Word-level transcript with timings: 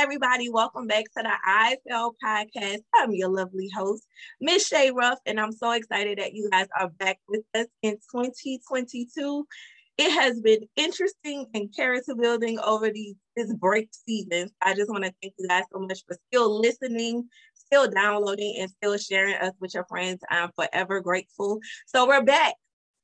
Everybody, 0.00 0.48
welcome 0.48 0.86
back 0.86 1.06
to 1.16 1.24
the 1.24 1.76
IFL 1.90 2.12
podcast. 2.24 2.82
I'm 2.94 3.10
your 3.10 3.30
lovely 3.30 3.68
host, 3.74 4.06
Miss 4.40 4.64
Shay 4.64 4.92
Ruff, 4.92 5.18
and 5.26 5.40
I'm 5.40 5.50
so 5.50 5.72
excited 5.72 6.18
that 6.18 6.34
you 6.34 6.48
guys 6.52 6.68
are 6.78 6.88
back 6.88 7.18
with 7.28 7.42
us 7.56 7.66
in 7.82 7.94
2022. 8.14 9.44
It 9.98 10.10
has 10.12 10.40
been 10.40 10.60
interesting 10.76 11.46
and 11.52 11.74
character 11.74 12.14
building 12.14 12.60
over 12.60 12.92
these 12.92 13.16
this 13.34 13.52
break 13.54 13.88
season. 13.90 14.50
I 14.62 14.74
just 14.74 14.88
want 14.88 15.02
to 15.02 15.12
thank 15.20 15.34
you 15.36 15.48
guys 15.48 15.64
so 15.72 15.80
much 15.80 16.04
for 16.06 16.16
still 16.28 16.60
listening, 16.60 17.28
still 17.54 17.90
downloading, 17.90 18.54
and 18.60 18.70
still 18.70 18.96
sharing 18.98 19.34
us 19.34 19.54
with 19.60 19.74
your 19.74 19.84
friends. 19.86 20.22
I'm 20.30 20.50
forever 20.54 21.00
grateful. 21.00 21.58
So 21.86 22.06
we're 22.06 22.22
back. 22.22 22.54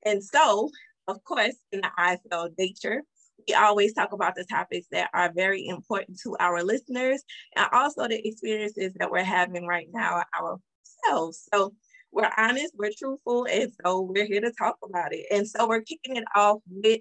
And 0.06 0.22
so, 0.22 0.70
of 1.08 1.24
course, 1.24 1.56
in 1.72 1.80
the 1.80 1.90
IFL 1.98 2.50
nature, 2.56 3.02
we 3.46 3.54
always 3.54 3.94
talk 3.94 4.12
about 4.12 4.34
the 4.34 4.44
topics 4.44 4.86
that 4.92 5.10
are 5.14 5.32
very 5.32 5.66
important 5.66 6.18
to 6.20 6.36
our 6.40 6.62
listeners 6.62 7.22
and 7.56 7.66
also 7.72 8.08
the 8.08 8.26
experiences 8.26 8.92
that 8.94 9.10
we're 9.10 9.24
having 9.24 9.66
right 9.66 9.88
now 9.92 10.22
ourselves. 10.38 11.48
So 11.52 11.74
we're 12.12 12.30
honest, 12.36 12.74
we're 12.76 12.92
truthful, 12.96 13.46
and 13.50 13.72
so 13.84 14.02
we're 14.02 14.26
here 14.26 14.40
to 14.40 14.52
talk 14.52 14.76
about 14.84 15.12
it. 15.12 15.26
And 15.30 15.48
so 15.48 15.68
we're 15.68 15.82
kicking 15.82 16.16
it 16.16 16.24
off 16.36 16.60
with 16.68 17.00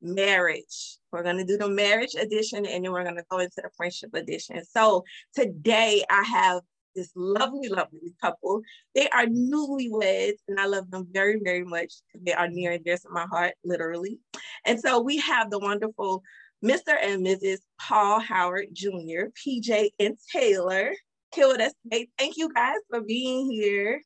marriage. 0.00 0.98
We're 1.12 1.22
going 1.22 1.38
to 1.38 1.44
do 1.44 1.56
the 1.56 1.68
marriage 1.68 2.14
edition 2.14 2.66
and 2.66 2.84
then 2.84 2.92
we're 2.92 3.04
going 3.04 3.16
to 3.16 3.24
go 3.30 3.38
into 3.38 3.56
the 3.56 3.70
friendship 3.76 4.14
edition. 4.14 4.62
So 4.64 5.04
today 5.34 6.04
I 6.10 6.22
have 6.22 6.60
this 6.94 7.10
lovely, 7.14 7.68
lovely 7.68 8.14
couple. 8.20 8.62
They 8.94 9.08
are 9.08 9.26
newlyweds, 9.26 10.38
and 10.48 10.58
I 10.58 10.66
love 10.66 10.90
them 10.90 11.08
very, 11.10 11.40
very 11.42 11.64
much. 11.64 11.92
They 12.14 12.32
are 12.32 12.48
near 12.48 12.72
and 12.72 12.84
dear 12.84 12.96
to 12.96 13.08
my 13.10 13.26
heart, 13.26 13.54
literally. 13.64 14.20
And 14.64 14.80
so 14.80 15.00
we 15.00 15.18
have 15.18 15.50
the 15.50 15.58
wonderful 15.58 16.22
Mr. 16.64 16.96
and 17.00 17.24
Mrs. 17.26 17.58
Paul 17.78 18.20
Howard 18.20 18.68
Jr., 18.72 19.28
PJ 19.34 19.90
and 20.00 20.16
Taylor, 20.32 20.94
here 21.34 21.48
with 21.48 21.60
us 21.60 21.72
today. 21.82 22.08
Thank 22.18 22.36
you 22.36 22.52
guys 22.52 22.78
for 22.88 23.02
being 23.02 23.50
here. 23.50 24.02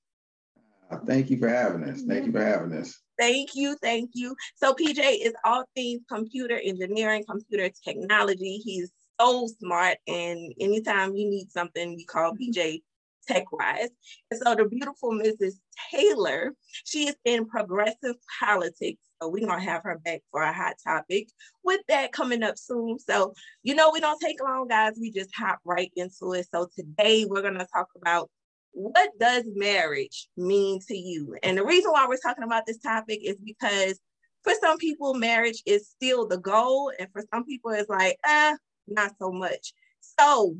Uh, 0.90 0.98
thank 1.06 1.30
you 1.30 1.38
for 1.38 1.48
having 1.48 1.84
us. 1.84 2.02
Thank 2.02 2.26
you 2.26 2.32
for 2.32 2.42
having 2.42 2.72
us. 2.72 2.98
Thank 3.18 3.50
you, 3.54 3.76
thank 3.82 4.10
you. 4.14 4.34
So 4.56 4.72
PJ 4.72 4.98
is 4.98 5.34
all 5.44 5.64
things 5.74 6.00
computer 6.10 6.58
engineering, 6.62 7.24
computer 7.28 7.68
technology. 7.84 8.58
He's 8.64 8.90
so 9.20 9.48
smart. 9.60 9.98
And 10.06 10.52
anytime 10.60 11.14
you 11.14 11.28
need 11.28 11.50
something, 11.50 11.98
you 11.98 12.06
call 12.06 12.34
PJ 12.34 12.82
tech 13.26 13.50
wise. 13.52 13.90
And 14.30 14.40
so 14.42 14.54
the 14.54 14.64
beautiful 14.64 15.10
Mrs. 15.10 15.54
Taylor, 15.90 16.54
she 16.84 17.08
is 17.08 17.16
in 17.24 17.46
progressive 17.46 18.16
politics. 18.40 19.00
So 19.20 19.28
we're 19.28 19.46
gonna 19.46 19.60
have 19.60 19.82
her 19.82 19.98
back 20.04 20.22
for 20.30 20.42
a 20.42 20.52
hot 20.52 20.76
topic 20.82 21.28
with 21.64 21.80
that 21.88 22.12
coming 22.12 22.42
up 22.42 22.56
soon. 22.56 22.98
So 22.98 23.34
you 23.62 23.74
know 23.74 23.90
we 23.92 24.00
don't 24.00 24.20
take 24.20 24.42
long, 24.42 24.68
guys. 24.68 24.92
We 25.00 25.10
just 25.10 25.34
hop 25.34 25.58
right 25.64 25.92
into 25.96 26.32
it. 26.34 26.46
So 26.54 26.68
today 26.76 27.26
we're 27.28 27.42
gonna 27.42 27.66
talk 27.72 27.88
about 28.00 28.30
what 28.72 29.10
does 29.18 29.44
marriage 29.54 30.28
mean 30.36 30.80
to 30.86 30.96
you? 30.96 31.36
And 31.42 31.58
the 31.58 31.64
reason 31.64 31.90
why 31.90 32.06
we're 32.06 32.16
talking 32.16 32.44
about 32.44 32.64
this 32.66 32.78
topic 32.78 33.20
is 33.24 33.36
because 33.44 33.98
for 34.44 34.52
some 34.60 34.78
people, 34.78 35.14
marriage 35.14 35.62
is 35.66 35.88
still 35.88 36.26
the 36.26 36.38
goal, 36.38 36.92
and 36.98 37.08
for 37.12 37.22
some 37.34 37.44
people, 37.44 37.72
it's 37.72 37.88
like, 37.88 38.16
eh, 38.24 38.54
not 38.90 39.12
so 39.18 39.30
much. 39.30 39.72
So, 40.00 40.56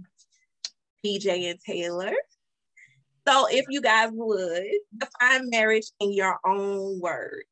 PJ 1.04 1.50
and 1.50 1.60
Taylor. 1.60 2.12
So, 3.26 3.46
if 3.50 3.66
you 3.68 3.80
guys 3.80 4.10
would 4.12 4.64
define 4.96 5.50
marriage 5.50 5.86
in 6.00 6.12
your 6.12 6.38
own 6.44 7.00
words. 7.00 7.46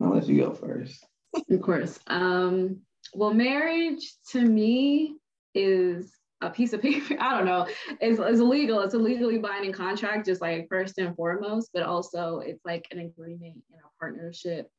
I'll 0.00 0.10
let 0.10 0.26
you 0.26 0.40
go 0.40 0.52
first. 0.52 1.04
of 1.50 1.62
course. 1.62 1.98
Um, 2.06 2.80
well, 3.14 3.32
marriage 3.32 4.14
to 4.32 4.40
me 4.40 5.16
is 5.54 6.12
a 6.42 6.50
piece 6.50 6.72
of 6.72 6.82
paper. 6.82 7.16
I 7.20 7.36
don't 7.36 7.46
know. 7.46 7.66
It's, 8.00 8.20
it's 8.20 8.40
legal. 8.40 8.80
It's 8.80 8.94
a 8.94 8.98
legally 8.98 9.38
binding 9.38 9.72
contract, 9.72 10.26
just 10.26 10.40
like 10.40 10.68
first 10.68 10.98
and 10.98 11.16
foremost, 11.16 11.70
but 11.72 11.82
also 11.82 12.38
it's 12.40 12.64
like 12.64 12.86
an 12.90 12.98
agreement 12.98 13.56
in 13.70 13.78
a 13.78 13.98
partnership 13.98 14.70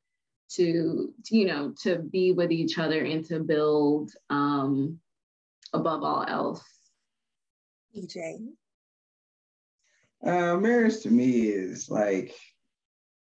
to, 0.50 1.12
to 1.24 1.36
you 1.36 1.46
know 1.46 1.74
to 1.82 1.98
be 1.98 2.32
with 2.32 2.50
each 2.50 2.78
other 2.78 3.04
and 3.04 3.24
to 3.26 3.40
build 3.40 4.10
um, 4.30 4.98
above 5.72 6.02
all 6.02 6.24
else. 6.26 6.62
PJ. 7.94 8.38
Uh, 10.24 10.56
marriage 10.56 11.00
to 11.00 11.10
me 11.10 11.42
is 11.42 11.88
like, 11.88 12.34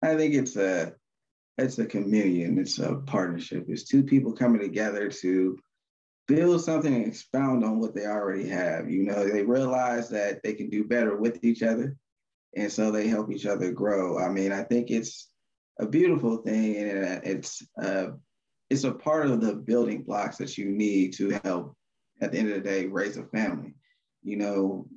I 0.02 0.16
think 0.16 0.34
it's 0.34 0.56
a 0.56 0.94
it's 1.58 1.78
a 1.78 1.86
communion. 1.86 2.58
It's 2.58 2.78
a 2.78 2.96
partnership. 3.06 3.64
It's 3.68 3.84
two 3.84 4.04
people 4.04 4.32
coming 4.32 4.60
together 4.60 5.08
to 5.08 5.58
build 6.28 6.62
something 6.62 6.94
and 6.94 7.06
expound 7.06 7.64
on 7.64 7.80
what 7.80 7.94
they 7.94 8.06
already 8.06 8.48
have. 8.48 8.88
You 8.88 9.02
know, 9.02 9.26
they 9.26 9.42
realize 9.42 10.08
that 10.10 10.40
they 10.44 10.52
can 10.52 10.70
do 10.70 10.84
better 10.84 11.16
with 11.16 11.42
each 11.42 11.62
other. 11.62 11.96
And 12.54 12.70
so 12.70 12.90
they 12.90 13.08
help 13.08 13.32
each 13.32 13.46
other 13.46 13.72
grow. 13.72 14.18
I 14.18 14.28
mean, 14.28 14.52
I 14.52 14.62
think 14.62 14.90
it's 14.90 15.28
a 15.78 15.86
beautiful 15.86 16.38
thing, 16.38 16.76
and 16.76 17.22
it's 17.24 17.62
uh, 17.80 18.08
it's 18.70 18.84
a 18.84 18.92
part 18.92 19.26
of 19.26 19.40
the 19.40 19.54
building 19.54 20.02
blocks 20.02 20.36
that 20.38 20.58
you 20.58 20.70
need 20.70 21.14
to 21.14 21.40
help 21.44 21.74
at 22.20 22.32
the 22.32 22.38
end 22.38 22.50
of 22.50 22.54
the 22.54 22.68
day 22.68 22.86
raise 22.86 23.16
a 23.16 23.24
family. 23.24 23.74
You 24.22 24.36
know, 24.36 24.88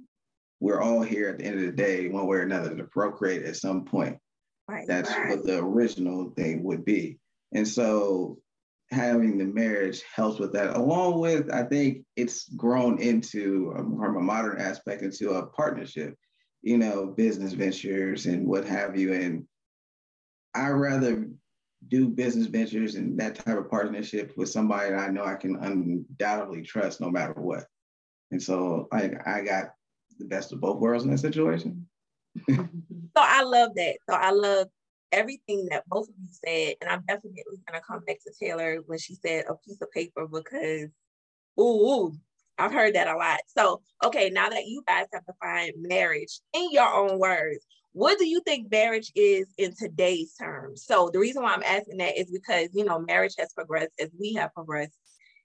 we're 0.60 0.82
all 0.82 1.02
here 1.02 1.30
at 1.30 1.38
the 1.38 1.46
end 1.46 1.60
of 1.60 1.66
the 1.66 1.72
day, 1.72 2.08
one 2.08 2.28
way 2.28 2.38
or 2.38 2.42
another, 2.42 2.76
to 2.76 2.84
procreate 2.86 3.44
at 3.44 3.56
some 3.56 3.86
point. 3.86 4.18
Right, 4.68 4.88
That's 4.88 5.10
right. 5.10 5.30
what 5.30 5.46
the 5.46 5.60
original 5.60 6.32
thing 6.32 6.64
would 6.64 6.86
be. 6.86 7.20
And 7.54 7.68
so 7.68 8.38
having 8.92 9.38
the 9.38 9.46
marriage 9.46 10.04
helps 10.14 10.40
with 10.40 10.54
that, 10.54 10.76
along 10.76 11.20
with, 11.20 11.52
I 11.52 11.64
think 11.64 12.04
it's 12.16 12.50
grown 12.50 13.00
into, 13.00 13.74
from 13.76 14.18
a 14.18 14.22
modern 14.22 14.60
aspect, 14.60 15.02
into 15.02 15.32
a 15.32 15.46
partnership, 15.48 16.16
you 16.62 16.78
know, 16.78 17.08
business 17.08 17.54
ventures 17.54 18.26
and 18.26 18.46
what 18.46 18.66
have 18.66 18.98
you. 18.98 19.14
And 19.14 19.46
I 20.54 20.70
rather 20.70 21.28
do 21.88 22.08
business 22.08 22.48
ventures 22.48 22.96
and 22.96 23.20
that 23.20 23.36
type 23.36 23.58
of 23.58 23.70
partnership 23.70 24.34
with 24.38 24.50
somebody 24.50 24.92
that 24.92 25.00
I 25.00 25.08
know 25.08 25.26
I 25.26 25.36
can 25.36 25.56
undoubtedly 25.56 26.62
trust 26.62 27.02
no 27.02 27.10
matter 27.10 27.34
what. 27.34 27.66
And 28.32 28.42
so 28.42 28.88
I, 28.92 29.12
I 29.26 29.42
got 29.42 29.74
the 30.20 30.26
best 30.26 30.54
of 30.54 30.62
both 30.62 30.80
worlds 30.80 31.04
in 31.04 31.12
that 31.12 31.18
situation. 31.18 31.88
so 32.50 32.58
I 33.18 33.44
love 33.44 33.72
that. 33.76 33.98
So 34.10 34.16
I 34.16 34.32
love 34.32 34.68
everything 35.12 35.68
that 35.70 35.88
both 35.88 36.08
of 36.08 36.16
you 36.18 36.28
said. 36.46 36.76
And 36.82 36.90
I'm 36.90 37.04
definitely 37.08 37.44
gonna 37.68 37.82
come 37.86 38.02
back 38.06 38.18
to 38.24 38.32
Taylor 38.40 38.78
when 38.86 39.00
she 39.00 39.16
said 39.16 39.46
a 39.50 39.56
piece 39.56 39.82
of 39.82 39.92
paper 39.92 40.28
because 40.28 40.90
ooh, 41.60 42.14
I've 42.58 42.72
heard 42.72 42.96
that 42.96 43.08
a 43.08 43.18
lot. 43.18 43.40
So 43.48 43.82
okay, 44.04 44.30
now 44.30 44.50
that 44.50 44.68
you 44.68 44.84
guys 44.88 45.08
have 45.14 45.26
defined 45.26 45.74
marriage 45.78 46.40
in 46.54 46.72
your 46.72 46.88
own 46.88 47.20
words, 47.20 47.66
what 47.94 48.18
do 48.18 48.28
you 48.28 48.42
think 48.42 48.72
marriage 48.72 49.12
is 49.16 49.48
in 49.58 49.74
today's 49.76 50.34
terms? 50.34 50.86
So 50.86 51.10
the 51.12 51.20
reason 51.20 51.44
why 51.44 51.54
I'm 51.54 51.64
asking 51.64 51.98
that 51.98 52.18
is 52.18 52.32
because 52.32 52.70
you 52.74 52.86
know 52.86 53.00
marriage 53.00 53.36
has 53.38 53.54
progressed 53.54 53.92
as 54.00 54.10
we 54.18 54.34
have 54.34 54.54
progressed, 54.54 54.98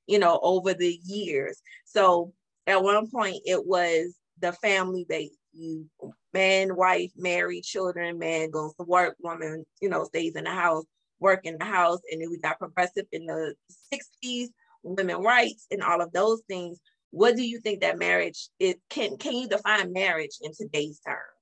you 0.06 0.18
know, 0.18 0.38
over 0.42 0.74
the 0.74 1.00
years. 1.04 1.60
So 1.84 2.32
at 2.66 2.82
one 2.82 3.10
point 3.10 3.38
it 3.44 3.64
was 3.66 4.16
the 4.40 4.52
family 4.52 5.06
base. 5.08 5.36
You 5.52 5.88
man, 6.32 6.76
wife, 6.76 7.10
married, 7.16 7.64
children, 7.64 8.18
man 8.18 8.50
goes 8.50 8.74
to 8.74 8.84
work, 8.84 9.16
woman, 9.20 9.64
you 9.80 9.88
know, 9.88 10.04
stays 10.04 10.36
in 10.36 10.44
the 10.44 10.50
house, 10.50 10.84
work 11.18 11.46
in 11.46 11.56
the 11.58 11.64
house, 11.64 12.00
and 12.12 12.20
then 12.20 12.30
we 12.30 12.38
got 12.38 12.58
progressive 12.58 13.06
in 13.10 13.24
the 13.26 13.54
60s, 13.92 14.48
women 14.82 15.22
rights 15.22 15.66
and 15.70 15.82
all 15.82 16.02
of 16.02 16.12
those 16.12 16.42
things. 16.46 16.78
What 17.10 17.36
do 17.36 17.42
you 17.42 17.60
think 17.60 17.80
that 17.80 17.98
marriage 17.98 18.50
is? 18.60 18.74
Can 18.90 19.16
can 19.16 19.32
you 19.34 19.48
define 19.48 19.92
marriage 19.92 20.38
in 20.42 20.52
today's 20.54 21.00
terms? 21.00 21.35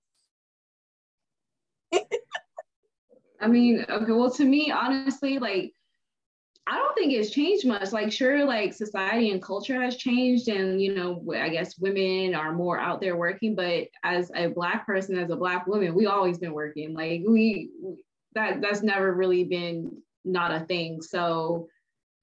I 3.41 3.47
mean, 3.47 3.85
okay, 3.89 4.13
well, 4.13 4.31
to 4.33 4.45
me, 4.45 4.71
honestly, 4.71 5.39
like, 5.39 5.73
I 6.67 6.79
don't 6.79 6.95
think 6.95 7.13
it's 7.13 7.31
changed 7.31 7.67
much. 7.67 7.93
Like, 7.93 8.11
sure, 8.11 8.45
like 8.45 8.73
society 8.73 9.31
and 9.31 9.43
culture 9.43 9.81
has 9.83 9.97
changed, 9.97 10.49
and 10.49 10.81
you 10.81 10.95
know, 10.95 11.23
I 11.37 11.51
guess 11.51 11.79
women 11.79 12.35
are 12.35 12.53
more 12.53 12.81
out 12.81 13.03
there 13.03 13.17
working. 13.17 13.55
But 13.55 13.89
as 14.03 14.31
a 14.35 14.49
black 14.49 14.87
person, 14.87 15.19
as 15.19 15.31
a 15.31 15.37
black 15.37 15.67
woman, 15.67 15.95
we 15.95 16.07
always 16.07 16.39
been 16.39 16.55
working. 16.55 16.95
Like, 16.95 17.23
we 17.29 17.71
that 18.35 18.63
that's 18.63 18.83
never 18.83 19.13
really 19.13 19.45
been 19.45 19.99
not 20.25 20.55
a 20.55 20.65
thing. 20.65 21.03
So, 21.03 21.69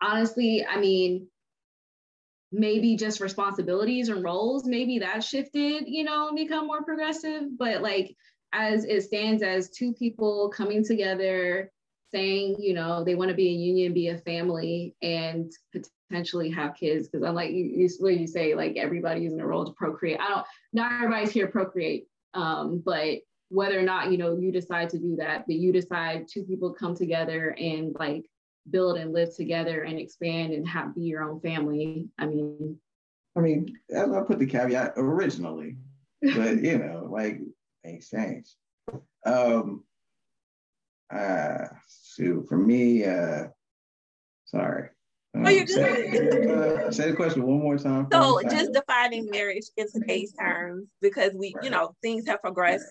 honestly, 0.02 0.66
I 0.66 0.80
mean, 0.80 1.28
maybe 2.52 2.96
just 2.96 3.22
responsibilities 3.22 4.10
and 4.10 4.24
roles, 4.24 4.66
maybe 4.66 5.00
that 5.00 5.24
shifted, 5.24 5.84
you 5.88 6.04
know, 6.04 6.34
become 6.36 6.68
more 6.68 6.84
progressive. 6.84 7.44
But 7.58 7.82
like 7.82 8.16
as 8.54 8.84
it 8.86 9.02
stands 9.02 9.44
as 9.44 9.70
two 9.70 9.94
people 9.94 10.50
coming 10.50 10.84
together 10.84 11.72
saying 12.12 12.56
you 12.60 12.74
know 12.74 13.04
they 13.04 13.16
want 13.16 13.30
to 13.30 13.36
be 13.36 13.48
a 13.48 13.52
union 13.52 13.94
be 13.94 14.10
a 14.10 14.18
family 14.18 14.96
and 15.02 15.52
potentially 16.10 16.50
have 16.50 16.76
kids 16.76 17.08
because 17.08 17.26
i'm 17.26 17.36
like 17.36 17.52
you, 17.52 17.64
you 17.64 17.90
what 18.00 18.18
you 18.18 18.28
say 18.28 18.54
like 18.54 18.76
everybody's 18.76 19.32
in 19.32 19.40
a 19.40 19.46
role 19.46 19.66
to 19.66 19.72
procreate 19.74 20.20
i 20.20 20.28
don't 20.28 20.46
not 20.74 20.92
everybody's 20.92 21.32
here 21.32 21.46
to 21.46 21.52
procreate 21.52 22.08
um, 22.34 22.82
but 22.86 23.20
whether 23.50 23.78
or 23.78 23.84
not 23.84 24.12
you 24.12 24.18
know 24.18 24.36
you 24.38 24.52
decide 24.52 24.90
to 24.90 24.98
do 24.98 25.16
that 25.18 25.46
but 25.48 25.56
you 25.56 25.72
decide 25.72 26.28
two 26.28 26.44
people 26.44 26.74
come 26.74 26.96
together 26.96 27.56
and 27.58 27.96
like 28.00 28.26
build 28.70 28.98
and 28.98 29.14
live 29.14 29.36
together 29.36 29.84
and 29.84 29.98
expand 29.98 30.54
and 30.54 30.68
have 30.68 30.94
be 30.94 31.02
your 31.02 31.24
own 31.24 31.40
family. 31.42 32.08
I 32.20 32.26
mean, 32.28 32.78
I 33.36 33.40
mean, 33.40 33.78
I 33.96 34.22
put 34.28 34.40
the 34.40 34.46
caveat 34.46 34.94
originally, 34.98 35.78
but 36.22 36.62
you 36.62 36.78
know, 36.78 37.08
like 37.10 37.40
things 37.84 38.10
change. 38.10 38.48
Um, 39.26 39.84
uh, 41.14 41.66
shoot, 42.16 42.48
for 42.48 42.58
me, 42.58 43.06
uh, 43.06 43.46
sorry. 44.46 44.90
Um, 45.34 45.46
oh, 45.46 45.50
you're 45.50 45.66
good. 45.66 45.76
Say, 45.76 46.48
uh, 46.48 46.92
say 46.92 47.10
the 47.10 47.16
question 47.16 47.44
one 47.44 47.60
more 47.60 47.78
time. 47.78 48.08
So, 48.12 48.42
just 48.50 48.74
defining 48.74 49.30
marriage 49.30 49.66
in 49.78 49.88
today's 49.92 50.34
terms, 50.34 50.88
because 51.02 51.34
we, 51.34 51.54
right. 51.56 51.64
you 51.64 51.70
know, 51.70 51.96
things 52.02 52.28
have 52.28 52.42
progressed. 52.42 52.86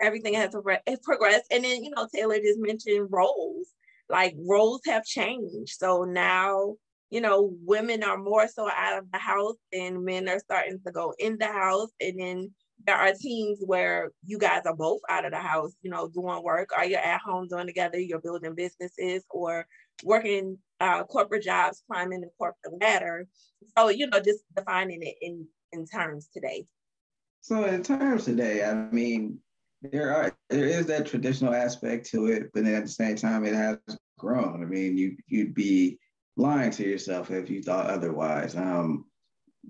Everything 0.00 0.34
has 0.34 0.54
progressed, 1.02 1.46
and 1.50 1.64
then 1.64 1.82
you 1.82 1.90
know, 1.90 2.06
Taylor 2.14 2.38
just 2.38 2.58
mentioned 2.60 3.08
roles. 3.10 3.68
Like 4.10 4.34
roles 4.38 4.80
have 4.86 5.04
changed, 5.04 5.76
so 5.78 6.04
now 6.04 6.76
you 7.10 7.20
know, 7.22 7.54
women 7.64 8.02
are 8.02 8.18
more 8.18 8.46
so 8.48 8.68
out 8.70 8.98
of 8.98 9.10
the 9.10 9.18
house, 9.18 9.56
and 9.72 10.04
men 10.04 10.28
are 10.28 10.38
starting 10.38 10.78
to 10.86 10.92
go 10.92 11.14
in 11.18 11.38
the 11.38 11.46
house, 11.46 11.90
and 12.00 12.20
then 12.20 12.50
there 12.88 12.96
are 12.96 13.12
teams 13.12 13.58
where 13.66 14.10
you 14.24 14.38
guys 14.38 14.62
are 14.64 14.74
both 14.74 15.00
out 15.10 15.26
of 15.26 15.32
the 15.32 15.38
house, 15.38 15.72
you 15.82 15.90
know, 15.90 16.08
doing 16.08 16.42
work, 16.42 16.70
or 16.74 16.86
you're 16.86 16.98
at 16.98 17.20
home 17.20 17.46
doing 17.46 17.66
together, 17.66 17.98
you're 17.98 18.18
building 18.18 18.54
businesses 18.54 19.22
or 19.28 19.66
working 20.04 20.56
uh, 20.80 21.04
corporate 21.04 21.42
jobs, 21.42 21.82
climbing 21.86 22.22
the 22.22 22.30
corporate 22.38 22.80
ladder. 22.80 23.28
So, 23.76 23.90
you 23.90 24.06
know, 24.06 24.20
just 24.20 24.42
defining 24.56 25.02
it 25.02 25.16
in, 25.20 25.46
in 25.70 25.84
terms 25.84 26.30
today. 26.32 26.64
So 27.42 27.66
in 27.66 27.82
terms 27.82 28.24
today, 28.24 28.64
I 28.64 28.72
mean, 28.90 29.38
there 29.82 30.14
are 30.14 30.34
there 30.48 30.64
is 30.64 30.86
that 30.86 31.04
traditional 31.04 31.52
aspect 31.52 32.08
to 32.12 32.28
it, 32.28 32.48
but 32.54 32.64
then 32.64 32.74
at 32.74 32.84
the 32.84 32.88
same 32.88 33.16
time, 33.16 33.44
it 33.44 33.54
has 33.54 33.76
grown. 34.18 34.62
I 34.62 34.64
mean, 34.64 34.96
you 34.96 35.14
you'd 35.26 35.54
be 35.54 35.98
lying 36.38 36.70
to 36.70 36.88
yourself 36.88 37.30
if 37.30 37.50
you 37.50 37.62
thought 37.62 37.90
otherwise. 37.90 38.56
Um, 38.56 39.04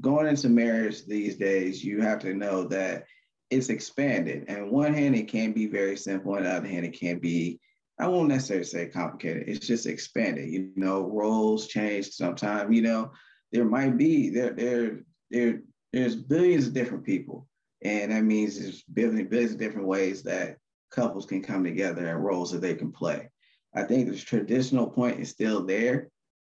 going 0.00 0.26
into 0.26 0.48
marriage 0.48 1.04
these 1.06 1.36
days, 1.36 1.84
you 1.84 2.00
have 2.00 2.20
to 2.20 2.34
know 2.34 2.64
that 2.64 3.04
it's 3.50 3.68
expanded. 3.68 4.44
And 4.48 4.70
one 4.70 4.94
hand, 4.94 5.16
it 5.16 5.28
can 5.28 5.52
be 5.52 5.66
very 5.66 5.96
simple, 5.96 6.34
and 6.36 6.46
the 6.46 6.50
other 6.50 6.68
hand, 6.68 6.84
it 6.84 6.98
can 6.98 7.18
be, 7.18 7.60
I 7.98 8.06
won't 8.06 8.28
necessarily 8.28 8.64
say 8.64 8.86
complicated. 8.86 9.48
It's 9.48 9.66
just 9.66 9.86
expanded. 9.86 10.50
You 10.50 10.70
know, 10.76 11.02
roles 11.02 11.66
change 11.66 12.10
sometimes. 12.10 12.74
You 12.74 12.82
know, 12.82 13.12
there 13.52 13.64
might 13.64 13.96
be 13.96 14.30
there 14.30 14.50
there 14.52 15.00
there 15.30 15.62
there's 15.92 16.14
billions 16.14 16.66
of 16.66 16.74
different 16.74 17.04
people, 17.04 17.48
and 17.82 18.12
that 18.12 18.22
means 18.22 18.58
there's 18.58 18.82
billions 18.82 19.28
billions 19.28 19.52
of 19.52 19.58
different 19.58 19.88
ways 19.88 20.22
that 20.24 20.58
couples 20.90 21.26
can 21.26 21.42
come 21.42 21.64
together 21.64 22.06
and 22.06 22.24
roles 22.24 22.52
that 22.52 22.60
they 22.60 22.74
can 22.74 22.92
play. 22.92 23.28
I 23.74 23.82
think 23.82 24.08
the 24.08 24.16
traditional 24.16 24.88
point 24.88 25.20
is 25.20 25.30
still 25.30 25.64
there 25.64 26.08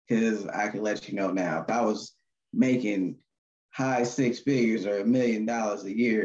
because 0.07 0.45
I 0.47 0.69
can 0.69 0.81
let 0.81 1.07
you 1.07 1.15
know 1.15 1.31
now 1.31 1.63
if 1.63 1.69
I 1.69 1.81
was 1.81 2.13
making 2.53 3.17
high 3.75 4.03
six 4.03 4.39
figures 4.39 4.85
or 4.85 4.99
a 4.99 5.05
million 5.05 5.45
dollars 5.45 5.83
a 5.83 5.95
year, 5.95 6.23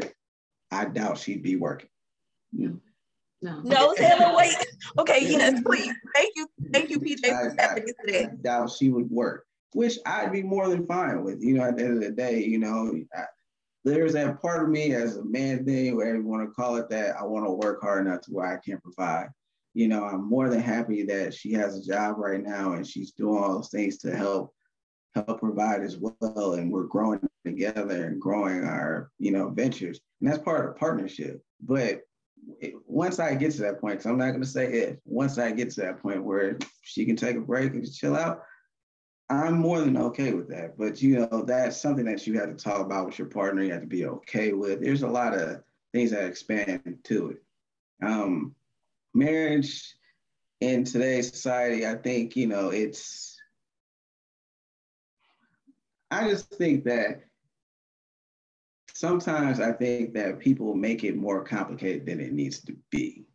I 0.71 0.85
doubt 0.85 1.17
she'd 1.17 1.43
be 1.43 1.57
working. 1.57 1.89
No. 2.53 2.79
No, 3.41 3.93
Taylor, 3.95 4.35
wait. 4.37 4.55
Okay, 4.97 5.25
yes, 5.29 5.61
please. 5.65 5.93
Thank 6.15 6.33
you. 6.35 6.47
Thank 6.71 6.89
you, 6.89 6.99
PJ, 6.99 7.27
for 7.27 7.51
stepping 7.51 7.83
into 7.83 8.19
that. 8.19 8.31
I 8.31 8.35
doubt 8.35 8.71
she 8.71 8.89
would 8.89 9.09
work, 9.09 9.45
which 9.73 9.97
I'd 10.05 10.31
be 10.31 10.43
more 10.43 10.69
than 10.69 10.85
fine 10.85 11.23
with. 11.23 11.43
You 11.43 11.55
know, 11.55 11.63
at 11.63 11.75
the 11.75 11.83
end 11.83 11.97
of 11.97 12.03
the 12.03 12.11
day, 12.11 12.41
you 12.41 12.57
know, 12.57 12.93
I, 13.13 13.23
there's 13.83 14.13
that 14.13 14.41
part 14.41 14.63
of 14.63 14.69
me 14.69 14.93
as 14.93 15.17
a 15.17 15.25
man 15.25 15.65
thing, 15.65 15.97
whatever 15.97 16.17
you 16.17 16.27
want 16.27 16.47
to 16.47 16.53
call 16.53 16.77
it, 16.77 16.87
that 16.89 17.17
I 17.19 17.23
want 17.23 17.45
to 17.45 17.51
work 17.51 17.81
hard 17.81 18.05
enough 18.05 18.21
to 18.21 18.31
where 18.31 18.47
I 18.47 18.57
can 18.63 18.79
provide. 18.79 19.27
You 19.73 19.87
know, 19.89 20.05
I'm 20.05 20.23
more 20.23 20.47
than 20.49 20.61
happy 20.61 21.03
that 21.03 21.33
she 21.33 21.51
has 21.53 21.77
a 21.77 21.83
job 21.83 22.17
right 22.17 22.41
now 22.41 22.73
and 22.73 22.87
she's 22.87 23.11
doing 23.11 23.43
all 23.43 23.55
those 23.55 23.69
things 23.69 23.97
to 23.99 24.15
help 24.15 24.53
help 25.15 25.39
provide 25.39 25.81
as 25.81 25.97
well. 25.97 26.53
And 26.53 26.71
we're 26.71 26.83
growing 26.83 27.19
together 27.45 28.05
and 28.05 28.21
growing 28.21 28.63
our, 28.63 29.11
you 29.19 29.31
know, 29.31 29.49
ventures. 29.49 29.99
And 30.19 30.29
that's 30.29 30.43
part 30.43 30.69
of 30.69 30.77
partnership. 30.77 31.43
But 31.61 32.01
it, 32.59 32.73
once 32.85 33.19
I 33.19 33.35
get 33.35 33.51
to 33.53 33.61
that 33.61 33.79
point, 33.79 33.93
because 33.93 34.05
I'm 34.07 34.17
not 34.17 34.29
going 34.29 34.41
to 34.41 34.47
say 34.47 34.71
if, 34.71 34.97
once 35.05 35.37
I 35.37 35.51
get 35.51 35.71
to 35.71 35.81
that 35.81 36.01
point 36.01 36.23
where 36.23 36.57
she 36.81 37.05
can 37.05 37.15
take 37.15 37.35
a 37.35 37.41
break 37.41 37.73
and 37.73 37.93
chill 37.93 38.15
out, 38.15 38.43
I'm 39.29 39.57
more 39.57 39.79
than 39.79 39.97
okay 39.97 40.33
with 40.33 40.49
that. 40.49 40.77
But 40.77 41.01
you 41.01 41.19
know, 41.19 41.43
that's 41.43 41.81
something 41.81 42.05
that 42.05 42.27
you 42.27 42.39
have 42.39 42.49
to 42.49 42.63
talk 42.63 42.81
about 42.81 43.05
with 43.05 43.17
your 43.17 43.29
partner. 43.29 43.63
You 43.63 43.71
have 43.71 43.81
to 43.81 43.87
be 43.87 44.05
okay 44.05 44.51
with. 44.51 44.81
There's 44.81 45.03
a 45.03 45.07
lot 45.07 45.33
of 45.33 45.63
things 45.93 46.11
that 46.11 46.25
expand 46.25 46.97
to 47.05 47.29
it. 47.31 48.05
Um, 48.05 48.55
marriage 49.13 49.95
in 50.59 50.83
today's 50.83 51.31
society, 51.31 51.87
I 51.87 51.95
think, 51.95 52.35
you 52.35 52.47
know, 52.47 52.69
it's 52.69 53.39
I 56.11 56.27
just 56.27 56.49
think 56.49 56.83
that 56.83 57.21
sometimes 59.01 59.59
I 59.59 59.71
think 59.71 60.13
that 60.13 60.37
people 60.37 60.75
make 60.75 61.03
it 61.03 61.17
more 61.17 61.43
complicated 61.43 62.05
than 62.05 62.19
it 62.19 62.33
needs 62.33 62.59
to 62.65 62.77
be. 62.91 63.25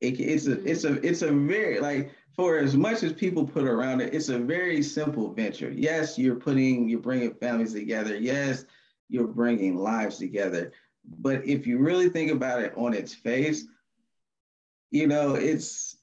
It, 0.00 0.18
it's 0.18 0.48
a 0.48 0.62
it's 0.68 0.84
a 0.84 0.94
it's 1.06 1.22
a 1.22 1.30
very 1.30 1.78
like 1.78 2.10
for 2.34 2.58
as 2.58 2.76
much 2.76 3.04
as 3.04 3.12
people 3.12 3.46
put 3.46 3.64
around 3.64 4.00
it, 4.00 4.12
it's 4.12 4.28
a 4.28 4.38
very 4.38 4.82
simple 4.82 5.32
venture. 5.32 5.70
Yes, 5.70 6.18
you're 6.18 6.34
putting 6.34 6.88
you're 6.88 6.98
bringing 6.98 7.32
families 7.34 7.74
together. 7.74 8.16
Yes, 8.16 8.64
you're 9.08 9.28
bringing 9.28 9.76
lives 9.76 10.18
together. 10.18 10.72
But 11.04 11.46
if 11.46 11.66
you 11.66 11.78
really 11.78 12.08
think 12.08 12.32
about 12.32 12.60
it 12.60 12.72
on 12.76 12.92
its 12.92 13.14
face, 13.14 13.66
you 14.90 15.06
know, 15.06 15.34
it's 15.34 15.96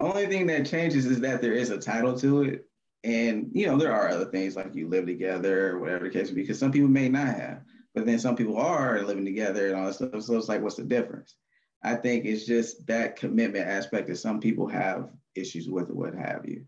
only 0.00 0.26
thing 0.26 0.46
that 0.48 0.66
changes 0.66 1.06
is 1.06 1.20
that 1.20 1.40
there 1.40 1.54
is 1.54 1.70
a 1.70 1.78
title 1.78 2.16
to 2.18 2.42
it 2.42 2.68
and 3.04 3.50
you 3.52 3.66
know, 3.66 3.76
there 3.76 3.92
are 3.92 4.08
other 4.08 4.26
things 4.26 4.56
like 4.56 4.74
you 4.74 4.88
live 4.88 5.06
together 5.06 5.78
whatever 5.78 6.04
the 6.04 6.10
case 6.10 6.30
because 6.30 6.58
some 6.58 6.72
people 6.72 6.88
may 6.88 7.08
not 7.08 7.26
have, 7.26 7.62
but 7.94 8.06
then 8.06 8.18
some 8.18 8.36
people 8.36 8.56
are 8.56 9.02
living 9.02 9.24
together 9.24 9.68
and 9.68 9.76
all 9.76 9.86
that 9.86 9.94
stuff. 9.94 10.22
So 10.22 10.36
it's 10.36 10.48
like, 10.48 10.62
what's 10.62 10.76
the 10.76 10.84
difference? 10.84 11.36
I 11.82 11.94
think 11.94 12.24
it's 12.24 12.44
just 12.44 12.86
that 12.88 13.16
commitment 13.16 13.68
aspect 13.68 14.08
that 14.08 14.16
some 14.16 14.40
people 14.40 14.66
have 14.66 15.10
issues 15.34 15.68
with 15.68 15.90
or 15.90 15.94
what 15.94 16.14
have 16.14 16.44
you. 16.46 16.64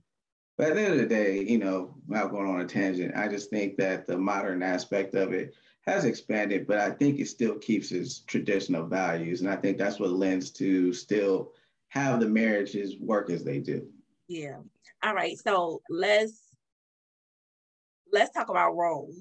But 0.56 0.68
at 0.68 0.74
the 0.74 0.82
end 0.82 0.92
of 0.92 0.98
the 1.00 1.06
day, 1.06 1.42
you 1.42 1.58
know, 1.58 1.94
without 2.06 2.30
going 2.30 2.46
on 2.46 2.60
a 2.60 2.66
tangent, 2.66 3.16
I 3.16 3.28
just 3.28 3.50
think 3.50 3.76
that 3.78 4.06
the 4.06 4.18
modern 4.18 4.62
aspect 4.62 5.14
of 5.14 5.32
it 5.32 5.54
has 5.86 6.04
expanded, 6.04 6.66
but 6.66 6.78
I 6.78 6.90
think 6.90 7.18
it 7.18 7.28
still 7.28 7.56
keeps 7.56 7.90
its 7.90 8.20
traditional 8.20 8.86
values. 8.86 9.40
And 9.40 9.50
I 9.50 9.56
think 9.56 9.78
that's 9.78 9.98
what 9.98 10.10
lends 10.10 10.50
to 10.52 10.92
still 10.92 11.52
have 11.88 12.20
the 12.20 12.28
marriages 12.28 12.98
work 13.00 13.30
as 13.30 13.42
they 13.42 13.58
do. 13.58 13.88
Yeah. 14.28 14.58
All 15.02 15.14
right. 15.14 15.36
So 15.38 15.80
let's 15.88 16.40
let's 18.12 18.32
talk 18.32 18.48
about 18.48 18.76
roles, 18.76 19.16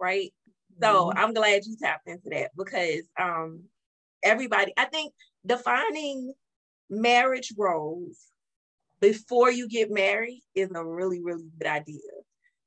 right? 0.00 0.32
So 0.80 1.06
mm-hmm. 1.06 1.18
I'm 1.18 1.34
glad 1.34 1.64
you 1.66 1.76
tapped 1.80 2.08
into 2.08 2.30
that 2.30 2.50
because 2.56 3.02
um 3.20 3.64
everybody, 4.22 4.72
I 4.76 4.86
think 4.86 5.12
defining 5.44 6.32
marriage 6.90 7.52
roles 7.56 8.18
before 9.00 9.50
you 9.50 9.68
get 9.68 9.90
married 9.90 10.42
is 10.54 10.70
a 10.74 10.84
really, 10.84 11.20
really 11.22 11.48
good 11.58 11.68
idea. 11.68 12.00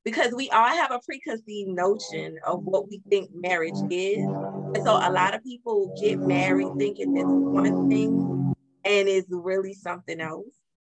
Because 0.03 0.33
we 0.33 0.49
all 0.49 0.67
have 0.67 0.91
a 0.91 0.99
preconceived 1.05 1.69
notion 1.69 2.37
of 2.47 2.63
what 2.63 2.89
we 2.89 3.01
think 3.09 3.29
marriage 3.35 3.77
is. 3.91 4.17
And 4.17 4.83
so 4.83 4.93
a 4.93 5.11
lot 5.11 5.35
of 5.35 5.43
people 5.43 5.95
get 6.01 6.17
married 6.19 6.69
thinking 6.79 7.15
it's 7.17 7.25
one 7.27 7.87
thing 7.87 8.53
and 8.83 9.07
it's 9.07 9.27
really 9.29 9.73
something 9.73 10.19
else, 10.19 10.55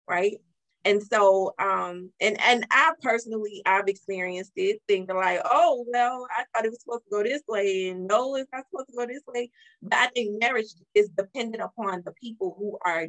right? 0.09 0.37
And 0.85 1.03
so 1.03 1.55
um 1.59 2.11
and 2.21 2.41
and 2.41 2.67
i 2.71 2.93
personally 3.01 3.63
i've 3.67 3.89
experienced 3.89 4.53
it 4.57 4.81
thinking 4.89 5.17
like 5.17 5.41
oh 5.45 5.85
well 5.93 6.27
i 6.37 6.45
thought 6.53 6.65
it 6.65 6.71
was 6.71 6.81
supposed 6.83 7.05
to 7.05 7.11
go 7.11 7.23
this 7.23 7.43
way 7.49 7.89
and 7.89 8.07
no 8.07 8.35
it's 8.37 8.51
not 8.53 8.65
supposed 8.71 8.89
to 8.89 8.97
go 8.97 9.07
this 9.07 9.23
way. 9.27 9.51
But 9.83 9.95
i 9.95 10.07
think 10.09 10.41
marriage 10.41 10.67
is 10.95 11.09
dependent 11.11 11.63
upon 11.63 12.03
the 12.05 12.13
people 12.13 12.55
who 12.59 12.79
are 12.85 13.07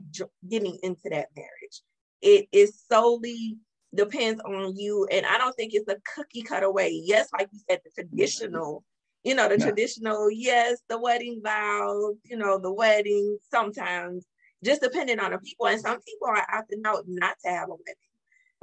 getting 0.47 0.77
into 0.83 1.09
that 1.09 1.29
marriage. 1.35 1.81
It 2.21 2.47
is 2.51 2.81
solely 2.89 3.57
depends 3.95 4.41
on 4.41 4.75
you 4.75 5.07
and 5.11 5.25
i 5.25 5.37
don't 5.37 5.55
think 5.55 5.73
it's 5.73 5.87
a 5.87 5.97
cookie 6.15 6.41
cutter 6.41 6.71
way. 6.71 6.89
Yes 7.03 7.29
like 7.37 7.49
you 7.51 7.59
said 7.69 7.79
the 7.83 7.91
traditional 7.91 8.83
you 9.23 9.35
know 9.35 9.47
the 9.47 9.57
yeah. 9.57 9.65
traditional 9.65 10.29
yes 10.31 10.79
the 10.89 10.99
wedding 10.99 11.41
vows 11.43 12.15
you 12.25 12.37
know 12.37 12.57
the 12.59 12.71
wedding 12.71 13.37
sometimes 13.51 14.25
just 14.63 14.81
depending 14.81 15.19
on 15.19 15.31
the 15.31 15.37
people. 15.39 15.67
And 15.67 15.79
some 15.79 15.99
people 16.01 16.27
are 16.27 16.45
opting 16.53 16.85
out 16.85 17.03
not 17.07 17.35
to 17.45 17.51
have 17.51 17.69
a 17.69 17.73
wedding. 17.73 17.95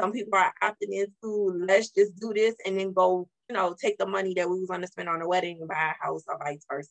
Some 0.00 0.12
people 0.12 0.38
are 0.38 0.52
opting 0.62 0.92
into 0.92 1.64
let's 1.66 1.90
just 1.90 2.19
do 2.19 2.33
this 2.35 2.54
and 2.64 2.78
then 2.78 2.92
go, 2.92 3.28
you 3.49 3.54
know, 3.54 3.76
take 3.80 3.99
the 3.99 4.07
money 4.07 4.33
that 4.35 4.49
we 4.49 4.59
was 4.59 4.69
going 4.69 4.80
to 4.80 4.87
spend 4.87 5.09
on 5.09 5.21
a 5.21 5.28
wedding 5.28 5.59
and 5.61 5.69
buy 5.69 5.92
a 5.92 6.04
house 6.04 6.25
or 6.26 6.38
vice 6.38 6.64
versa 6.71 6.90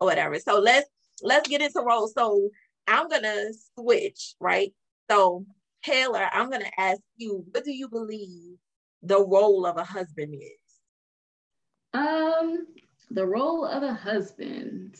or 0.00 0.08
whatever. 0.08 0.38
So 0.38 0.58
let's 0.58 0.88
let's 1.22 1.48
get 1.48 1.62
into 1.62 1.80
roles. 1.80 2.12
So 2.14 2.50
I'm 2.88 3.08
gonna 3.08 3.50
switch, 3.76 4.34
right? 4.40 4.72
So 5.10 5.46
Taylor, 5.84 6.28
I'm 6.32 6.50
gonna 6.50 6.70
ask 6.76 7.00
you, 7.16 7.44
what 7.52 7.64
do 7.64 7.72
you 7.72 7.88
believe 7.88 8.56
the 9.02 9.24
role 9.24 9.64
of 9.64 9.76
a 9.76 9.84
husband 9.84 10.34
is? 10.34 10.60
Um, 11.94 12.66
the 13.10 13.26
role 13.26 13.64
of 13.64 13.82
a 13.82 13.94
husband. 13.94 14.96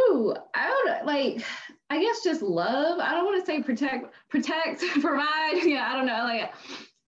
Ooh, 0.00 0.34
I 0.54 0.68
don't 0.68 1.06
like. 1.06 1.44
I 1.90 2.00
guess 2.00 2.22
just 2.22 2.42
love. 2.42 3.00
I 3.00 3.12
don't 3.14 3.24
want 3.24 3.40
to 3.40 3.46
say 3.46 3.62
protect, 3.62 4.14
protect, 4.28 4.82
provide. 5.00 5.26
Yeah, 5.64 5.88
I 5.90 5.96
don't 5.96 6.06
know. 6.06 6.22
Like 6.24 6.52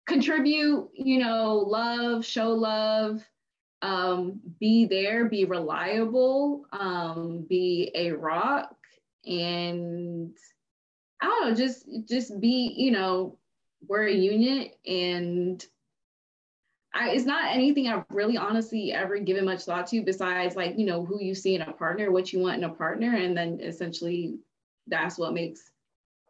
contribute. 0.07 0.89
You 0.93 1.19
know, 1.19 1.57
love, 1.57 2.25
show 2.25 2.49
love, 2.51 3.21
um, 3.81 4.39
be 4.59 4.85
there, 4.85 5.25
be 5.25 5.45
reliable, 5.45 6.65
um, 6.71 7.45
be 7.49 7.91
a 7.95 8.11
rock, 8.11 8.75
and 9.25 10.35
I 11.21 11.25
don't 11.25 11.49
know, 11.49 11.55
just 11.55 11.87
just 12.07 12.39
be. 12.39 12.73
You 12.77 12.91
know, 12.91 13.37
we're 13.87 14.07
a 14.07 14.13
unit, 14.13 14.77
and 14.85 15.65
I, 16.97 17.11
it's 17.11 17.25
not 17.25 17.53
anything 17.53 17.87
I've 17.87 18.05
really 18.09 18.37
honestly 18.37 18.91
ever 18.91 19.19
given 19.19 19.45
much 19.45 19.63
thought 19.63 19.87
to 19.87 20.01
besides 20.01 20.55
like, 20.55 20.79
you 20.79 20.85
know, 20.85 21.05
who 21.05 21.21
you 21.21 21.35
see 21.35 21.53
in 21.53 21.61
a 21.61 21.71
partner, 21.71 22.11
what 22.11 22.33
you 22.33 22.39
want 22.39 22.57
in 22.57 22.63
a 22.63 22.73
partner. 22.73 23.15
And 23.15 23.37
then 23.37 23.59
essentially 23.61 24.39
that's 24.87 25.17
what 25.17 25.33
makes 25.33 25.69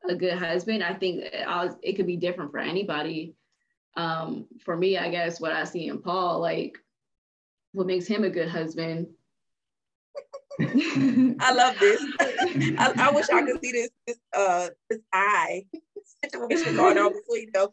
a 0.09 0.13
good 0.13 0.37
husband. 0.37 0.83
I 0.83 0.93
think 0.93 1.23
was, 1.45 1.75
it 1.81 1.93
could 1.93 2.05
be 2.05 2.17
different 2.17 2.51
for 2.51 2.59
anybody. 2.59 3.33
Um, 3.95 4.45
for 4.59 4.75
me, 4.75 4.97
I 4.97 5.09
guess 5.09 5.39
what 5.39 5.53
I 5.53 5.63
see 5.63 5.87
in 5.87 6.01
Paul, 6.01 6.41
like 6.41 6.77
what 7.71 7.87
makes 7.87 8.05
him 8.05 8.25
a 8.25 8.29
good 8.29 8.49
husband. 8.49 9.07
I 10.59 11.53
love 11.53 11.79
this. 11.79 12.01
I, 12.19 12.93
I, 12.97 13.11
wish 13.11 13.29
I 13.29 13.43
could 13.43 13.63
see 13.63 13.71
this 13.71 13.89
this 14.07 14.17
uh 14.35 14.69
this 14.89 14.99
eye 15.13 15.65
situation 16.23 16.75
going 16.75 16.97
on 16.97 17.13
between 17.13 17.51
them. 17.53 17.67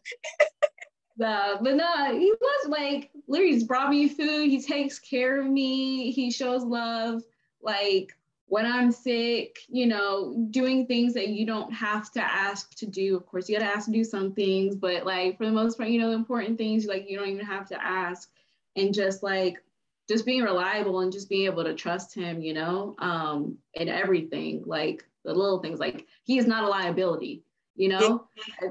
But 1.17 1.61
no, 1.63 2.19
he 2.19 2.33
was 2.39 2.67
like, 2.67 3.09
he's 3.27 3.63
brought 3.63 3.89
me 3.89 4.09
food. 4.09 4.49
He 4.49 4.61
takes 4.61 4.99
care 4.99 5.39
of 5.39 5.47
me. 5.47 6.11
He 6.11 6.29
shows 6.29 6.63
love. 6.63 7.23
Like 7.61 8.15
when 8.47 8.65
I'm 8.65 8.91
sick, 8.91 9.59
you 9.67 9.87
know, 9.87 10.47
doing 10.51 10.85
things 10.85 11.13
that 11.13 11.29
you 11.29 11.45
don't 11.45 11.71
have 11.73 12.11
to 12.11 12.21
ask 12.21 12.75
to 12.75 12.85
do. 12.85 13.15
Of 13.15 13.25
course, 13.25 13.49
you 13.49 13.57
gotta 13.57 13.71
ask 13.71 13.85
to 13.85 13.91
do 13.91 14.03
some 14.03 14.33
things, 14.33 14.75
but 14.75 15.05
like 15.05 15.37
for 15.37 15.45
the 15.45 15.51
most 15.51 15.77
part, 15.77 15.89
you 15.89 15.99
know, 15.99 16.11
important 16.11 16.57
things 16.57 16.85
like 16.85 17.09
you 17.09 17.17
don't 17.17 17.29
even 17.29 17.45
have 17.45 17.67
to 17.69 17.83
ask. 17.83 18.29
And 18.75 18.93
just 18.93 19.23
like 19.23 19.63
just 20.07 20.25
being 20.25 20.43
reliable 20.43 20.99
and 20.99 21.11
just 21.11 21.29
being 21.29 21.45
able 21.45 21.63
to 21.63 21.73
trust 21.73 22.13
him, 22.13 22.41
you 22.41 22.53
know, 22.53 22.95
um, 22.99 23.57
in 23.73 23.89
everything, 23.89 24.63
like 24.65 25.03
the 25.23 25.33
little 25.33 25.59
things, 25.59 25.79
like 25.79 26.05
he 26.23 26.37
is 26.37 26.45
not 26.45 26.63
a 26.63 26.67
liability 26.67 27.41
you 27.75 27.89
know? 27.89 28.27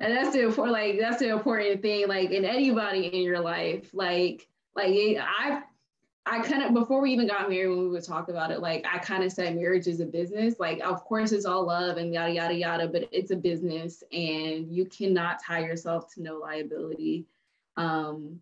And 0.00 0.16
that's 0.16 0.32
the 0.32 0.44
important 0.44 0.72
like 0.72 0.98
that's 0.98 1.18
the 1.18 1.28
important 1.28 1.82
thing 1.82 2.08
like 2.08 2.30
in 2.30 2.44
anybody 2.46 3.06
in 3.06 3.22
your 3.22 3.40
life 3.40 3.90
like 3.92 4.48
like 4.74 4.94
i 5.20 5.60
i 6.24 6.40
kind 6.40 6.62
of 6.62 6.72
before 6.72 7.02
we 7.02 7.12
even 7.12 7.26
got 7.26 7.50
married 7.50 7.68
when 7.68 7.80
we 7.80 7.88
would 7.88 8.04
talk 8.04 8.30
about 8.30 8.50
it 8.50 8.60
like 8.60 8.86
i 8.90 8.96
kind 8.96 9.22
of 9.22 9.30
said 9.30 9.54
marriage 9.54 9.86
is 9.86 10.00
a 10.00 10.06
business. 10.06 10.54
Like 10.58 10.80
of 10.80 11.04
course 11.04 11.32
it's 11.32 11.44
all 11.44 11.66
love 11.66 11.98
and 11.98 12.14
yada 12.14 12.32
yada 12.32 12.54
yada 12.54 12.88
but 12.88 13.06
it's 13.12 13.30
a 13.30 13.36
business 13.36 14.02
and 14.10 14.74
you 14.74 14.86
cannot 14.86 15.42
tie 15.44 15.60
yourself 15.60 16.12
to 16.14 16.22
no 16.22 16.38
liability. 16.38 17.26
Um 17.76 18.40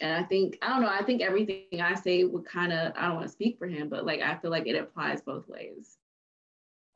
and 0.00 0.12
i 0.12 0.22
think 0.22 0.58
i 0.62 0.68
don't 0.68 0.82
know 0.82 0.88
i 0.88 1.02
think 1.02 1.20
everything 1.20 1.80
i 1.80 1.94
say 1.94 2.24
would 2.24 2.44
kind 2.44 2.72
of 2.72 2.92
i 2.96 3.06
don't 3.06 3.16
want 3.16 3.26
to 3.26 3.32
speak 3.32 3.58
for 3.58 3.66
him 3.66 3.88
but 3.88 4.06
like 4.06 4.20
i 4.20 4.36
feel 4.36 4.52
like 4.52 4.68
it 4.68 4.76
applies 4.76 5.20
both 5.20 5.48
ways. 5.48 5.96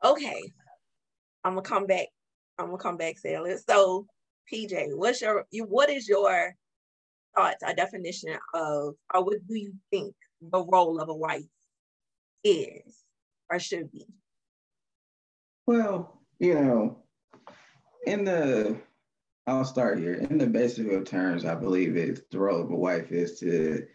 Okay 0.05 0.43
I'm 1.47 1.55
gonna 1.55 1.63
come 1.63 1.87
back. 1.87 2.09
I'm 2.59 2.67
gonna 2.67 2.79
come 2.79 2.97
back, 2.97 3.23
Taylor. 3.23 3.57
So, 3.69 4.09
PJ, 4.53 4.97
what's 4.97 5.23
your 5.23 5.47
you? 5.53 5.63
What 5.63 5.89
is 5.91 6.09
your 6.09 6.53
thoughts, 7.37 7.63
a 7.65 7.73
definition 7.73 8.37
of, 8.53 8.97
or 9.15 9.25
what 9.25 9.47
do 9.47 9.55
you 9.55 9.73
think 9.93 10.13
the 10.43 10.65
role 10.65 11.01
of 11.01 11.09
a 11.09 11.15
wife 11.15 11.45
is 12.43 13.05
or 13.49 13.61
should 13.61 13.93
be? 13.93 14.09
Well, 15.67 16.21
you 16.41 16.55
know, 16.55 16.99
in 18.09 18.25
the 18.25 18.81
I'll 19.47 19.65
start 19.65 20.01
here. 20.01 20.15
In 20.15 20.39
the 20.39 20.49
basic 20.49 20.91
of 20.91 21.05
terms, 21.05 21.45
I 21.45 21.55
believe 21.55 21.97
it's 21.97 22.23
the 22.33 22.41
role 22.41 22.61
of 22.61 22.73
a 22.73 22.77
wife 22.77 23.13
is 23.13 23.39
to 23.39 23.87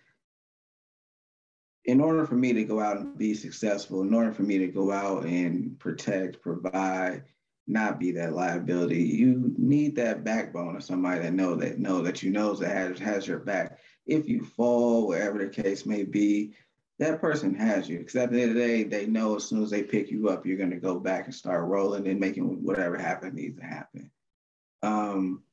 in 1.84 2.00
order 2.00 2.25
for 2.25 2.36
me 2.36 2.53
to 2.53 2.63
go 2.63 2.79
out 2.79 2.96
and 2.96 3.17
be 3.17 3.34
successful, 3.34 4.03
in 4.03 4.13
order 4.13 4.31
for 4.31 4.43
me 4.43 4.58
to 4.60 4.67
go 4.67 4.89
out 4.93 5.25
and 5.25 5.77
protect, 5.79 6.41
provide, 6.41 7.24
not 7.72 8.00
be 8.00 8.12
that 8.12 8.34
liability. 8.34 9.01
You 9.01 9.54
need 9.58 9.96
that 9.96 10.24
backbone 10.24 10.75
of 10.75 10.84
somebody 10.84 11.22
that 11.22 11.34
know 11.34 11.56
that 11.56 11.80
know 11.80 12.01
that 12.01 12.22
you 12.22 12.30
knows 12.30 12.60
that 12.60 12.75
has 12.75 13.00
has 13.00 13.28
your 13.28 13.40
back. 13.40 13.80
If 14.06 14.28
you 14.28 14.44
fall, 14.44 15.08
wherever 15.08 15.38
the 15.38 15.48
case 15.48 15.86
may 15.86 16.04
be, 16.04 16.54
that 17.00 17.22
person 17.22 17.56
has 17.56 17.88
you. 17.88 18.00
Because 18.00 18.16
at 18.16 18.32
the 18.32 18.42
end 18.42 18.51
of 18.51 18.58
the 18.58 18.62
day, 18.62 18.84
they 18.84 19.06
know 19.06 19.36
as 19.36 19.46
soon 19.46 19.63
as 19.63 19.70
they 19.70 19.84
pick 19.84 20.12
you 20.12 20.30
up, 20.30 20.46
you're 20.46 20.58
going 20.58 20.72
to 20.72 20.78
go 20.78 21.00
back 21.00 21.25
and 21.25 21.34
start 21.34 21.68
rolling 21.68 22.08
and 22.08 22.20
making 22.20 22.63
whatever 22.63 22.98
happen 22.98 23.36
needs 23.36 23.58
to 23.60 23.66
happen. 23.66 24.12
Um, 24.84 25.44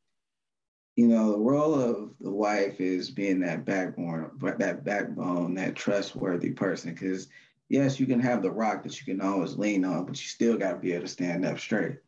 you 0.96 1.06
know, 1.06 1.32
the 1.32 1.38
role 1.38 1.74
of 1.74 2.10
the 2.20 2.30
wife 2.30 2.80
is 2.80 3.10
being 3.10 3.40
that 3.40 3.64
backbone, 3.64 4.30
that 4.58 4.84
backbone, 4.84 5.54
that 5.54 5.76
trustworthy 5.76 6.50
person. 6.50 6.92
Because 6.92 7.28
yes, 7.68 8.00
you 8.00 8.06
can 8.06 8.20
have 8.20 8.42
the 8.42 8.50
rock 8.50 8.82
that 8.82 8.98
you 8.98 9.06
can 9.06 9.24
always 9.24 9.56
lean 9.56 9.84
on, 9.84 10.04
but 10.06 10.20
you 10.20 10.26
still 10.26 10.56
got 10.58 10.72
to 10.72 10.78
be 10.78 10.92
able 10.92 11.02
to 11.02 11.08
stand 11.08 11.46
up 11.46 11.60
straight. 11.60 11.98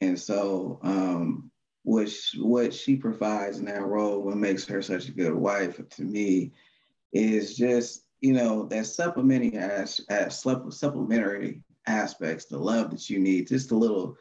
And 0.00 0.18
so, 0.18 0.78
um, 0.82 1.50
what 1.82 2.08
she, 2.10 2.40
what 2.40 2.74
she 2.74 2.96
provides 2.96 3.58
in 3.58 3.64
that 3.66 3.86
role, 3.86 4.22
what 4.22 4.36
makes 4.36 4.66
her 4.66 4.82
such 4.82 5.08
a 5.08 5.12
good 5.12 5.34
wife 5.34 5.80
to 5.88 6.02
me, 6.02 6.52
is 7.12 7.56
just 7.56 8.02
you 8.20 8.32
know 8.32 8.66
that 8.66 8.86
supplementary 8.86 9.56
as, 9.56 10.00
as 10.08 10.40
supplementary 10.40 11.62
aspects, 11.86 12.46
the 12.46 12.58
love 12.58 12.90
that 12.90 13.08
you 13.08 13.18
need, 13.18 13.48
just 13.48 13.68
the 13.68 13.76
little 13.76 14.16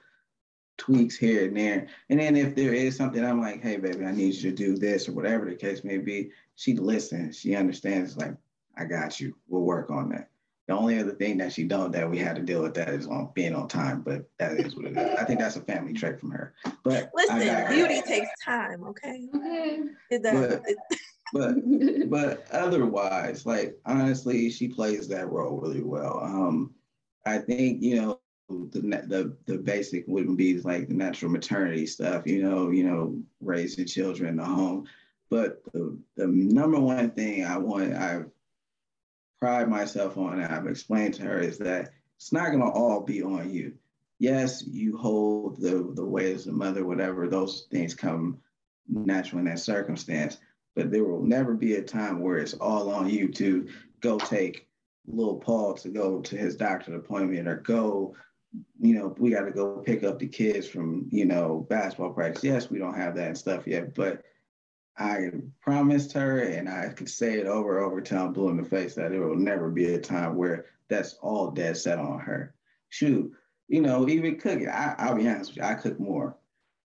tweaks 0.78 1.16
here 1.16 1.46
and 1.46 1.58
there. 1.58 1.88
And 2.10 2.20
then 2.20 2.36
if 2.36 2.56
there 2.56 2.74
is 2.74 2.96
something, 2.96 3.24
I'm 3.24 3.42
like, 3.42 3.62
hey, 3.62 3.78
baby, 3.78 4.06
I 4.06 4.12
need 4.12 4.36
you 4.36 4.52
to 4.52 4.56
do 4.56 4.76
this 4.76 5.08
or 5.08 5.14
whatever 5.14 5.46
the 5.46 5.56
case 5.56 5.84
may 5.84 5.98
be. 5.98 6.32
She 6.56 6.76
listens. 6.76 7.40
She 7.40 7.56
understands. 7.56 8.18
Like, 8.18 8.36
I 8.78 8.86
got 8.86 9.20
you. 9.20 9.36
We'll 9.48 9.62
work 9.62 9.90
on 9.90 10.10
that. 10.10 10.30
The 10.68 10.74
only 10.76 11.00
other 11.00 11.12
thing 11.12 11.38
that 11.38 11.54
she 11.54 11.64
don't 11.64 11.92
that 11.92 12.10
we 12.10 12.18
had 12.18 12.36
to 12.38 12.42
deal 12.42 12.64
with 12.64 12.74
that 12.74 12.90
is 12.90 13.06
on 13.06 13.30
being 13.36 13.54
on 13.54 13.68
time, 13.68 14.02
but 14.02 14.28
that 14.40 14.54
is 14.54 14.76
what 14.76 14.86
it 14.86 14.98
is. 14.98 15.16
I 15.16 15.24
think 15.24 15.40
that's 15.40 15.58
a 15.58 15.62
family 15.62 15.94
trait 15.94 16.20
from 16.20 16.32
her. 16.32 16.56
But 16.84 17.12
listen, 17.14 17.68
beauty 17.70 18.02
takes 18.02 18.30
time, 18.44 18.84
okay? 18.84 19.28
Okay. 19.36 19.84
But, 20.10 20.64
but 21.34 22.10
but 22.10 22.48
otherwise, 22.52 23.46
like 23.46 23.78
honestly, 23.86 24.50
she 24.50 24.68
plays 24.68 25.08
that 25.10 25.32
role 25.32 25.60
really 25.60 25.84
well. 25.84 26.20
Um, 26.24 26.74
I 27.28 27.38
think 27.38 27.84
you 27.84 28.02
know 28.02 28.20
the 28.50 28.82
the 29.08 29.38
the 29.46 29.58
basic 29.58 30.06
wouldn't 30.08 30.38
be 30.38 30.60
like 30.62 30.88
the 30.88 30.94
natural 30.94 31.32
maternity 31.32 31.86
stuff, 31.86 32.26
you 32.26 32.42
know, 32.42 32.72
you 32.72 32.84
know, 32.84 33.22
raising 33.40 33.86
children 33.86 34.30
in 34.30 34.38
the 34.38 34.46
home. 34.46 34.88
But 35.30 35.64
the 35.74 35.98
the 36.16 36.28
number 36.28 36.80
one 36.80 37.12
thing 37.12 37.46
I 37.46 37.58
want 37.58 37.94
I've 37.94 38.30
pride 39.40 39.70
myself 39.70 40.18
on 40.18 40.40
and 40.40 40.54
I've 40.54 40.68
explained 40.68 41.16
to 41.16 41.24
her 41.24 41.40
is 41.40 41.58
that 41.60 41.92
it's 42.18 42.32
not 42.32 42.52
going 42.52 42.64
to 42.64 42.70
all 42.70 43.02
be 43.02 43.22
on 43.22 43.50
you. 43.50 43.74
Yes, 44.20 44.64
you 44.66 44.98
hold 44.98 45.60
the 45.60 45.92
the 45.94 46.06
weight 46.06 46.34
as 46.34 46.48
a 46.48 46.52
mother, 46.52 46.86
whatever 46.86 47.28
those 47.28 47.68
things 47.70 47.94
come 47.94 48.38
natural 48.88 49.40
in 49.40 49.46
that 49.46 49.60
circumstance, 49.60 50.38
but 50.76 50.92
there 50.92 51.04
will 51.04 51.22
never 51.22 51.54
be 51.54 51.76
a 51.76 51.82
time 51.82 52.22
where 52.22 52.38
it's 52.38 52.54
all 52.54 52.90
on 52.90 53.10
you 53.10 53.28
to 53.30 53.68
go 54.02 54.18
take 54.18 54.68
little 55.08 55.36
Paul 55.36 55.74
to 55.76 55.90
go 55.90 56.22
to 56.22 56.38
his 56.38 56.56
doctor's 56.56 56.96
appointment 56.96 57.48
or 57.48 57.58
go, 57.58 58.16
you 58.80 58.96
know, 58.96 59.16
we 59.18 59.32
got 59.32 59.46
to 59.46 59.52
go 59.52 59.78
pick 59.80 60.04
up 60.04 60.20
the 60.20 60.28
kids 60.28 60.68
from, 60.68 61.08
you 61.12 61.26
know, 61.26 61.66
basketball 61.70 62.12
practice. 62.12 62.44
Yes, 62.44 62.70
we 62.70 62.80
don't 62.80 62.98
have 62.98 63.16
that 63.16 63.28
and 63.28 63.38
stuff 63.38 63.68
yet, 63.68 63.94
but 63.94 64.24
I 64.98 65.32
promised 65.62 66.14
her, 66.14 66.40
and 66.40 66.70
I 66.70 66.90
could 66.90 67.10
say 67.10 67.40
it 67.40 67.48
over 67.48 67.78
and 67.78 67.86
over 67.86 68.02
till 68.02 68.20
I'm 68.20 68.34
blue 68.34 68.50
in 68.50 68.58
the 68.58 68.64
face 68.64 68.96
that 68.96 69.12
there 69.12 69.22
will 69.28 69.36
never 69.36 69.70
be 69.70 69.94
a 69.94 70.00
time 70.00 70.36
where 70.36 70.66
that's 70.88 71.16
all 71.22 71.52
dead 71.52 71.78
set 71.78 72.00
on 72.00 72.20
her. 72.20 72.54
Shoot, 72.90 73.34
you 73.68 73.82
know, 73.82 74.08
even 74.08 74.40
cooking, 74.40 74.70
I, 74.70 75.10
will 75.10 75.18
be 75.18 75.28
honest 75.28 75.52
with 75.52 75.58
you, 75.58 75.64
I 75.64 75.74
cook 75.74 76.00
more. 76.00 76.38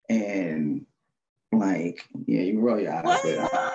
And 0.09 0.85
like, 1.51 2.07
yeah, 2.27 2.41
you 2.41 2.59
roll 2.59 2.79
your 2.79 2.93
eyes. 2.93 3.21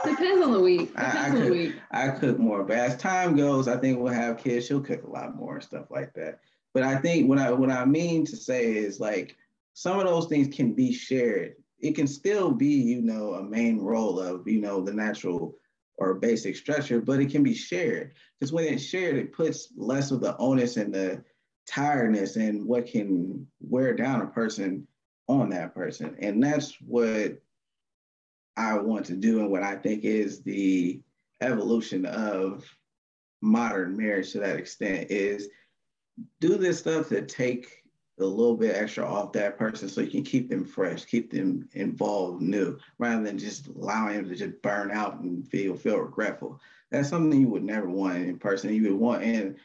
Depends 0.05 0.45
on 0.45 0.53
the 0.53 0.61
week. 0.61 0.95
Depends 0.95 1.17
I, 1.17 1.27
I, 1.27 1.31
cook, 1.31 1.51
week. 1.51 1.75
I 1.91 2.09
cook 2.09 2.39
more, 2.39 2.63
but 2.63 2.77
as 2.77 2.97
time 2.97 3.37
goes, 3.37 3.67
I 3.67 3.77
think 3.77 3.99
we'll 3.99 4.13
have 4.13 4.39
kids. 4.39 4.67
She'll 4.67 4.81
cook 4.81 5.03
a 5.05 5.11
lot 5.11 5.35
more 5.35 5.57
and 5.57 5.65
stuff 5.65 5.87
like 5.91 6.13
that. 6.15 6.41
But 6.75 6.85
I 6.85 6.97
think 6.97 7.29
what 7.29 7.39
I 7.39 7.51
what 7.51 7.71
I 7.71 7.85
mean 7.85 8.25
to 8.27 8.37
say 8.37 8.75
is 8.77 9.01
like 9.01 9.37
some 9.75 9.99
of 9.99 10.07
those 10.07 10.27
things 10.27 10.55
can 10.55 10.73
be 10.73 10.93
shared 10.93 11.57
it 11.83 11.97
can 11.97 12.07
still 12.07 12.53
be, 12.53 12.69
you 12.69 13.03
know, 13.03 13.35
a 13.35 13.43
main 13.43 13.81
role 13.81 14.21
of, 14.21 14.47
you 14.47 14.61
know, 14.61 14.81
the 14.81 14.93
natural 14.93 15.57
or 15.99 16.15
basic 16.15 16.57
structure, 16.57 17.01
but 17.01 17.21
it 17.21 17.31
can 17.31 17.43
be 17.43 17.55
shared. 17.55 18.13
Because 18.39 18.53
when 18.53 18.65
it's 18.65 18.85
shared, 18.85 19.17
it 19.17 19.33
puts 19.33 19.69
less 19.77 20.11
of 20.11 20.21
the 20.21 20.37
onus 20.39 20.77
and 20.77 20.95
the 20.95 21.23
tiredness 21.67 22.37
and 22.37 22.65
what 22.67 22.87
can 22.87 23.47
wear 23.61 23.95
down 23.95 24.23
a 24.23 24.27
person 24.27 24.87
on 25.29 25.51
that 25.51 25.75
person. 25.75 26.17
And 26.21 26.43
that's 26.43 26.77
what 26.81 27.39
I 28.57 28.79
want 28.79 29.07
to 29.07 29.15
do 29.15 29.41
and 29.41 29.51
what 29.51 29.63
I 29.63 29.77
think 29.77 30.05
is 30.05 30.43
the 30.43 31.01
evolution 31.41 32.07
of 32.07 32.65
modern 33.41 33.97
marriage 33.97 34.33
to 34.33 34.39
that 34.39 34.57
extent 34.57 35.11
is 35.11 35.49
do 36.41 36.57
this 36.57 36.79
stuff 36.79 37.09
to 37.09 37.23
take 37.23 37.82
a 38.19 38.25
little 38.25 38.57
bit 38.57 38.77
extra 38.77 39.05
off 39.05 39.33
that 39.33 39.59
person 39.59 39.89
so 39.89 40.01
you 40.01 40.11
can 40.11 40.23
keep 40.23 40.49
them 40.49 40.65
fresh, 40.65 41.05
keep 41.05 41.31
them 41.31 41.69
involved 41.73 42.43
new, 42.43 42.79
rather 42.99 43.23
than 43.23 43.39
just 43.39 43.69
allowing 43.69 44.17
them 44.17 44.29
to 44.29 44.37
just 44.37 44.61
burn 44.63 44.91
out 44.91 45.21
and 45.21 45.49
feel 45.49 45.75
feel 45.77 45.99
regretful. 45.99 46.61
That's 46.91 47.09
something 47.09 47.41
you 47.41 47.49
would 47.49 47.65
never 47.65 47.89
want 47.89 48.19
in 48.19 48.39
person. 48.39 48.75
You 48.75 48.91
would 48.91 49.01
want, 49.01 49.23
and 49.23 49.57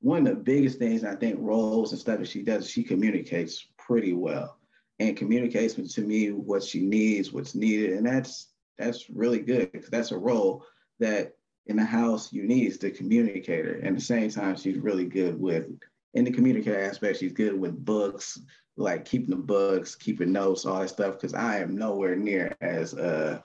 one 0.00 0.26
of 0.26 0.36
the 0.36 0.42
biggest 0.42 0.78
things 0.78 1.02
I 1.02 1.14
think 1.14 1.38
roles 1.40 1.92
and 1.92 2.00
stuff 2.00 2.18
that 2.18 2.28
she 2.28 2.42
does, 2.42 2.68
she 2.68 2.82
communicates 2.82 3.68
pretty 3.78 4.12
well 4.12 4.58
and 4.98 5.16
communicates 5.16 5.74
to 5.74 6.00
me 6.02 6.30
what 6.30 6.62
she 6.62 6.80
needs, 6.80 7.32
what's 7.32 7.54
needed, 7.54 7.94
and 7.94 8.06
that's 8.06 8.48
that's 8.78 9.08
really 9.08 9.38
good 9.38 9.72
because 9.72 9.88
that's 9.88 10.12
a 10.12 10.18
role 10.18 10.64
that 10.98 11.32
in 11.66 11.76
the 11.76 11.84
house 11.84 12.32
you 12.32 12.42
need 12.42 12.66
is 12.66 12.78
the 12.78 12.90
communicator. 12.90 13.74
And 13.76 13.88
at 13.88 13.94
the 13.94 14.00
same 14.00 14.30
time, 14.30 14.56
she's 14.56 14.76
really 14.76 15.06
good 15.06 15.40
with 15.40 15.68
in 16.14 16.24
the 16.24 16.30
communicator 16.30 16.80
aspect. 16.80 17.18
She's 17.18 17.32
good 17.32 17.58
with 17.58 17.84
books, 17.84 18.40
like 18.76 19.04
keeping 19.04 19.30
the 19.30 19.36
books, 19.36 19.94
keeping 19.94 20.32
notes, 20.32 20.64
all 20.64 20.80
that 20.80 20.88
stuff. 20.88 21.14
Because 21.14 21.34
I 21.34 21.58
am 21.58 21.76
nowhere 21.76 22.16
near 22.16 22.56
as 22.60 22.94
uh, 22.94 23.40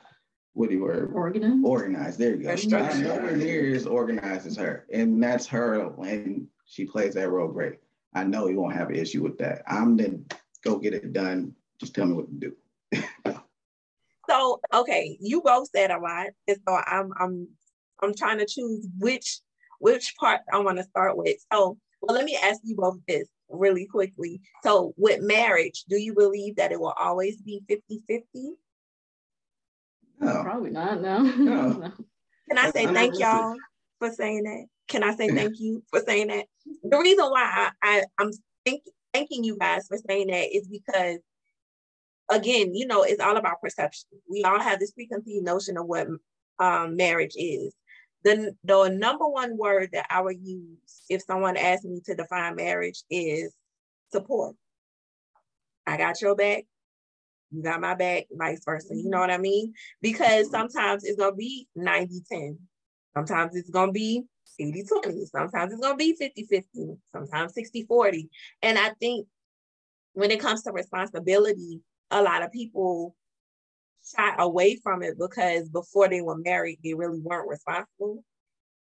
what 0.53 0.69
do 0.69 0.75
you 0.75 0.83
word? 0.83 1.11
Organized. 1.13 1.65
Organized. 1.65 2.19
There 2.19 2.35
you 2.35 2.43
go. 2.43 2.77
I'm 2.77 3.03
nowhere 3.03 3.35
near 3.35 3.75
as 3.75 3.85
organized 3.85 4.47
as 4.47 4.55
her, 4.57 4.85
and 4.91 5.21
that's 5.21 5.47
her. 5.47 5.93
And 6.03 6.47
she 6.65 6.85
plays 6.85 7.13
that 7.15 7.29
role 7.29 7.49
great. 7.49 7.79
I 8.13 8.23
know 8.23 8.47
you 8.47 8.59
won't 8.59 8.75
have 8.75 8.89
an 8.89 8.95
issue 8.95 9.23
with 9.23 9.37
that. 9.39 9.61
I'm 9.67 9.97
then 9.97 10.25
go 10.63 10.77
get 10.77 10.93
it 10.93 11.13
done. 11.13 11.53
Just 11.79 11.95
tell 11.95 12.05
me 12.05 12.13
what 12.13 12.27
to 12.27 12.51
do. 12.93 13.35
so 14.29 14.59
okay, 14.73 15.17
you 15.21 15.41
both 15.41 15.69
said 15.75 15.91
a 15.91 15.99
lot, 15.99 16.27
and 16.47 16.57
so 16.67 16.75
I'm 16.75 17.11
I'm 17.19 17.47
I'm 18.01 18.15
trying 18.15 18.39
to 18.39 18.45
choose 18.45 18.87
which 18.97 19.41
which 19.79 20.13
part 20.19 20.41
I 20.51 20.59
want 20.59 20.77
to 20.77 20.83
start 20.83 21.17
with. 21.17 21.37
So, 21.51 21.77
well, 22.01 22.15
let 22.15 22.25
me 22.25 22.37
ask 22.41 22.61
you 22.63 22.75
both 22.75 22.97
this 23.07 23.27
really 23.49 23.85
quickly. 23.85 24.41
So, 24.63 24.93
with 24.97 25.21
marriage, 25.21 25.83
do 25.89 25.97
you 25.97 26.13
believe 26.13 26.55
that 26.57 26.71
it 26.71 26.79
will 26.79 26.93
always 26.97 27.41
be 27.41 27.61
50 27.67 28.03
50? 28.07 28.51
No. 30.19 30.43
Probably 30.43 30.71
not. 30.71 31.01
No. 31.01 31.21
no. 31.21 31.91
Can 32.49 32.57
I 32.57 32.71
say 32.71 32.85
thank 32.87 33.19
y'all 33.19 33.55
for 33.99 34.11
saying 34.11 34.43
that? 34.43 34.65
Can 34.87 35.03
I 35.03 35.15
say 35.15 35.29
thank 35.29 35.59
you 35.59 35.83
for 35.91 35.99
saying 35.99 36.27
that? 36.27 36.45
The 36.83 36.97
reason 36.97 37.25
why 37.25 37.69
I, 37.83 38.03
I, 38.17 38.23
am 38.23 38.31
think, 38.65 38.83
thanking 39.13 39.43
you 39.43 39.55
guys 39.57 39.87
for 39.87 39.97
saying 40.07 40.27
that 40.27 40.55
is 40.55 40.67
because, 40.67 41.19
again, 42.31 42.73
you 42.73 42.87
know, 42.87 43.03
it's 43.03 43.21
all 43.21 43.37
about 43.37 43.61
perception. 43.61 44.09
We 44.29 44.43
all 44.43 44.59
have 44.59 44.79
this 44.79 44.91
preconceived 44.91 45.45
notion 45.45 45.77
of 45.77 45.85
what 45.85 46.07
um, 46.57 46.95
marriage 46.95 47.35
is 47.35 47.73
the, 48.23 48.55
the 48.63 48.89
number 48.89 49.27
one 49.27 49.57
word 49.57 49.89
that 49.93 50.05
I 50.09 50.21
would 50.21 50.39
use 50.41 51.03
if 51.09 51.21
someone 51.23 51.57
asked 51.57 51.85
me 51.85 52.01
to 52.05 52.15
define 52.15 52.55
marriage 52.55 53.03
is 53.09 53.53
support. 54.11 54.55
I 55.87 55.97
got 55.97 56.21
your 56.21 56.35
back, 56.35 56.65
you 57.51 57.63
got 57.63 57.81
my 57.81 57.95
back, 57.95 58.25
vice 58.31 58.61
versa. 58.63 58.95
You 58.95 59.09
know 59.09 59.17
mm-hmm. 59.17 59.21
what 59.21 59.31
I 59.31 59.37
mean? 59.37 59.73
Because 60.01 60.47
mm-hmm. 60.47 60.55
sometimes 60.55 61.03
it's 61.03 61.17
gonna 61.17 61.35
be 61.35 61.67
90 61.75 62.21
10. 62.31 62.59
Sometimes 63.15 63.55
it's 63.55 63.69
gonna 63.69 63.91
be 63.91 64.23
80 64.59 64.83
20. 64.83 65.25
Sometimes 65.25 65.73
it's 65.73 65.81
gonna 65.81 65.95
be 65.95 66.15
50 66.15 66.43
50. 66.49 66.67
Sometimes 67.11 67.53
60 67.53 67.85
40. 67.87 68.29
And 68.61 68.77
I 68.77 68.91
think 68.99 69.27
when 70.13 70.31
it 70.31 70.39
comes 70.39 70.63
to 70.63 70.71
responsibility, 70.71 71.81
a 72.11 72.21
lot 72.21 72.43
of 72.43 72.51
people 72.51 73.15
shy 74.05 74.35
away 74.37 74.77
from 74.77 75.03
it 75.03 75.17
because 75.19 75.69
before 75.69 76.07
they 76.07 76.21
were 76.21 76.37
married, 76.37 76.79
they 76.83 76.93
really 76.93 77.19
weren't 77.19 77.49
responsible, 77.49 78.23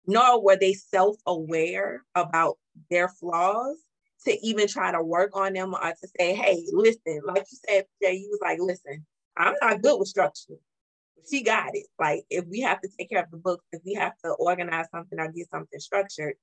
nor 0.06 0.42
were 0.42 0.56
they 0.56 0.72
self 0.74 1.16
aware 1.26 2.02
about 2.14 2.58
their 2.90 3.08
flaws 3.08 3.76
to 4.24 4.46
even 4.46 4.66
try 4.66 4.90
to 4.90 5.02
work 5.02 5.30
on 5.34 5.52
them 5.52 5.74
or 5.74 5.80
to 5.80 6.08
say, 6.18 6.34
hey, 6.34 6.64
listen, 6.72 7.20
like 7.24 7.44
you 7.50 7.58
said, 7.68 7.84
Jay, 8.02 8.14
you 8.14 8.28
was 8.30 8.40
like, 8.42 8.58
listen, 8.60 9.06
I'm 9.36 9.54
not 9.60 9.82
good 9.82 9.98
with 9.98 10.08
structure. 10.08 10.54
She 11.30 11.42
got 11.42 11.74
it. 11.74 11.86
Like, 11.98 12.24
if 12.30 12.44
we 12.46 12.60
have 12.60 12.80
to 12.80 12.88
take 12.98 13.10
care 13.10 13.22
of 13.22 13.30
the 13.30 13.36
books, 13.36 13.64
if 13.72 13.82
we 13.84 13.94
have 13.94 14.16
to 14.24 14.30
organize 14.32 14.86
something 14.90 15.18
or 15.20 15.30
get 15.30 15.50
something 15.50 15.78
structured, 15.78 16.34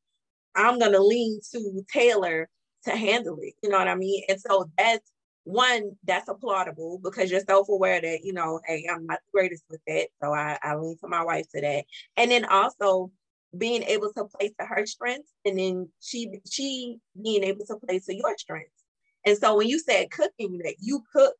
I'm 0.55 0.79
going 0.79 0.93
to 0.93 1.01
lean 1.01 1.39
to 1.51 1.85
Taylor 1.91 2.49
to 2.85 2.91
handle 2.91 3.37
it. 3.41 3.55
You 3.61 3.69
know 3.69 3.79
what 3.79 3.87
I 3.87 3.95
mean? 3.95 4.23
And 4.29 4.39
so 4.39 4.69
that's 4.77 5.11
one 5.45 5.91
that's 6.03 6.27
applaudable 6.27 6.99
because 7.03 7.29
you're 7.29 7.39
self-aware 7.39 8.01
that 8.01 8.19
you 8.23 8.33
know 8.33 8.59
hey 8.65 8.87
i'm 8.91 9.05
not 9.05 9.19
the 9.25 9.31
greatest 9.31 9.63
with 9.69 9.79
that 9.87 10.07
so 10.21 10.33
i, 10.33 10.57
I 10.61 10.75
lean 10.75 10.97
to 10.97 11.07
my 11.07 11.23
wife 11.23 11.47
to 11.53 11.61
that. 11.61 11.85
And 12.17 12.31
then 12.31 12.45
also 12.45 13.11
being 13.55 13.83
able 13.83 14.11
to 14.13 14.25
play 14.25 14.49
to 14.59 14.65
her 14.65 14.85
strengths 14.87 15.31
and 15.45 15.57
then 15.57 15.89
she 16.01 16.39
she 16.49 16.97
being 17.21 17.43
able 17.43 17.63
to 17.67 17.77
play 17.77 17.99
to 17.99 18.15
your 18.15 18.35
strengths. 18.37 18.83
And 19.23 19.37
so 19.37 19.55
when 19.55 19.67
you 19.67 19.79
said 19.79 20.09
cooking 20.11 20.59
that 20.63 20.75
you 20.79 21.03
cook 21.13 21.35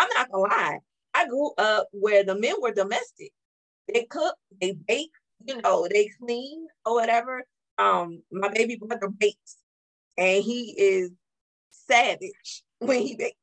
i'm 0.00 0.08
not 0.16 0.30
gonna 0.30 0.42
lie 0.42 0.78
i 1.14 1.28
grew 1.28 1.52
up 1.58 1.88
where 1.92 2.24
the 2.24 2.38
men 2.38 2.54
were 2.60 2.72
domestic. 2.72 3.30
They 3.92 4.04
cook 4.04 4.34
they 4.60 4.72
bake 4.72 5.12
you 5.44 5.62
know 5.62 5.86
they 5.88 6.10
clean 6.20 6.66
or 6.84 6.94
whatever. 6.94 7.44
Um 7.78 8.22
my 8.32 8.48
baby 8.48 8.76
brother 8.76 9.08
bakes 9.08 9.58
and 10.18 10.42
he 10.42 10.74
is 10.76 11.12
savage 11.70 12.62
when 12.86 13.02
he 13.02 13.16
bakes. 13.16 13.36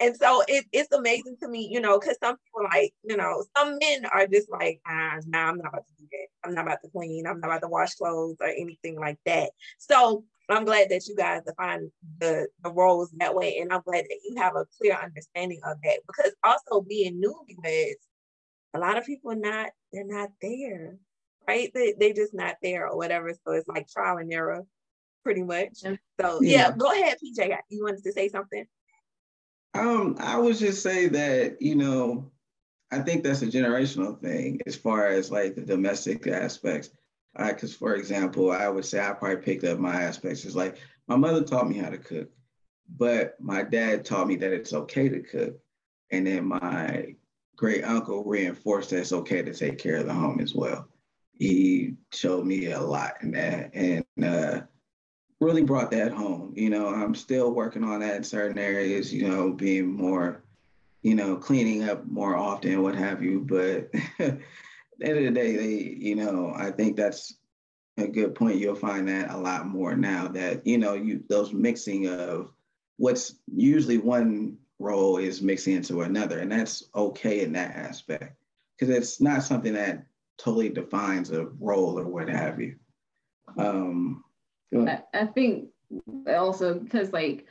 And 0.00 0.16
so 0.16 0.42
it, 0.48 0.64
it's 0.72 0.92
amazing 0.92 1.36
to 1.42 1.48
me, 1.48 1.68
you 1.70 1.80
know, 1.80 1.98
because 1.98 2.16
some 2.20 2.36
people 2.36 2.68
like, 2.72 2.92
you 3.04 3.16
know, 3.16 3.44
some 3.56 3.78
men 3.78 4.04
are 4.06 4.26
just 4.26 4.50
like, 4.50 4.80
ah, 4.84 5.18
nah, 5.26 5.48
I'm 5.48 5.58
not 5.58 5.68
about 5.68 5.86
to 5.86 5.92
do 5.96 6.08
that. 6.10 6.26
I'm 6.48 6.54
not 6.54 6.66
about 6.66 6.78
to 6.82 6.90
clean. 6.90 7.24
I'm 7.24 7.38
not 7.38 7.48
about 7.48 7.62
to 7.62 7.68
wash 7.68 7.94
clothes 7.94 8.36
or 8.40 8.48
anything 8.48 8.98
like 8.98 9.18
that. 9.26 9.50
So 9.78 10.24
I'm 10.48 10.64
glad 10.64 10.88
that 10.90 11.06
you 11.06 11.14
guys 11.14 11.42
define 11.46 11.92
the, 12.18 12.48
the 12.64 12.72
roles 12.72 13.12
that 13.18 13.34
way. 13.34 13.58
And 13.58 13.72
I'm 13.72 13.82
glad 13.82 14.04
that 14.04 14.20
you 14.28 14.36
have 14.38 14.56
a 14.56 14.66
clear 14.76 14.98
understanding 15.00 15.60
of 15.64 15.76
that 15.84 16.00
because 16.06 16.32
also 16.42 16.80
being 16.80 17.22
newlyweds, 17.22 17.94
a 18.74 18.80
lot 18.80 18.98
of 18.98 19.06
people 19.06 19.30
are 19.30 19.36
not, 19.36 19.70
they're 19.92 20.04
not 20.04 20.30
there, 20.40 20.96
right? 21.46 21.70
They, 21.72 21.94
they're 21.96 22.12
just 22.12 22.34
not 22.34 22.56
there 22.60 22.88
or 22.88 22.96
whatever. 22.96 23.32
So 23.46 23.52
it's 23.52 23.68
like 23.68 23.86
trial 23.86 24.16
and 24.16 24.32
error 24.32 24.64
pretty 25.22 25.42
much. 25.42 25.78
So 25.78 25.98
yeah. 26.20 26.68
yeah, 26.70 26.72
go 26.76 26.92
ahead, 26.92 27.18
PJ. 27.22 27.56
You 27.68 27.84
wanted 27.84 28.04
to 28.04 28.12
say 28.12 28.28
something? 28.28 28.66
Um, 29.74 30.16
I 30.20 30.38
would 30.38 30.56
just 30.56 30.82
say 30.82 31.08
that, 31.08 31.60
you 31.60 31.76
know, 31.76 32.30
I 32.90 32.98
think 32.98 33.24
that's 33.24 33.42
a 33.42 33.46
generational 33.46 34.20
thing 34.20 34.60
as 34.66 34.76
far 34.76 35.08
as 35.08 35.30
like 35.30 35.54
the 35.54 35.62
domestic 35.62 36.26
aspects. 36.26 36.90
Because, 37.34 37.74
for 37.74 37.94
example, 37.94 38.50
I 38.50 38.68
would 38.68 38.84
say 38.84 39.00
I 39.00 39.12
probably 39.12 39.38
picked 39.42 39.64
up 39.64 39.78
my 39.78 40.02
aspects. 40.02 40.44
It's 40.44 40.54
like 40.54 40.76
my 41.08 41.16
mother 41.16 41.42
taught 41.42 41.68
me 41.68 41.78
how 41.78 41.88
to 41.88 41.96
cook, 41.96 42.28
but 42.98 43.36
my 43.40 43.62
dad 43.62 44.04
taught 44.04 44.28
me 44.28 44.36
that 44.36 44.52
it's 44.52 44.74
okay 44.74 45.08
to 45.08 45.20
cook. 45.20 45.54
And 46.10 46.26
then 46.26 46.44
my 46.44 47.14
great 47.56 47.84
uncle 47.84 48.24
reinforced 48.24 48.90
that 48.90 48.98
it's 48.98 49.12
okay 49.12 49.40
to 49.40 49.54
take 49.54 49.78
care 49.78 49.96
of 49.96 50.06
the 50.06 50.12
home 50.12 50.40
as 50.40 50.54
well. 50.54 50.88
He 51.32 51.94
showed 52.12 52.44
me 52.44 52.72
a 52.72 52.80
lot 52.80 53.14
in 53.22 53.30
that. 53.30 53.74
And 53.74 54.04
uh, 54.22 54.62
really 55.42 55.62
brought 55.62 55.90
that 55.90 56.12
home. 56.12 56.52
You 56.56 56.70
know, 56.70 56.88
I'm 56.88 57.14
still 57.14 57.52
working 57.52 57.84
on 57.84 58.00
that 58.00 58.16
in 58.16 58.24
certain 58.24 58.58
areas, 58.58 59.12
you 59.12 59.28
know, 59.28 59.52
being 59.52 59.92
more, 59.92 60.42
you 61.02 61.14
know, 61.14 61.36
cleaning 61.36 61.88
up 61.88 62.06
more 62.06 62.36
often, 62.36 62.82
what 62.82 62.94
have 62.94 63.22
you. 63.22 63.40
But 63.40 63.90
at 64.18 64.38
the 64.98 65.06
end 65.06 65.18
of 65.18 65.24
the 65.24 65.30
day, 65.30 65.56
they, 65.56 65.96
you 65.98 66.14
know, 66.14 66.52
I 66.56 66.70
think 66.70 66.96
that's 66.96 67.34
a 67.98 68.06
good 68.06 68.34
point. 68.34 68.58
You'll 68.58 68.76
find 68.76 69.08
that 69.08 69.30
a 69.30 69.36
lot 69.36 69.66
more 69.66 69.96
now 69.96 70.28
that, 70.28 70.66
you 70.66 70.78
know, 70.78 70.94
you 70.94 71.24
those 71.28 71.52
mixing 71.52 72.08
of 72.08 72.52
what's 72.96 73.34
usually 73.52 73.98
one 73.98 74.58
role 74.78 75.18
is 75.18 75.42
mixing 75.42 75.74
into 75.74 76.02
another. 76.02 76.38
And 76.38 76.52
that's 76.52 76.84
okay 76.94 77.42
in 77.42 77.52
that 77.54 77.74
aspect. 77.74 78.36
Because 78.78 78.94
it's 78.94 79.20
not 79.20 79.42
something 79.42 79.74
that 79.74 80.06
totally 80.38 80.68
defines 80.68 81.30
a 81.30 81.46
role 81.58 81.98
or 81.98 82.04
what 82.04 82.28
have 82.28 82.60
you. 82.60 82.76
Um, 83.58 84.24
I, 84.74 85.02
I 85.14 85.26
think 85.26 85.68
also 86.26 86.74
because 86.74 87.12
like 87.12 87.46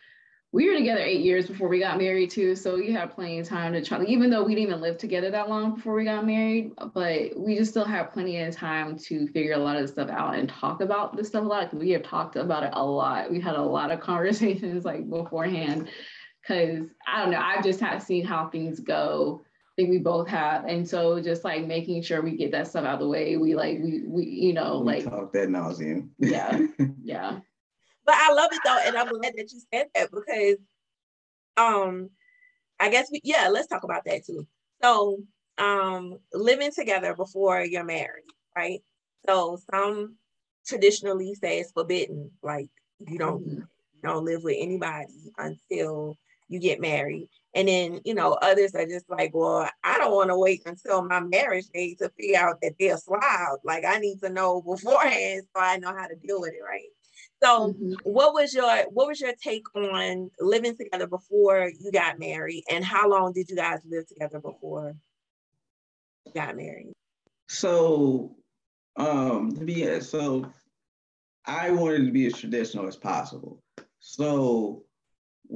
we 0.53 0.69
were 0.69 0.75
together 0.75 0.99
eight 0.99 1.21
years 1.21 1.47
before 1.47 1.69
we 1.69 1.79
got 1.79 1.97
married 1.97 2.29
too 2.29 2.55
so 2.55 2.75
we 2.75 2.91
had 2.91 3.11
plenty 3.11 3.39
of 3.39 3.47
time 3.47 3.71
to 3.73 3.83
try 3.83 4.03
even 4.03 4.29
though 4.29 4.43
we 4.43 4.55
didn't 4.55 4.69
even 4.69 4.81
live 4.81 4.97
together 4.97 5.29
that 5.31 5.47
long 5.47 5.75
before 5.75 5.93
we 5.93 6.03
got 6.03 6.25
married 6.25 6.71
but 6.93 7.37
we 7.37 7.55
just 7.55 7.71
still 7.71 7.85
had 7.85 8.11
plenty 8.11 8.39
of 8.41 8.53
time 8.53 8.97
to 8.97 9.27
figure 9.27 9.53
a 9.53 9.57
lot 9.57 9.77
of 9.77 9.89
stuff 9.89 10.09
out 10.09 10.35
and 10.35 10.49
talk 10.49 10.81
about 10.81 11.15
this 11.15 11.27
stuff 11.27 11.43
a 11.43 11.47
lot. 11.47 11.73
We 11.73 11.91
have 11.91 12.03
talked 12.03 12.35
about 12.35 12.63
it 12.63 12.71
a 12.73 12.83
lot. 12.83 13.31
We 13.31 13.39
had 13.39 13.55
a 13.55 13.61
lot 13.61 13.91
of 13.91 13.99
conversations 14.01 14.83
like 14.83 15.09
beforehand 15.09 15.87
because 16.41 16.87
i 17.07 17.21
don't 17.21 17.31
know 17.31 17.39
i've 17.39 17.63
just 17.63 17.79
had 17.79 17.99
seen 17.99 18.25
how 18.25 18.47
things 18.47 18.79
go 18.79 19.41
I 19.71 19.81
think 19.81 19.89
we 19.89 19.99
both 19.99 20.27
have 20.27 20.65
and 20.65 20.87
so 20.87 21.21
just 21.21 21.43
like 21.43 21.65
making 21.65 22.01
sure 22.03 22.21
we 22.21 22.35
get 22.35 22.51
that 22.51 22.67
stuff 22.67 22.85
out 22.85 22.95
of 22.95 22.99
the 22.99 23.07
way 23.07 23.37
we 23.37 23.55
like 23.55 23.79
we 23.81 24.03
we 24.05 24.25
you 24.25 24.53
know 24.53 24.79
we 24.79 24.85
like 24.85 25.05
talk 25.05 25.31
that 25.33 25.47
nauseum 25.47 26.09
yeah 26.19 26.59
yeah 27.03 27.39
but 28.05 28.15
I 28.15 28.33
love 28.33 28.49
it 28.51 28.59
though, 28.65 28.79
and 28.85 28.97
I'm 28.97 29.07
glad 29.07 29.33
that 29.37 29.51
you 29.51 29.61
said 29.73 29.87
that 29.95 30.11
because 30.11 30.57
um 31.57 32.09
I 32.79 32.89
guess 32.89 33.09
we 33.11 33.21
yeah, 33.23 33.49
let's 33.49 33.67
talk 33.67 33.83
about 33.83 34.03
that 34.05 34.25
too. 34.25 34.47
So 34.81 35.19
um 35.57 36.17
living 36.33 36.71
together 36.71 37.15
before 37.15 37.63
you're 37.63 37.83
married, 37.83 38.25
right? 38.55 38.81
So 39.27 39.59
some 39.71 40.15
traditionally 40.65 41.35
say 41.35 41.59
it's 41.59 41.71
forbidden, 41.71 42.31
like 42.41 42.69
You 43.07 43.17
don't 43.17 43.41
mm-hmm. 43.43 43.59
you 43.59 44.01
don't 44.03 44.25
live 44.25 44.43
with 44.43 44.57
anybody 44.59 45.31
until 45.37 46.17
you 46.47 46.59
get 46.59 46.81
married. 46.81 47.29
And 47.53 47.67
then, 47.67 47.99
you 48.05 48.13
know, 48.13 48.33
others 48.41 48.73
are 48.75 48.85
just 48.85 49.09
like, 49.09 49.31
well, 49.33 49.69
I 49.83 49.97
don't 49.97 50.13
want 50.13 50.29
to 50.29 50.37
wait 50.37 50.61
until 50.65 51.03
my 51.03 51.19
marriage 51.19 51.67
day 51.73 51.95
to 51.95 52.09
figure 52.17 52.39
out 52.39 52.61
that 52.61 52.75
they're 52.79 52.97
slob. 52.97 53.59
Like 53.63 53.83
I 53.85 53.97
need 53.97 54.19
to 54.21 54.29
know 54.29 54.61
beforehand 54.65 55.43
so 55.53 55.61
I 55.61 55.77
know 55.77 55.93
how 55.95 56.07
to 56.07 56.15
deal 56.15 56.39
with 56.39 56.53
it, 56.53 56.63
right? 56.63 56.87
So 57.43 57.73
mm-hmm. 57.73 57.93
what 58.03 58.33
was 58.33 58.53
your 58.53 58.69
what 58.91 59.07
was 59.07 59.19
your 59.19 59.33
take 59.41 59.65
on 59.75 60.29
living 60.39 60.77
together 60.77 61.07
before 61.07 61.71
you 61.79 61.91
got 61.91 62.19
married 62.19 62.63
and 62.69 62.85
how 62.85 63.09
long 63.09 63.33
did 63.33 63.49
you 63.49 63.55
guys 63.55 63.79
live 63.89 64.07
together 64.07 64.39
before 64.39 64.95
you 66.25 66.31
got 66.33 66.55
married? 66.55 66.93
So 67.47 68.35
um 68.95 69.55
to 69.55 69.65
be 69.65 69.99
so 70.01 70.45
I 71.45 71.71
wanted 71.71 72.05
to 72.05 72.11
be 72.11 72.27
as 72.27 72.37
traditional 72.37 72.87
as 72.87 72.95
possible. 72.95 73.59
So 73.99 74.83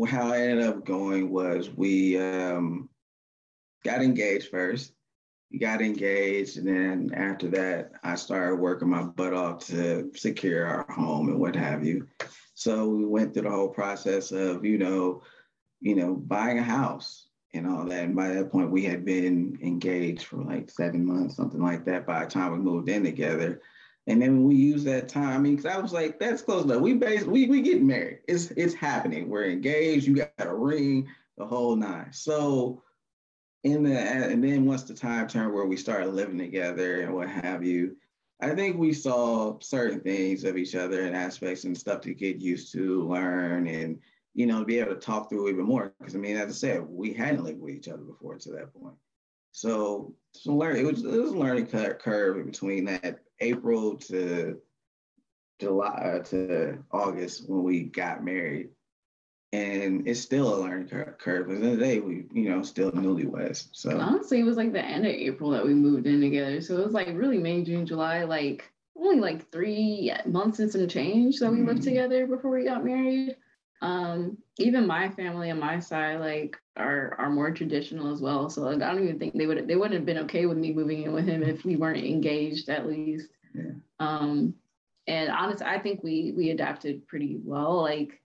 how 0.04 0.34
I 0.34 0.42
ended 0.42 0.66
up 0.66 0.86
going 0.86 1.30
was 1.30 1.70
we 1.70 2.18
um, 2.18 2.90
got 3.84 4.02
engaged 4.02 4.50
first. 4.50 4.92
We 5.52 5.60
got 5.60 5.82
engaged, 5.82 6.58
and 6.58 6.68
then 6.68 7.12
after 7.14 7.48
that, 7.52 7.92
I 8.04 8.16
started 8.16 8.56
working 8.56 8.90
my 8.90 9.04
butt 9.04 9.34
off 9.34 9.66
to 9.68 10.12
secure 10.16 10.66
our 10.66 10.92
home 10.92 11.30
and 11.30 11.40
what 11.40 11.56
have 11.56 11.86
you. 11.86 12.08
So 12.56 12.90
we 12.90 13.06
went 13.06 13.34
through 13.34 13.44
the 13.44 13.52
whole 13.52 13.70
process 13.70 14.32
of, 14.32 14.66
you 14.66 14.78
know, 14.78 15.22
you 15.82 15.96
know, 15.96 16.16
buying 16.16 16.58
a 16.58 16.64
house 16.64 17.28
and 17.54 17.68
all 17.68 17.86
that. 17.86 18.04
And 18.06 18.16
by 18.16 18.30
that 18.30 18.52
point, 18.52 18.72
we 18.72 18.84
had 18.84 19.06
been 19.06 19.58
engaged 19.62 20.24
for 20.24 20.38
like 20.38 20.70
seven 20.70 21.06
months, 21.06 21.36
something 21.36 21.62
like 21.62 21.86
that. 21.86 22.06
By 22.06 22.26
the 22.26 22.32
time 22.32 22.52
we 22.52 22.58
moved 22.58 22.90
in 22.90 23.04
together, 23.04 23.62
and 24.08 24.22
then 24.22 24.44
we 24.44 24.56
use 24.56 24.84
that 24.84 25.10
time, 25.10 25.34
I 25.34 25.38
mean, 25.40 25.56
because 25.56 25.72
I 25.72 25.80
was 25.80 25.92
like, 25.92 26.20
that's 26.20 26.42
close 26.42 26.64
enough. 26.64 26.82
We 26.82 26.94
basically 26.94 27.32
we 27.32 27.48
we 27.48 27.62
get 27.62 27.82
married. 27.82 28.20
It's 28.28 28.52
it's 28.52 28.74
happening. 28.74 29.30
We're 29.30 29.50
engaged. 29.50 30.06
You 30.06 30.16
got 30.16 30.32
a 30.40 30.54
ring, 30.54 31.08
the 31.38 31.46
whole 31.46 31.76
nine. 31.76 32.14
So 32.14 32.84
in 33.64 33.84
the 33.84 34.00
and 34.00 34.44
then 34.44 34.66
once 34.66 34.84
the 34.84 34.94
time 34.94 35.28
turned 35.28 35.54
where 35.54 35.66
we 35.66 35.76
started 35.76 36.10
living 36.10 36.38
together 36.38 37.02
and 37.02 37.16
what 37.16 37.30
have 37.30 37.64
you, 37.64 37.98
I 38.42 38.54
think 38.54 38.78
we 38.78 38.94
saw 38.94 39.58
certain 39.60 40.02
things 40.02 40.44
of 40.44 40.56
each 40.56 40.76
other 40.76 41.02
and 41.06 41.16
aspects 41.16 41.64
and 41.64 41.76
stuff 41.76 42.02
to 42.02 42.14
get 42.14 42.38
used 42.38 42.72
to, 42.74 43.08
learn, 43.08 43.68
and 43.68 44.00
you 44.36 44.46
know, 44.46 44.64
be 44.64 44.80
able 44.80 44.94
to 44.94 45.00
talk 45.02 45.30
through 45.30 45.50
even 45.50 45.66
more. 45.66 45.94
Because 45.98 46.14
I 46.14 46.20
mean, 46.20 46.38
as 46.38 46.50
I 46.50 46.54
said, 46.54 46.84
we 46.88 47.12
hadn't 47.12 47.44
lived 47.44 47.60
with 47.60 47.74
each 47.74 47.88
other 47.88 48.04
before 48.04 48.38
to 48.38 48.52
that 48.52 48.72
point. 48.74 48.96
So, 49.56 50.14
so 50.34 50.54
learn 50.54 50.76
it 50.76 50.84
was 50.84 51.06
it 51.06 51.18
was 51.18 51.32
a 51.32 51.38
learning 51.38 51.68
curve 51.68 52.46
between 52.46 52.84
that 52.86 53.20
April 53.40 53.96
to 54.00 54.60
July 55.62 56.18
uh, 56.18 56.24
to 56.24 56.80
August 56.92 57.50
when 57.50 57.64
we 57.64 57.84
got 57.84 58.22
married. 58.22 58.72
And 59.54 60.10
it's 60.10 60.20
still 60.20 60.54
a 60.54 60.60
learning 60.60 60.90
curve. 60.90 61.44
At 61.44 61.48
the 61.48 61.56
end 61.56 61.64
of 61.64 61.80
the 61.80 61.86
day, 61.86 62.02
we, 62.02 62.26
you 62.34 62.50
know, 62.50 62.64
still 62.64 62.92
newlyweds. 62.92 63.70
So 63.72 63.98
honestly, 63.98 64.42
it 64.42 64.44
was 64.44 64.58
like 64.58 64.74
the 64.74 64.84
end 64.84 65.06
of 65.06 65.14
April 65.14 65.52
that 65.52 65.66
we 65.66 65.74
moved 65.74 66.06
in 66.06 66.20
together. 66.20 66.60
So 66.60 66.78
it 66.78 66.84
was 66.84 66.94
like 66.94 67.08
really 67.14 67.38
May, 67.38 67.64
June, 67.64 67.86
July, 67.86 68.26
like 68.26 68.70
only 68.98 69.22
like 69.22 69.50
three 69.54 70.12
months 70.26 70.60
and 70.60 70.70
some 70.70 70.90
change 70.90 71.40
that 71.40 71.50
we 71.50 71.60
lived 71.60 71.80
mm-hmm. 71.80 71.90
together 71.92 72.28
before 72.28 72.52
we 72.52 72.66
got 72.66 72.84
married. 72.84 73.38
Um, 73.82 74.38
even 74.58 74.88
my 74.88 75.10
family 75.10 75.52
on 75.52 75.60
my 75.60 75.80
side, 75.80 76.20
like 76.20 76.58
are 76.78 77.16
are 77.20 77.30
more 77.30 77.52
traditional 77.52 78.12
as 78.12 78.22
well. 78.22 78.50
So 78.50 78.62
like, 78.62 78.82
I 78.82 78.94
don't 78.94 79.04
even 79.04 79.20
think 79.20 79.36
they 79.36 79.46
would 79.46 79.68
they 79.68 79.76
wouldn't 79.76 79.96
have 79.96 80.06
been 80.06 80.20
okay 80.26 80.46
with 80.46 80.58
me 80.58 80.74
moving 80.74 81.04
in 81.04 81.14
with 81.14 81.26
him 81.26 81.44
if 81.44 81.66
we 81.66 81.76
weren't 81.76 82.04
engaged 82.04 82.70
at 82.70 82.88
least. 82.88 83.30
Yeah. 83.54 83.72
Um, 84.00 84.56
and 85.08 85.30
honestly, 85.30 85.66
I 85.66 85.80
think 85.80 86.04
we 86.04 86.34
we 86.36 86.50
adapted 86.50 87.08
pretty 87.08 87.38
well. 87.44 87.82
Like 87.82 88.22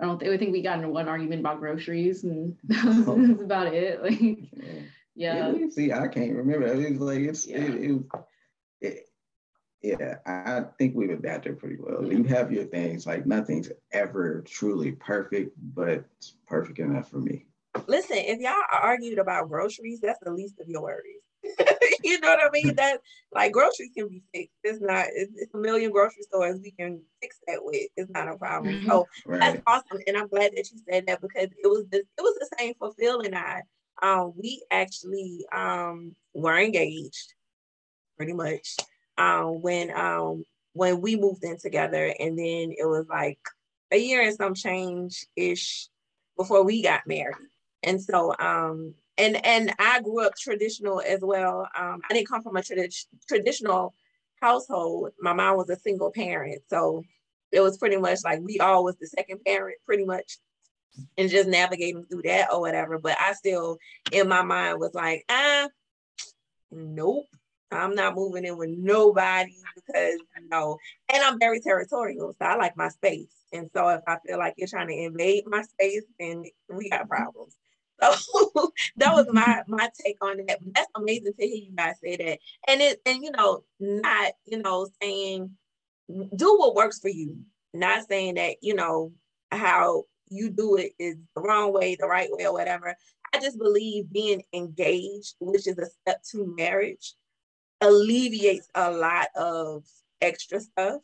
I 0.00 0.04
don't 0.04 0.18
think 0.18 0.32
I 0.32 0.36
think 0.36 0.52
we 0.52 0.62
got 0.62 0.78
into 0.78 0.88
one 0.88 1.08
argument 1.08 1.40
about 1.40 1.60
groceries 1.60 2.24
and 2.24 2.56
that 2.64 2.84
was, 2.84 3.08
oh. 3.08 3.42
about 3.42 3.72
it. 3.72 4.02
Like 4.02 4.20
yeah. 5.14 5.52
yeah. 5.52 5.68
See, 5.70 5.92
I 5.92 6.08
can't 6.08 6.36
remember. 6.36 6.66
It's 6.66 7.00
like 7.00 7.20
it's 7.20 7.46
yeah. 7.46 7.58
it, 7.58 7.74
it, 7.74 8.02
it 8.80 9.07
yeah, 9.82 10.16
I 10.26 10.64
think 10.78 10.94
we've 10.96 11.10
adapted 11.10 11.58
pretty 11.58 11.76
well. 11.78 12.04
You 12.04 12.24
have 12.24 12.50
your 12.50 12.64
things, 12.64 13.06
like 13.06 13.26
nothing's 13.26 13.70
ever 13.92 14.42
truly 14.46 14.92
perfect, 14.92 15.52
but 15.74 15.88
it's 15.88 16.34
perfect 16.46 16.78
enough 16.80 17.10
for 17.10 17.18
me. 17.18 17.46
Listen, 17.86 18.16
if 18.16 18.40
y'all 18.40 18.54
argued 18.70 19.18
about 19.18 19.48
groceries, 19.48 20.00
that's 20.00 20.18
the 20.22 20.32
least 20.32 20.58
of 20.60 20.68
your 20.68 20.82
worries. 20.82 21.22
you 22.02 22.18
know 22.18 22.28
what 22.28 22.44
I 22.44 22.50
mean? 22.50 22.74
That 22.74 23.00
like 23.32 23.52
groceries 23.52 23.90
can 23.96 24.08
be 24.08 24.22
fixed. 24.34 24.56
It's 24.64 24.80
not. 24.80 25.06
It's, 25.14 25.32
it's, 25.36 25.54
a 25.54 25.58
million 25.58 25.92
grocery 25.92 26.22
stores 26.22 26.58
we 26.60 26.72
can 26.72 27.00
fix 27.22 27.38
that 27.46 27.60
with. 27.62 27.88
It's 27.96 28.10
not 28.10 28.28
a 28.28 28.36
problem. 28.36 28.74
Mm-hmm. 28.74 28.88
So 28.88 29.06
right. 29.26 29.40
that's 29.40 29.62
awesome, 29.66 30.02
and 30.08 30.16
I'm 30.16 30.26
glad 30.26 30.52
that 30.56 30.68
you 30.72 30.80
said 30.90 31.06
that 31.06 31.20
because 31.20 31.48
it 31.62 31.68
was 31.68 31.84
the, 31.90 31.98
it 31.98 32.06
was 32.18 32.36
the 32.40 32.56
same 32.58 32.74
for 32.78 32.92
Phil 32.98 33.20
and 33.20 33.36
I. 33.36 33.62
Um, 34.02 34.32
we 34.36 34.64
actually 34.70 35.44
um 35.54 36.16
were 36.34 36.58
engaged, 36.58 37.34
pretty 38.16 38.32
much. 38.32 38.76
Um, 39.18 39.60
when 39.62 39.90
um 39.94 40.44
when 40.72 41.00
we 41.00 41.16
moved 41.16 41.44
in 41.44 41.58
together, 41.58 42.14
and 42.18 42.38
then 42.38 42.72
it 42.76 42.86
was 42.86 43.06
like 43.08 43.38
a 43.90 43.96
year 43.96 44.22
and 44.22 44.36
some 44.36 44.54
change 44.54 45.26
ish 45.36 45.88
before 46.36 46.64
we 46.64 46.82
got 46.82 47.06
married. 47.06 47.34
And 47.82 48.02
so, 48.02 48.34
um, 48.38 48.94
and 49.16 49.44
and 49.44 49.74
I 49.78 50.00
grew 50.00 50.24
up 50.24 50.34
traditional 50.36 51.00
as 51.00 51.20
well. 51.20 51.68
Um, 51.76 52.00
I 52.08 52.14
didn't 52.14 52.28
come 52.28 52.42
from 52.42 52.56
a 52.56 52.60
tradi- 52.60 53.06
traditional 53.28 53.94
household. 54.40 55.10
My 55.20 55.32
mom 55.32 55.56
was 55.56 55.70
a 55.70 55.76
single 55.76 56.12
parent, 56.12 56.62
so 56.68 57.02
it 57.50 57.60
was 57.60 57.78
pretty 57.78 57.96
much 57.96 58.20
like 58.24 58.40
we 58.40 58.58
all 58.60 58.84
was 58.84 58.96
the 58.96 59.06
second 59.06 59.40
parent, 59.44 59.78
pretty 59.86 60.04
much, 60.04 60.38
and 61.16 61.30
just 61.30 61.48
navigating 61.48 62.04
through 62.04 62.22
that 62.22 62.52
or 62.52 62.60
whatever. 62.60 62.98
But 62.98 63.16
I 63.18 63.32
still, 63.32 63.78
in 64.12 64.28
my 64.28 64.42
mind, 64.42 64.78
was 64.78 64.94
like, 64.94 65.24
ah, 65.28 65.68
nope. 66.70 67.26
I'm 67.70 67.94
not 67.94 68.14
moving 68.14 68.44
in 68.44 68.56
with 68.56 68.70
nobody 68.70 69.56
because 69.74 70.14
you 70.36 70.48
know, 70.50 70.78
and 71.12 71.22
I'm 71.22 71.38
very 71.38 71.60
territorial, 71.60 72.34
so 72.38 72.46
I 72.46 72.56
like 72.56 72.76
my 72.76 72.88
space. 72.88 73.34
And 73.52 73.70
so 73.74 73.88
if 73.88 74.02
I 74.06 74.18
feel 74.26 74.38
like 74.38 74.54
you're 74.56 74.68
trying 74.68 74.88
to 74.88 74.94
invade 74.94 75.44
my 75.46 75.62
space, 75.62 76.04
then 76.18 76.44
we 76.68 76.90
got 76.90 77.08
problems. 77.08 77.56
So 78.00 78.72
that 78.98 79.12
was 79.12 79.26
my 79.32 79.62
my 79.66 79.90
take 80.00 80.18
on 80.20 80.36
that. 80.46 80.60
That's 80.72 80.90
amazing 80.94 81.32
to 81.36 81.46
hear 81.46 81.56
you 81.56 81.72
guys 81.74 81.96
say 82.00 82.16
that. 82.16 82.38
And 82.68 82.80
it 82.80 83.00
and 83.04 83.24
you 83.24 83.32
know, 83.32 83.64
not, 83.80 84.34
you 84.44 84.62
know, 84.62 84.86
saying 85.02 85.50
do 86.36 86.58
what 86.58 86.74
works 86.74 87.00
for 87.00 87.08
you. 87.08 87.38
Not 87.74 88.08
saying 88.08 88.34
that, 88.34 88.56
you 88.62 88.74
know, 88.74 89.12
how 89.50 90.04
you 90.30 90.50
do 90.50 90.76
it 90.76 90.92
is 90.98 91.16
the 91.34 91.42
wrong 91.42 91.72
way, 91.72 91.96
the 91.96 92.06
right 92.06 92.28
way, 92.30 92.46
or 92.46 92.52
whatever. 92.52 92.94
I 93.34 93.40
just 93.40 93.58
believe 93.58 94.10
being 94.12 94.42
engaged, 94.52 95.34
which 95.40 95.66
is 95.66 95.78
a 95.78 95.86
step 95.86 96.22
to 96.30 96.54
marriage, 96.56 97.14
alleviates 97.80 98.68
a 98.74 98.90
lot 98.90 99.28
of 99.34 99.84
extra 100.20 100.60
stuff. 100.60 101.00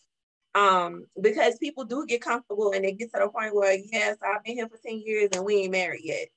Um, 0.55 1.07
because 1.21 1.59
people 1.59 1.85
do 1.85 2.07
get 2.07 2.21
comfortable 2.21 2.73
and 2.73 2.85
they 2.85 2.93
get 2.93 3.13
to 3.13 3.21
the 3.21 3.29
point 3.29 3.55
where, 3.57 3.77
yes, 3.77 4.17
I've 4.23 4.45
been 4.45 4.55
here 4.55 4.69
for 4.69 4.79
10 4.87 5.03
years 5.05 5.31
and 5.35 5.45
we 5.45 5.57
ain't 5.57 5.73
married 5.73 6.03
yet. 6.05 6.29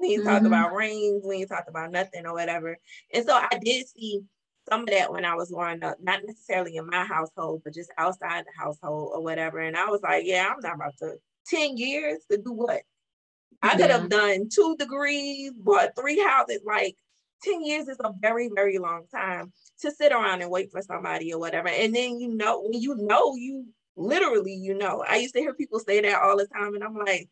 We 0.00 0.14
ain't 0.14 0.20
mm-hmm. 0.20 0.30
talked 0.30 0.46
about 0.46 0.72
rings, 0.72 1.22
we 1.24 1.36
ain't 1.36 1.50
talked 1.50 1.68
about 1.68 1.92
nothing 1.92 2.26
or 2.26 2.32
whatever. 2.32 2.78
And 3.12 3.24
so 3.24 3.34
I 3.34 3.58
did 3.62 3.86
see 3.88 4.22
some 4.68 4.82
of 4.82 4.86
that 4.88 5.12
when 5.12 5.26
I 5.26 5.34
was 5.34 5.50
growing 5.50 5.84
up, 5.84 5.98
not 6.02 6.24
necessarily 6.24 6.76
in 6.76 6.86
my 6.86 7.04
household, 7.04 7.62
but 7.64 7.74
just 7.74 7.92
outside 7.98 8.44
the 8.46 8.62
household 8.62 9.12
or 9.14 9.22
whatever. 9.22 9.58
And 9.58 9.76
I 9.76 9.86
was 9.86 10.00
like, 10.02 10.24
yeah, 10.24 10.50
I'm 10.50 10.60
not 10.60 10.76
about 10.76 10.96
to 11.00 11.16
10 11.48 11.76
years 11.76 12.20
to 12.30 12.38
do 12.38 12.52
what? 12.52 12.80
I 13.62 13.76
could 13.76 13.90
have 13.90 14.08
done 14.08 14.48
two 14.52 14.76
degrees, 14.78 15.52
bought 15.56 15.90
three 15.98 16.20
houses. 16.20 16.60
Like 16.64 16.96
10 17.44 17.64
years 17.64 17.88
is 17.88 17.98
a 18.00 18.12
very, 18.20 18.50
very 18.54 18.78
long 18.78 19.06
time 19.14 19.52
to 19.80 19.90
sit 19.90 20.12
around 20.12 20.42
and 20.42 20.50
wait 20.50 20.70
for 20.70 20.82
somebody 20.82 21.32
or 21.32 21.38
whatever. 21.38 21.68
And 21.68 21.94
then 21.94 22.18
you 22.18 22.34
know, 22.34 22.62
when 22.62 22.80
you 22.80 22.96
know, 22.96 23.34
you 23.36 23.66
literally, 23.96 24.54
you 24.54 24.76
know. 24.76 25.04
I 25.08 25.16
used 25.16 25.34
to 25.34 25.40
hear 25.40 25.54
people 25.54 25.78
say 25.80 26.00
that 26.00 26.22
all 26.22 26.36
the 26.36 26.46
time, 26.46 26.74
and 26.74 26.84
I'm 26.84 26.96
like, 26.96 27.28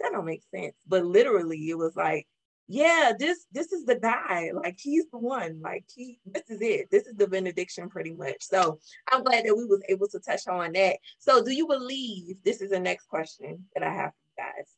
that 0.00 0.12
don't 0.12 0.24
make 0.24 0.42
sense. 0.54 0.74
But 0.86 1.04
literally, 1.04 1.68
it 1.68 1.78
was 1.78 1.94
like, 1.96 2.26
yeah, 2.68 3.12
this 3.18 3.44
this 3.52 3.72
is 3.72 3.84
the 3.84 3.96
guy. 3.96 4.50
Like 4.54 4.78
he's 4.80 5.04
the 5.10 5.18
one. 5.18 5.60
Like 5.62 5.84
he, 5.94 6.18
this 6.26 6.48
is 6.48 6.60
it. 6.60 6.90
This 6.90 7.06
is 7.06 7.14
the 7.16 7.26
benediction, 7.26 7.88
pretty 7.88 8.12
much. 8.12 8.36
So 8.40 8.78
I'm 9.10 9.22
glad 9.24 9.44
that 9.44 9.56
we 9.56 9.64
was 9.64 9.82
able 9.88 10.08
to 10.08 10.20
touch 10.20 10.46
on 10.48 10.72
that. 10.72 10.96
So, 11.18 11.44
do 11.44 11.52
you 11.52 11.66
believe? 11.66 12.36
This 12.44 12.60
is 12.60 12.70
the 12.70 12.80
next 12.80 13.06
question 13.06 13.66
that 13.74 13.82
I 13.82 13.92
have 13.92 14.10
for 14.10 14.42
you 14.42 14.44
guys. 14.44 14.68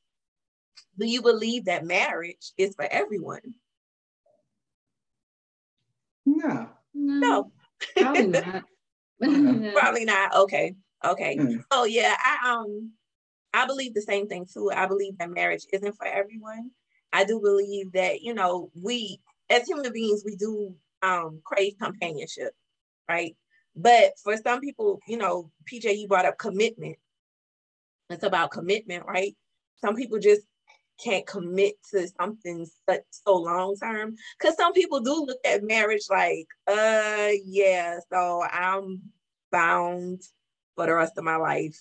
Do 0.98 1.06
you 1.06 1.22
believe 1.22 1.66
that 1.66 1.84
marriage 1.84 2.52
is 2.56 2.74
for 2.74 2.84
everyone? 2.84 3.54
No. 6.26 6.68
No. 6.94 7.52
Probably 7.96 8.26
not. 8.28 8.64
Probably 9.74 10.04
not. 10.04 10.34
Okay. 10.34 10.74
Okay. 11.04 11.36
Mm. 11.36 11.64
So 11.72 11.84
yeah, 11.84 12.16
I 12.18 12.50
um 12.52 12.92
I 13.52 13.66
believe 13.66 13.94
the 13.94 14.02
same 14.02 14.26
thing 14.26 14.46
too. 14.52 14.70
I 14.70 14.86
believe 14.86 15.18
that 15.18 15.30
marriage 15.30 15.66
isn't 15.72 15.96
for 15.96 16.06
everyone. 16.06 16.70
I 17.12 17.24
do 17.24 17.40
believe 17.40 17.92
that, 17.92 18.22
you 18.22 18.34
know, 18.34 18.70
we 18.80 19.20
as 19.50 19.66
human 19.66 19.92
beings, 19.92 20.22
we 20.24 20.36
do 20.36 20.74
um 21.02 21.40
crave 21.44 21.74
companionship, 21.80 22.52
right? 23.08 23.36
But 23.76 24.12
for 24.22 24.36
some 24.36 24.60
people, 24.60 25.00
you 25.06 25.16
know, 25.16 25.50
PJ, 25.70 25.96
you 25.98 26.08
brought 26.08 26.26
up 26.26 26.38
commitment. 26.38 26.96
it's 28.10 28.22
about 28.22 28.50
commitment, 28.50 29.04
right? 29.06 29.36
Some 29.76 29.96
people 29.96 30.18
just 30.18 30.42
can't 31.02 31.26
commit 31.26 31.74
to 31.90 32.06
something 32.20 32.66
such 32.88 33.02
so 33.10 33.36
long 33.36 33.76
term 33.76 34.14
because 34.38 34.56
some 34.56 34.72
people 34.72 35.00
do 35.00 35.24
look 35.26 35.38
at 35.44 35.64
marriage 35.64 36.04
like 36.08 36.46
uh 36.68 37.30
yeah 37.44 37.98
so 38.12 38.42
i'm 38.50 39.00
bound 39.50 40.22
for 40.74 40.86
the 40.86 40.94
rest 40.94 41.16
of 41.16 41.24
my 41.24 41.36
life 41.36 41.76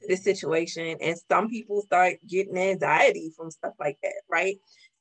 to 0.00 0.08
this 0.08 0.24
situation. 0.24 0.96
And 1.00 1.16
some 1.30 1.48
people 1.48 1.82
start 1.82 2.16
getting 2.26 2.56
anxiety 2.58 3.32
from 3.36 3.50
stuff 3.50 3.74
like 3.78 3.98
that 4.02 4.22
right? 4.28 4.56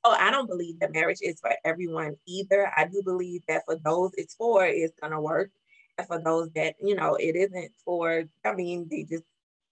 So 0.05 0.12
i 0.12 0.29
don't 0.29 0.47
believe 0.47 0.79
that 0.79 0.93
marriage 0.93 1.19
is 1.21 1.39
for 1.39 1.51
everyone 1.63 2.15
either. 2.27 2.71
I 2.75 2.86
do 2.86 3.01
believe 3.03 3.41
that 3.47 3.63
for 3.65 3.77
those 3.84 4.12
it's 4.15 4.36
for 4.36 4.65
it's 4.65 4.93
gonna 5.01 5.21
work. 5.21 5.51
And 5.97 6.08
for 6.08 6.21
those 6.21 6.49
that 6.55 6.75
you 6.81 6.95
know 6.95 7.15
it 7.15 7.36
isn't 7.36 7.71
for 7.84 8.25
i 8.45 8.53
mean 8.53 8.88
they 8.89 9.03
just 9.03 9.23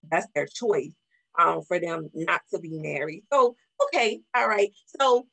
that's 0.10 0.28
their 0.34 0.48
choice 0.48 0.94
um, 1.38 1.62
for 1.64 1.80
them 1.80 2.10
not 2.14 2.42
to 2.52 2.60
be 2.60 2.78
married. 2.80 3.24
So, 3.32 3.56
okay, 3.86 4.22
all 4.36 4.48
right. 4.48 4.72
So, 5.00 5.28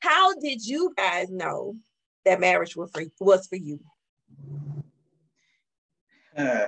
how 0.00 0.34
did 0.34 0.64
you 0.64 0.92
guys 0.96 1.30
know 1.30 1.74
that 2.24 2.40
marriage 2.40 2.76
was 2.76 2.90
for, 2.92 3.04
was 3.20 3.46
for 3.46 3.56
you? 3.56 3.80
Uh, 6.36 6.66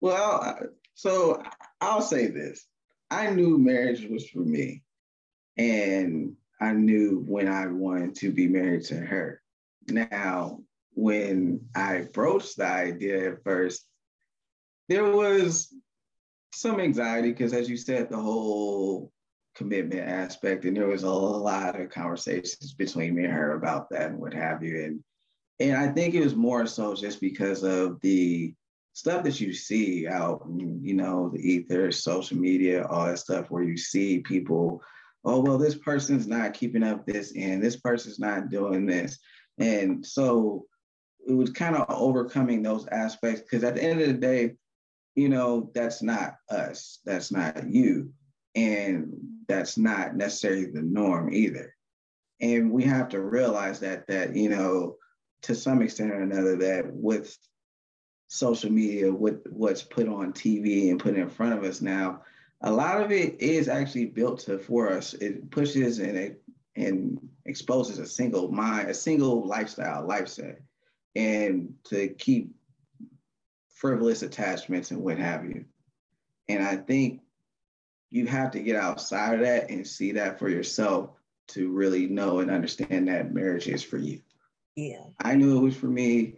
well, 0.00 0.58
so 0.94 1.42
I'll 1.80 2.02
say 2.02 2.26
this. 2.26 2.66
I 3.10 3.30
knew 3.30 3.58
marriage 3.58 4.04
was 4.08 4.28
for 4.28 4.40
me, 4.40 4.82
and 5.56 6.34
I 6.60 6.72
knew 6.72 7.24
when 7.26 7.48
I 7.48 7.66
wanted 7.66 8.14
to 8.16 8.32
be 8.32 8.48
married 8.48 8.84
to 8.86 8.96
her. 8.96 9.40
Now, 9.88 10.60
when 10.94 11.60
I 11.74 12.06
broached 12.12 12.56
the 12.56 12.66
idea 12.66 13.32
at 13.32 13.44
first, 13.44 13.86
there 14.88 15.04
was 15.04 15.72
some 16.52 16.80
anxiety 16.80 17.30
because, 17.30 17.52
as 17.52 17.68
you 17.68 17.76
said, 17.76 18.08
the 18.08 18.16
whole 18.16 19.12
commitment 19.54 20.08
aspect, 20.08 20.64
and 20.64 20.76
there 20.76 20.86
was 20.86 21.02
a 21.02 21.10
lot 21.10 21.80
of 21.80 21.90
conversations 21.90 22.74
between 22.74 23.14
me 23.14 23.24
and 23.24 23.32
her 23.32 23.52
about 23.52 23.88
that 23.90 24.10
and 24.10 24.18
what 24.18 24.34
have 24.34 24.62
you. 24.62 24.84
And 24.84 25.04
and 25.58 25.76
I 25.76 25.88
think 25.88 26.14
it 26.14 26.22
was 26.22 26.36
more 26.36 26.66
so 26.66 26.94
just 26.94 27.20
because 27.20 27.62
of 27.62 27.98
the 28.02 28.54
stuff 28.92 29.24
that 29.24 29.40
you 29.40 29.52
see 29.54 30.06
out, 30.06 30.46
you 30.48 30.94
know, 30.94 31.30
the 31.30 31.40
ether, 31.40 31.90
social 31.90 32.36
media, 32.36 32.86
all 32.86 33.06
that 33.06 33.18
stuff, 33.18 33.50
where 33.50 33.62
you 33.62 33.76
see 33.76 34.20
people, 34.20 34.82
oh 35.24 35.40
well, 35.40 35.58
this 35.58 35.74
person's 35.74 36.26
not 36.26 36.54
keeping 36.54 36.82
up 36.82 37.06
this, 37.06 37.32
and 37.36 37.62
this 37.62 37.76
person's 37.76 38.18
not 38.18 38.50
doing 38.50 38.86
this, 38.86 39.18
and 39.58 40.04
so 40.04 40.66
it 41.26 41.32
was 41.32 41.50
kind 41.50 41.74
of 41.74 41.86
overcoming 41.88 42.62
those 42.62 42.86
aspects 42.88 43.40
because 43.40 43.64
at 43.64 43.74
the 43.74 43.82
end 43.82 44.00
of 44.00 44.06
the 44.06 44.14
day 44.14 44.54
you 45.16 45.28
know, 45.30 45.70
that's 45.74 46.02
not 46.02 46.36
us, 46.50 47.00
that's 47.04 47.32
not 47.32 47.68
you. 47.68 48.12
And 48.54 49.14
that's 49.48 49.76
not 49.76 50.16
necessarily 50.16 50.66
the 50.66 50.82
norm 50.82 51.32
either. 51.32 51.74
And 52.40 52.70
we 52.70 52.84
have 52.84 53.08
to 53.10 53.20
realize 53.20 53.80
that, 53.80 54.06
that, 54.08 54.36
you 54.36 54.48
know, 54.48 54.96
to 55.42 55.54
some 55.54 55.82
extent 55.82 56.12
or 56.12 56.20
another, 56.20 56.56
that 56.56 56.84
with 56.92 57.36
social 58.28 58.70
media, 58.70 59.12
with 59.12 59.46
what's 59.50 59.82
put 59.82 60.08
on 60.08 60.32
TV 60.32 60.90
and 60.90 61.00
put 61.00 61.16
in 61.16 61.28
front 61.28 61.54
of 61.54 61.64
us 61.64 61.80
now, 61.80 62.22
a 62.62 62.70
lot 62.70 63.00
of 63.00 63.12
it 63.12 63.40
is 63.40 63.68
actually 63.68 64.06
built 64.06 64.40
to 64.40 64.58
for 64.58 64.90
us. 64.90 65.14
It 65.14 65.50
pushes 65.50 65.98
and 65.98 66.16
it 66.16 66.42
and 66.74 67.18
exposes 67.46 67.98
a 67.98 68.06
single 68.06 68.50
mind, 68.50 68.90
a 68.90 68.94
single 68.94 69.46
lifestyle, 69.46 70.06
life 70.06 70.20
lifestyle, 70.20 70.56
and 71.14 71.72
to 71.84 72.08
keep 72.08 72.55
frivolous 73.76 74.22
attachments 74.22 74.90
and 74.90 75.02
what 75.02 75.18
have 75.18 75.44
you. 75.44 75.64
And 76.48 76.64
I 76.64 76.76
think 76.76 77.20
you 78.10 78.26
have 78.26 78.50
to 78.52 78.60
get 78.60 78.74
outside 78.74 79.34
of 79.34 79.40
that 79.40 79.68
and 79.68 79.86
see 79.86 80.12
that 80.12 80.38
for 80.38 80.48
yourself 80.48 81.10
to 81.48 81.70
really 81.70 82.06
know 82.06 82.40
and 82.40 82.50
understand 82.50 83.08
that 83.08 83.34
marriage 83.34 83.68
is 83.68 83.82
for 83.82 83.98
you. 83.98 84.20
Yeah. 84.76 85.04
I 85.22 85.34
knew 85.34 85.58
it 85.58 85.62
was 85.62 85.76
for 85.76 85.88
me. 85.88 86.36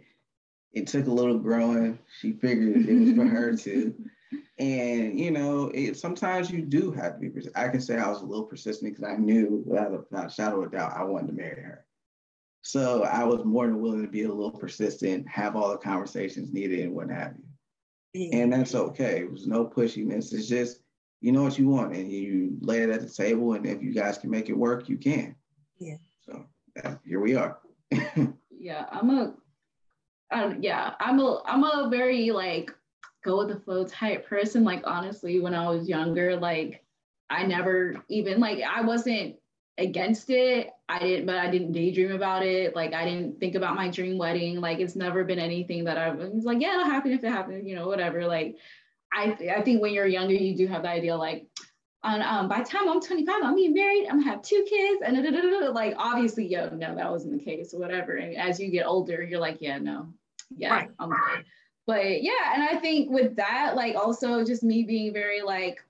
It 0.73 0.87
took 0.87 1.07
a 1.07 1.11
little 1.11 1.37
growing. 1.37 1.97
She 2.19 2.33
figured 2.33 2.85
it 2.87 2.99
was 2.99 3.13
for 3.13 3.25
her 3.25 3.55
too. 3.57 3.95
And 4.57 5.17
you 5.17 5.31
know, 5.31 5.71
it, 5.73 5.97
sometimes 5.97 6.51
you 6.51 6.61
do 6.61 6.91
have 6.91 7.19
to 7.19 7.29
be. 7.29 7.49
I 7.55 7.69
can 7.69 7.79
say 7.79 7.97
I 7.97 8.09
was 8.09 8.21
a 8.21 8.25
little 8.25 8.43
persistent 8.43 8.93
because 8.93 9.09
I 9.09 9.15
knew 9.15 9.63
without 9.65 9.93
a, 9.93 10.03
without 10.09 10.27
a 10.27 10.29
shadow 10.29 10.61
of 10.61 10.67
a 10.67 10.75
doubt 10.75 10.97
I 10.97 11.03
wanted 11.03 11.27
to 11.27 11.33
marry 11.33 11.61
her. 11.63 11.85
So 12.61 13.03
I 13.03 13.23
was 13.23 13.45
more 13.45 13.65
than 13.67 13.81
willing 13.81 14.01
to 14.01 14.11
be 14.11 14.23
a 14.23 14.27
little 14.27 14.51
persistent, 14.51 15.27
have 15.27 15.55
all 15.55 15.69
the 15.69 15.77
conversations 15.77 16.53
needed 16.53 16.81
and 16.81 16.93
what 16.93 17.09
have 17.09 17.33
you. 17.37 17.43
Yeah. 18.13 18.37
And 18.37 18.53
that's 18.53 18.75
okay. 18.75 19.21
It 19.21 19.31
was 19.31 19.47
no 19.47 19.65
pushiness. 19.65 20.33
It's 20.33 20.47
just, 20.47 20.81
you 21.21 21.31
know 21.31 21.43
what 21.43 21.59
you 21.59 21.67
want 21.67 21.95
and 21.95 22.11
you 22.11 22.57
lay 22.61 22.81
it 22.81 22.89
at 22.89 23.01
the 23.01 23.09
table. 23.09 23.53
And 23.53 23.65
if 23.65 23.81
you 23.81 23.93
guys 23.93 24.17
can 24.17 24.29
make 24.29 24.49
it 24.49 24.57
work, 24.57 24.89
you 24.89 24.97
can. 24.97 25.35
Yeah. 25.77 25.97
So 26.21 26.45
yeah, 26.75 26.95
here 27.05 27.19
we 27.19 27.35
are. 27.35 27.59
yeah, 28.51 28.85
I'm 28.91 29.09
a, 29.09 29.33
um, 30.31 30.57
yeah, 30.61 30.93
I'm 30.99 31.19
a, 31.19 31.41
I'm 31.45 31.63
a 31.63 31.89
very 31.89 32.31
like 32.31 32.71
go 33.23 33.37
with 33.39 33.49
the 33.49 33.59
flow 33.59 33.85
type 33.85 34.27
person. 34.27 34.63
Like 34.63 34.83
honestly, 34.85 35.39
when 35.39 35.53
I 35.53 35.69
was 35.69 35.89
younger, 35.89 36.35
like 36.35 36.83
I 37.29 37.45
never 37.45 38.03
even 38.09 38.39
like 38.39 38.59
I 38.63 38.81
wasn't 38.81 39.35
against 39.79 40.29
it. 40.29 40.71
I 40.87 40.99
didn't, 40.99 41.25
but 41.25 41.35
I 41.35 41.49
didn't 41.49 41.71
daydream 41.71 42.11
about 42.11 42.45
it. 42.45 42.75
Like 42.75 42.93
I 42.93 43.05
didn't 43.05 43.39
think 43.39 43.55
about 43.55 43.75
my 43.75 43.89
dream 43.89 44.17
wedding. 44.17 44.59
Like 44.59 44.79
it's 44.79 44.95
never 44.95 45.23
been 45.23 45.39
anything 45.39 45.85
that 45.85 45.97
I 45.97 46.11
was 46.11 46.43
like, 46.43 46.61
yeah, 46.61 46.75
it'll 46.75 46.85
happen 46.85 47.11
if 47.11 47.23
it 47.23 47.29
happens, 47.29 47.65
you 47.67 47.75
know, 47.75 47.87
whatever. 47.87 48.27
Like 48.27 48.57
I, 49.11 49.37
I 49.55 49.61
think 49.61 49.81
when 49.81 49.93
you're 49.93 50.05
younger, 50.05 50.33
you 50.33 50.55
do 50.55 50.67
have 50.67 50.83
the 50.83 50.89
idea 50.89 51.15
like, 51.15 51.47
on 52.03 52.21
um, 52.21 52.47
by 52.47 52.59
the 52.59 52.65
time 52.65 52.87
I'm 52.87 53.01
25, 53.01 53.43
I'm 53.43 53.55
getting 53.57 53.73
married. 53.73 54.07
I'm 54.07 54.19
gonna 54.19 54.31
have 54.31 54.41
two 54.41 54.65
kids, 54.69 55.01
and 55.05 55.17
da, 55.17 55.31
da, 55.31 55.41
da, 55.41 55.71
like 55.71 55.95
obviously, 55.97 56.47
yo, 56.47 56.69
no, 56.69 56.95
that 56.95 57.11
wasn't 57.11 57.37
the 57.37 57.43
case, 57.43 57.73
or 57.73 57.79
whatever. 57.79 58.15
And 58.15 58.37
as 58.37 58.57
you 58.57 58.71
get 58.71 58.85
older, 58.85 59.21
you're 59.21 59.39
like, 59.39 59.57
yeah, 59.59 59.79
no, 59.79 60.07
yeah, 60.55 60.73
right. 60.73 60.89
I'm 60.97 61.09
good. 61.09 61.45
But 61.85 62.21
yeah, 62.21 62.53
and 62.53 62.63
I 62.63 62.77
think 62.77 63.09
with 63.09 63.35
that, 63.35 63.73
like 63.75 63.95
also 63.95 64.45
just 64.45 64.63
me 64.63 64.83
being 64.83 65.11
very 65.11 65.41
like 65.41 65.83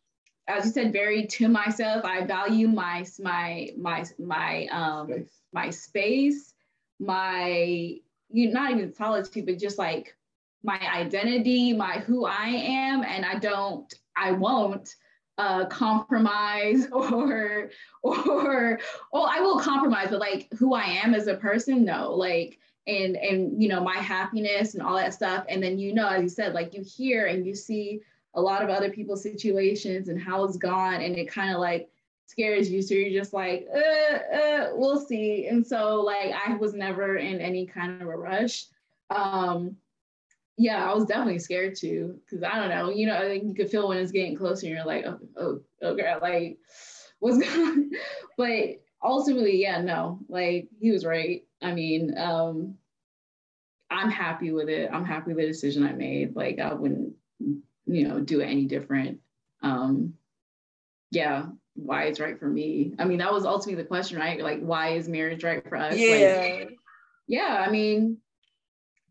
as 0.49 0.65
you 0.65 0.71
said, 0.71 0.91
very 0.91 1.25
to 1.27 1.47
myself. 1.47 2.03
I 2.03 2.25
value 2.25 2.67
my 2.67 3.05
my 3.19 3.69
my 3.77 4.03
my 4.17 4.67
um 4.71 5.07
space. 5.07 5.41
my 5.53 5.69
space, 5.69 6.53
my 6.99 7.95
you 8.31 8.51
not 8.51 8.71
even 8.71 8.93
solitude, 8.93 9.45
but 9.45 9.59
just 9.59 9.77
like 9.77 10.15
my 10.63 10.79
identity, 10.93 11.73
my 11.73 11.99
who 11.99 12.25
I 12.25 12.47
am, 12.47 13.03
and 13.03 13.25
I 13.25 13.35
don't, 13.39 13.91
I 14.17 14.31
won't 14.31 14.93
uh, 15.37 15.65
compromise 15.67 16.87
or 16.91 17.69
or 18.03 18.79
oh 19.13 19.23
I 19.23 19.39
will 19.39 19.59
compromise, 19.59 20.09
but 20.09 20.19
like 20.19 20.47
who 20.57 20.73
I 20.73 20.83
am 20.83 21.13
as 21.13 21.27
a 21.27 21.35
person, 21.35 21.85
no, 21.85 22.13
like 22.13 22.59
and 22.87 23.15
and 23.15 23.61
you 23.61 23.69
know 23.69 23.81
my 23.81 23.97
happiness 23.97 24.73
and 24.73 24.83
all 24.83 24.95
that 24.97 25.13
stuff, 25.13 25.45
and 25.47 25.61
then 25.61 25.77
you 25.77 25.93
know 25.93 26.07
as 26.07 26.23
you 26.23 26.29
said, 26.29 26.53
like 26.53 26.73
you 26.73 26.83
hear 26.83 27.27
and 27.27 27.45
you 27.45 27.55
see 27.55 28.01
a 28.35 28.41
lot 28.41 28.63
of 28.63 28.69
other 28.69 28.89
people's 28.89 29.23
situations 29.23 30.09
and 30.09 30.21
how 30.21 30.43
it's 30.43 30.57
gone 30.57 31.01
and 31.01 31.15
it 31.15 31.29
kind 31.29 31.53
of 31.53 31.59
like 31.59 31.89
scares 32.25 32.69
you. 32.69 32.81
So 32.81 32.93
you're 32.93 33.19
just 33.19 33.33
like 33.33 33.67
uh, 33.73 34.35
uh, 34.35 34.69
we'll 34.73 34.99
see. 34.99 35.47
And 35.47 35.65
so 35.65 36.01
like 36.01 36.31
i 36.47 36.55
was 36.55 36.73
never 36.73 37.17
in 37.17 37.39
any 37.39 37.65
kind 37.65 38.01
of 38.01 38.07
a 38.07 38.15
rush. 38.15 38.65
Um 39.09 39.77
yeah 40.59 40.91
i 40.91 40.93
was 40.93 41.05
definitely 41.05 41.39
scared 41.39 41.73
too 41.73 42.19
because 42.25 42.43
i 42.43 42.59
don't 42.59 42.67
know 42.67 42.89
you 42.89 43.07
know 43.07 43.21
you 43.31 43.53
could 43.53 43.71
feel 43.71 43.87
when 43.87 43.97
it's 43.97 44.11
getting 44.11 44.35
closer 44.35 44.67
and 44.67 44.75
you're 44.75 44.85
like 44.85 45.05
oh 45.05 45.17
oh, 45.37 45.59
oh 45.81 46.19
like 46.21 46.57
what's 47.19 47.37
going 47.37 47.67
on 47.67 47.91
but 48.37 48.81
ultimately 49.01 49.61
yeah 49.61 49.81
no 49.81 50.19
like 50.27 50.67
he 50.81 50.91
was 50.91 51.05
right. 51.05 51.45
I 51.61 51.73
mean 51.73 52.17
um 52.17 52.75
i'm 53.89 54.11
happy 54.11 54.51
with 54.51 54.69
it. 54.69 54.89
I'm 54.91 55.05
happy 55.05 55.33
with 55.33 55.37
the 55.37 55.47
decision 55.47 55.85
i 55.85 55.93
made. 55.93 56.35
Like 56.35 56.59
i 56.59 56.73
wouldn't 56.73 57.13
you 57.89 58.07
know, 58.07 58.19
do 58.19 58.39
it 58.41 58.45
any 58.45 58.65
different. 58.65 59.19
Um, 59.61 60.13
yeah, 61.11 61.47
why 61.75 62.03
it's 62.03 62.19
right 62.19 62.39
for 62.39 62.47
me. 62.47 62.93
I 62.99 63.05
mean, 63.05 63.17
that 63.17 63.33
was 63.33 63.45
ultimately 63.45 63.81
the 63.81 63.87
question, 63.87 64.19
right? 64.19 64.41
Like, 64.41 64.61
why 64.61 64.89
is 64.89 65.07
marriage 65.09 65.43
right 65.43 65.67
for 65.67 65.75
us? 65.75 65.97
Yeah. 65.97 66.57
Like, 66.59 66.77
yeah, 67.27 67.63
I 67.65 67.71
mean, 67.71 68.17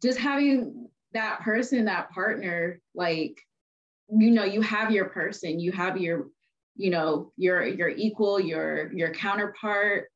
just 0.02 0.18
having 0.18 0.88
that 1.12 1.40
person, 1.40 1.86
that 1.86 2.10
partner, 2.10 2.80
like, 2.94 3.40
you 4.10 4.30
know, 4.30 4.44
you 4.44 4.60
have 4.60 4.90
your 4.90 5.06
person, 5.06 5.58
you 5.58 5.72
have 5.72 5.98
your, 5.98 6.28
you 6.76 6.90
know, 6.90 7.32
your 7.36 7.66
your 7.66 7.88
equal, 7.88 8.38
your 8.38 8.92
your 8.92 9.12
counterpart, 9.12 10.08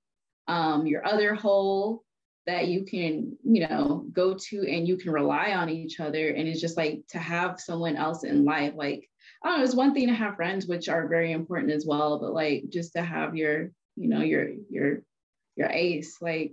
um, 0.47 0.87
your 0.87 1.07
other 1.07 1.35
whole, 1.35 2.05
that 2.47 2.69
you 2.69 2.85
can 2.85 3.37
you 3.45 3.67
know 3.69 4.05
go 4.13 4.35
to 4.35 4.69
and 4.69 4.87
you 4.87 4.97
can 4.97 5.13
rely 5.13 5.53
on 5.53 5.69
each 5.69 6.01
other. 6.01 6.29
And 6.29 6.49
it's 6.49 6.61
just 6.61 6.77
like 6.77 7.03
to 7.09 7.19
have 7.19 7.61
someone 7.61 7.97
else 7.97 8.25
in 8.25 8.45
life 8.45 8.75
like 8.77 9.09
i 9.43 9.49
don't 9.49 9.59
know 9.59 9.65
it's 9.65 9.75
one 9.75 9.95
thing 9.95 10.09
to 10.09 10.15
have 10.15 10.37
friends 10.37 10.67
which 10.67 10.89
are 10.89 11.09
very 11.09 11.33
important 11.33 11.73
as 11.73 11.87
well 11.87 12.19
but 12.19 12.33
like 12.33 12.65
just 12.69 12.93
to 12.93 13.03
have 13.03 13.37
your 13.37 13.71
you 13.97 14.09
know 14.09 14.21
your 14.21 14.51
your 14.71 15.03
your 15.57 15.69
ace 15.69 16.19
like 16.21 16.53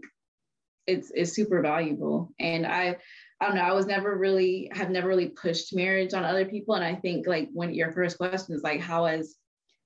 it's 0.88 1.12
it's 1.14 1.34
super 1.34 1.62
valuable. 1.62 2.32
And 2.40 2.66
i 2.66 2.98
i 3.40 3.46
don't 3.46 3.56
know 3.56 3.62
i 3.62 3.74
was 3.74 3.86
never 3.86 4.18
really 4.18 4.72
have 4.74 4.90
never 4.90 5.08
really 5.08 5.30
pushed 5.30 5.76
marriage 5.76 6.14
on 6.14 6.26
other 6.26 6.46
people. 6.46 6.76
And 6.76 6.84
i 6.84 6.96
think 6.96 7.28
like 7.28 7.50
when 7.54 7.74
your 7.74 7.92
first 7.92 8.18
question 8.18 8.56
is 8.56 8.64
like 8.64 8.82
how 8.82 9.06
has 9.06 9.36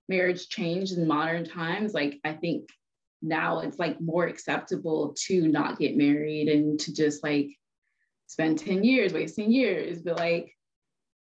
marriage 0.09 0.49
changed 0.49 0.97
in 0.97 1.07
modern 1.07 1.45
times, 1.45 1.93
like 1.93 2.19
I 2.23 2.33
think 2.33 2.69
now 3.23 3.59
it's 3.59 3.79
like 3.79 3.99
more 4.01 4.25
acceptable 4.25 5.15
to 5.25 5.47
not 5.47 5.79
get 5.79 5.97
married 5.97 6.49
and 6.49 6.79
to 6.81 6.93
just 6.93 7.23
like 7.23 7.49
spend 8.27 8.59
10 8.59 8.83
years 8.83 9.13
wasting 9.13 9.51
years. 9.51 10.01
But 10.01 10.17
like 10.17 10.55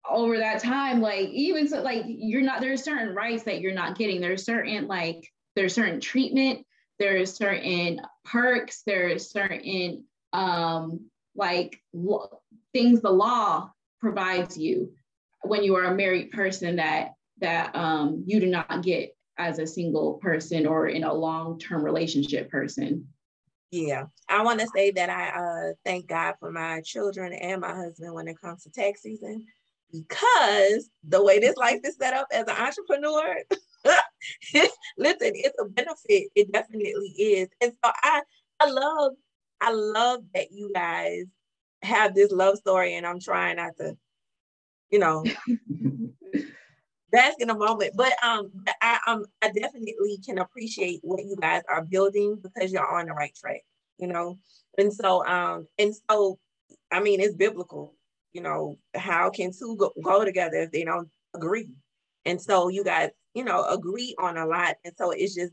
over 0.08 0.38
that 0.38 0.62
time 0.62 1.00
like 1.00 1.28
even 1.30 1.66
so 1.66 1.82
like 1.82 2.04
you're 2.06 2.42
not 2.42 2.60
there's 2.60 2.84
certain 2.84 3.14
rights 3.14 3.44
that 3.44 3.60
you're 3.60 3.72
not 3.72 3.96
getting. 3.96 4.20
There's 4.20 4.44
certain 4.44 4.86
like 4.86 5.32
there's 5.54 5.74
certain 5.74 6.00
treatment. 6.00 6.66
There's 6.98 7.34
certain 7.34 8.00
perks. 8.24 8.82
There's 8.84 9.30
certain 9.30 10.04
um 10.32 11.08
like 11.34 11.80
lo- 11.92 12.40
things 12.72 13.00
the 13.00 13.10
law 13.10 13.70
provides 14.00 14.58
you 14.58 14.92
when 15.42 15.62
you 15.62 15.76
are 15.76 15.84
a 15.84 15.94
married 15.94 16.30
person 16.30 16.76
that 16.76 17.12
that 17.38 17.74
um 17.76 18.24
you 18.26 18.40
do 18.40 18.46
not 18.46 18.82
get 18.82 19.15
as 19.38 19.58
a 19.58 19.66
single 19.66 20.14
person 20.14 20.66
or 20.66 20.88
in 20.88 21.04
a 21.04 21.12
long-term 21.12 21.84
relationship 21.84 22.50
person? 22.50 23.06
Yeah 23.70 24.04
i 24.28 24.42
want 24.42 24.60
to 24.60 24.68
say 24.74 24.90
that 24.92 25.10
i 25.10 25.28
uh 25.28 25.72
thank 25.84 26.06
god 26.06 26.34
for 26.38 26.50
my 26.50 26.80
children 26.82 27.32
and 27.32 27.60
my 27.60 27.74
husband 27.74 28.14
when 28.14 28.28
it 28.28 28.40
comes 28.40 28.62
to 28.62 28.70
tax 28.70 29.02
season 29.02 29.44
because 29.92 30.90
the 31.08 31.22
way 31.22 31.38
this 31.38 31.56
life 31.56 31.80
is 31.84 31.96
set 31.96 32.14
up 32.14 32.26
as 32.32 32.46
an 32.48 32.56
entrepreneur 32.56 33.36
listen 34.98 35.32
it's 35.34 35.60
a 35.60 35.64
benefit 35.64 36.28
it 36.34 36.52
definitely 36.52 37.14
is. 37.18 37.48
And 37.60 37.72
so 37.72 37.90
i 38.02 38.22
i 38.60 38.70
love 38.70 39.12
i 39.60 39.72
love 39.72 40.20
that 40.34 40.50
you 40.50 40.70
guys 40.74 41.24
have 41.82 42.14
this 42.14 42.32
love 42.32 42.56
story 42.56 42.94
and 42.94 43.06
i'm 43.06 43.20
trying 43.20 43.56
not 43.56 43.76
to 43.78 43.96
you 44.90 44.98
know 44.98 45.24
bask 47.16 47.40
in 47.40 47.50
a 47.50 47.56
moment. 47.56 47.92
But 47.96 48.12
um, 48.22 48.52
I 48.82 48.98
um, 49.06 49.24
I 49.42 49.48
definitely 49.48 50.20
can 50.24 50.38
appreciate 50.38 51.00
what 51.02 51.24
you 51.24 51.36
guys 51.40 51.62
are 51.68 51.84
building 51.84 52.38
because 52.42 52.72
you're 52.72 52.86
on 52.86 53.06
the 53.06 53.12
right 53.12 53.34
track, 53.34 53.62
you 53.98 54.06
know. 54.06 54.38
And 54.78 54.92
so 54.92 55.26
um, 55.26 55.66
and 55.78 55.94
so, 56.08 56.38
I 56.92 57.00
mean, 57.00 57.20
it's 57.20 57.34
biblical. 57.34 57.94
You 58.32 58.42
know, 58.42 58.76
how 58.94 59.30
can 59.30 59.50
two 59.50 59.76
go, 59.76 59.92
go 60.02 60.24
together 60.24 60.58
if 60.58 60.70
they 60.70 60.84
don't 60.84 61.08
agree? 61.34 61.70
And 62.26 62.40
so 62.40 62.68
you 62.68 62.84
guys, 62.84 63.10
you 63.34 63.44
know, 63.44 63.64
agree 63.64 64.14
on 64.18 64.36
a 64.36 64.46
lot. 64.46 64.74
And 64.84 64.92
so 64.98 65.10
it's 65.10 65.34
just 65.34 65.52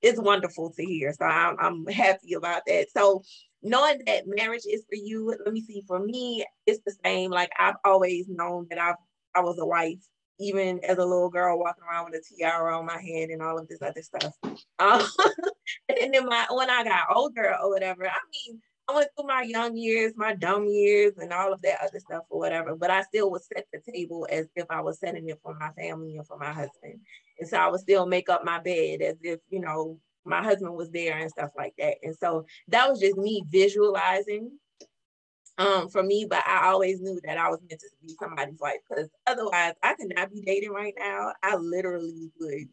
it's 0.00 0.20
wonderful 0.20 0.70
to 0.70 0.84
hear. 0.84 1.12
So 1.12 1.26
I'm, 1.26 1.56
I'm 1.58 1.86
happy 1.86 2.34
about 2.34 2.62
that. 2.66 2.86
So 2.96 3.22
knowing 3.62 4.02
that 4.06 4.24
marriage 4.26 4.64
is 4.66 4.84
for 4.88 4.94
you, 4.94 5.34
let 5.44 5.52
me 5.52 5.60
see, 5.60 5.82
for 5.86 5.98
me, 5.98 6.44
it's 6.66 6.80
the 6.86 6.94
same. 7.04 7.30
Like 7.30 7.50
I've 7.58 7.76
always 7.84 8.26
known 8.28 8.66
that 8.70 8.78
I've 8.78 8.96
I 9.34 9.40
was 9.40 9.58
a 9.58 9.66
wife 9.66 9.98
even 10.38 10.80
as 10.84 10.98
a 10.98 11.04
little 11.04 11.30
girl 11.30 11.58
walking 11.58 11.84
around 11.84 12.10
with 12.10 12.20
a 12.20 12.34
tiara 12.36 12.78
on 12.78 12.86
my 12.86 13.00
head 13.00 13.30
and 13.30 13.42
all 13.42 13.58
of 13.58 13.68
this 13.68 13.82
other 13.82 14.02
stuff. 14.02 14.32
Um, 14.78 15.02
and 15.88 16.14
then 16.14 16.26
my 16.26 16.46
when 16.50 16.70
I 16.70 16.84
got 16.84 17.08
older 17.14 17.54
or 17.60 17.70
whatever, 17.70 18.06
I 18.06 18.18
mean, 18.32 18.60
I 18.88 18.94
went 18.94 19.08
through 19.16 19.26
my 19.26 19.42
young 19.42 19.76
years, 19.76 20.12
my 20.16 20.34
dumb 20.34 20.66
years, 20.66 21.14
and 21.18 21.32
all 21.32 21.52
of 21.52 21.60
that 21.62 21.80
other 21.82 21.98
stuff 21.98 22.22
or 22.28 22.38
whatever. 22.38 22.76
But 22.76 22.90
I 22.90 23.02
still 23.02 23.30
would 23.32 23.42
set 23.42 23.66
the 23.72 23.80
table 23.92 24.26
as 24.30 24.46
if 24.54 24.66
I 24.70 24.80
was 24.80 25.00
setting 25.00 25.28
it 25.28 25.40
for 25.42 25.54
my 25.54 25.70
family 25.72 26.16
and 26.16 26.26
for 26.26 26.38
my 26.38 26.52
husband. 26.52 27.00
And 27.40 27.48
so 27.48 27.56
I 27.56 27.68
would 27.68 27.80
still 27.80 28.06
make 28.06 28.28
up 28.28 28.44
my 28.44 28.60
bed 28.60 29.02
as 29.02 29.16
if, 29.22 29.40
you 29.50 29.60
know, 29.60 29.98
my 30.24 30.42
husband 30.42 30.74
was 30.74 30.90
there 30.90 31.18
and 31.18 31.30
stuff 31.30 31.50
like 31.56 31.74
that. 31.78 31.96
And 32.02 32.14
so 32.16 32.46
that 32.68 32.88
was 32.88 33.00
just 33.00 33.16
me 33.16 33.44
visualizing 33.50 34.50
um 35.58 35.88
for 35.88 36.02
me, 36.02 36.26
but 36.28 36.46
I 36.46 36.68
always 36.68 37.00
knew 37.00 37.20
that 37.24 37.38
I 37.38 37.48
was 37.48 37.60
meant 37.68 37.80
to 37.80 37.88
be 38.06 38.14
somebody's 38.20 38.60
wife 38.60 38.78
because 38.88 39.08
otherwise 39.26 39.74
I 39.82 39.94
could 39.94 40.12
not 40.14 40.30
be 40.30 40.42
dating 40.42 40.72
right 40.72 40.94
now. 40.98 41.32
I 41.42 41.56
literally 41.56 42.30
would. 42.40 42.68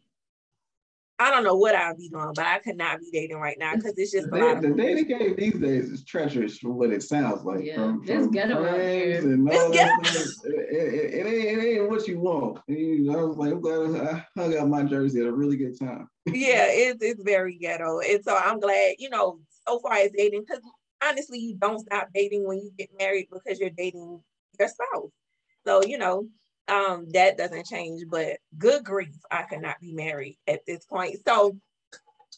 I 1.16 1.30
don't 1.30 1.44
know 1.44 1.54
what 1.54 1.76
I'd 1.76 1.96
be 1.96 2.08
doing, 2.08 2.32
but 2.34 2.44
I 2.44 2.58
could 2.58 2.76
not 2.76 2.98
be 2.98 3.08
dating 3.12 3.36
right 3.36 3.56
now 3.56 3.76
because 3.76 3.94
it's 3.96 4.10
just 4.10 4.28
the, 4.30 4.36
a 4.36 4.44
lot. 4.54 4.62
the 4.62 4.72
of 4.72 4.76
dating 4.76 5.06
game 5.06 5.36
these 5.36 5.54
days 5.54 5.88
is 5.88 6.04
treacherous 6.04 6.58
for 6.58 6.70
what 6.70 6.90
it 6.90 7.04
sounds 7.04 7.44
like. 7.44 7.64
Yeah, 7.64 7.76
from, 7.76 8.02
it's 8.02 8.10
from 8.10 8.30
ghetto 8.32 8.64
out 8.64 8.74
friends 8.74 9.24
here. 9.24 9.32
and 9.32 9.48
all 9.48 9.70
It's 9.70 9.76
that. 9.76 10.34
It, 10.44 10.52
it, 10.52 11.14
it 11.14 11.26
ain't, 11.26 11.58
it 11.58 11.64
ain't 11.64 11.88
what 11.88 12.08
you 12.08 12.18
want. 12.18 12.58
And 12.66 12.76
you, 12.76 13.12
I 13.12 13.22
was 13.22 13.36
like, 13.36 13.52
I'm 13.52 13.60
glad 13.60 14.08
I 14.08 14.26
hung 14.36 14.58
out 14.58 14.68
my 14.68 14.82
jersey 14.82 15.20
at 15.20 15.26
a 15.26 15.32
really 15.32 15.56
good 15.56 15.78
time. 15.78 16.08
yeah, 16.26 16.66
it's 16.68 17.02
it's 17.02 17.22
very 17.22 17.58
ghetto, 17.58 18.00
and 18.00 18.22
so 18.24 18.36
I'm 18.36 18.58
glad 18.58 18.96
you 18.98 19.08
know 19.08 19.38
so 19.68 19.78
far 19.78 19.94
as 19.94 20.10
dating 20.10 20.40
because 20.40 20.62
honestly, 21.04 21.38
you 21.38 21.54
don't 21.54 21.80
stop 21.80 22.08
dating 22.14 22.46
when 22.46 22.58
you 22.58 22.70
get 22.78 22.90
married 22.98 23.28
because 23.32 23.60
you're 23.60 23.70
dating 23.70 24.20
your 24.58 24.68
spouse. 24.68 25.10
So 25.66 25.82
you 25.84 25.98
know 25.98 26.28
um, 26.68 27.06
that 27.12 27.36
doesn't 27.36 27.66
change. 27.66 28.04
But 28.08 28.38
good 28.58 28.84
grief, 28.84 29.16
I 29.30 29.42
cannot 29.42 29.80
be 29.80 29.92
married 29.92 30.38
at 30.46 30.60
this 30.66 30.84
point. 30.84 31.18
So 31.26 31.56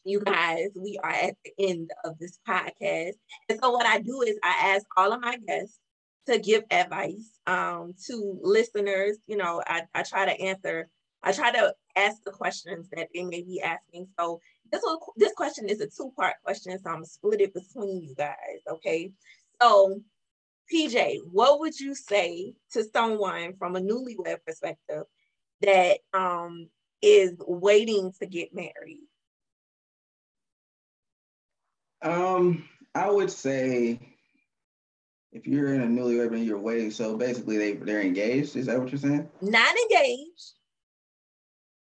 you 0.05 0.20
guys, 0.20 0.68
we 0.76 0.98
are 1.02 1.11
at 1.11 1.35
the 1.44 1.52
end 1.59 1.90
of 2.05 2.18
this 2.18 2.38
podcast. 2.48 3.14
And 3.48 3.59
so 3.61 3.70
what 3.70 3.87
I 3.87 4.00
do 4.00 4.22
is 4.22 4.38
I 4.42 4.74
ask 4.74 4.87
all 4.96 5.12
of 5.12 5.20
my 5.20 5.37
guests 5.46 5.79
to 6.26 6.38
give 6.38 6.64
advice 6.70 7.31
um, 7.46 7.94
to 8.07 8.38
listeners. 8.42 9.18
You 9.26 9.37
know, 9.37 9.62
I, 9.66 9.83
I 9.94 10.02
try 10.02 10.24
to 10.26 10.40
answer, 10.40 10.88
I 11.22 11.33
try 11.33 11.50
to 11.52 11.74
ask 11.96 12.22
the 12.24 12.31
questions 12.31 12.88
that 12.92 13.09
they 13.14 13.24
may 13.24 13.42
be 13.42 13.61
asking. 13.61 14.09
So 14.18 14.40
this 14.72 14.83
one, 14.83 14.98
this 15.16 15.33
question 15.33 15.68
is 15.68 15.81
a 15.81 15.88
two-part 15.88 16.35
question, 16.44 16.79
so 16.79 16.90
I'm 16.90 17.05
split 17.05 17.40
it 17.40 17.55
between 17.55 18.02
you 18.02 18.14
guys. 18.14 18.61
Okay. 18.68 19.12
So 19.61 20.00
PJ, 20.72 21.18
what 21.31 21.61
would 21.61 21.79
you 21.79 21.94
say 21.94 22.55
to 22.72 22.85
someone 22.92 23.55
from 23.59 23.76
a 23.76 23.81
newlywed 23.81 24.38
perspective 24.46 25.05
that 25.62 25.98
um 26.12 26.68
is 27.02 27.35
waiting 27.46 28.12
to 28.20 28.26
get 28.26 28.55
married? 28.55 29.07
Um, 32.02 32.64
I 32.94 33.11
would 33.11 33.31
say 33.31 33.98
if 35.33 35.46
you're 35.46 35.74
in 35.74 35.83
a 35.83 35.87
newlywed 35.87 36.35
and 36.35 36.44
you're 36.44 36.59
waiting, 36.59 36.90
so 36.90 37.16
basically 37.16 37.59
they 37.59 37.72
they're 37.74 38.02
engaged. 38.02 38.57
Is 38.57 38.66
that 38.66 38.79
what 38.79 38.90
you're 38.90 38.98
saying? 38.98 39.29
Not 39.40 39.76
engaged. 39.76 40.56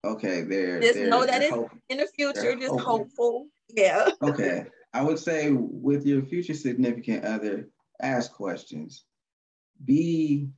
Okay, 0.06 0.42
they're 0.44 0.80
Just 0.80 1.00
know 1.00 1.26
that 1.26 1.42
it's 1.42 1.52
hope- 1.52 1.72
in 1.90 1.98
the 1.98 2.08
future, 2.08 2.56
just 2.56 2.80
hopeful. 2.80 3.48
Yeah. 3.70 4.10
Okay, 4.24 4.66
I 4.94 5.04
would 5.04 5.20
say 5.20 5.52
with 5.52 6.06
your 6.06 6.24
future 6.24 6.54
significant 6.54 7.26
other, 7.26 7.70
ask 8.02 8.32
questions. 8.32 9.06
Be 9.84 10.50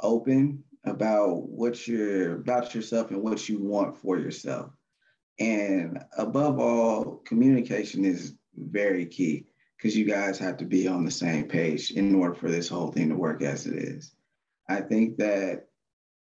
open 0.00 0.64
about 0.84 1.48
what 1.48 1.86
you're 1.88 2.34
about 2.34 2.74
yourself 2.74 3.10
and 3.10 3.22
what 3.22 3.48
you 3.48 3.58
want 3.58 3.96
for 3.96 4.18
yourself. 4.18 4.70
And 5.40 5.98
above 6.16 6.58
all, 6.58 7.22
communication 7.24 8.04
is 8.04 8.34
very 8.56 9.06
key 9.06 9.46
because 9.76 9.96
you 9.96 10.04
guys 10.04 10.38
have 10.38 10.56
to 10.58 10.64
be 10.64 10.86
on 10.86 11.04
the 11.04 11.10
same 11.10 11.46
page 11.48 11.90
in 11.92 12.14
order 12.14 12.34
for 12.34 12.50
this 12.50 12.68
whole 12.68 12.92
thing 12.92 13.08
to 13.08 13.16
work 13.16 13.42
as 13.42 13.66
it 13.66 13.76
is. 13.76 14.12
I 14.68 14.80
think 14.80 15.16
that 15.18 15.66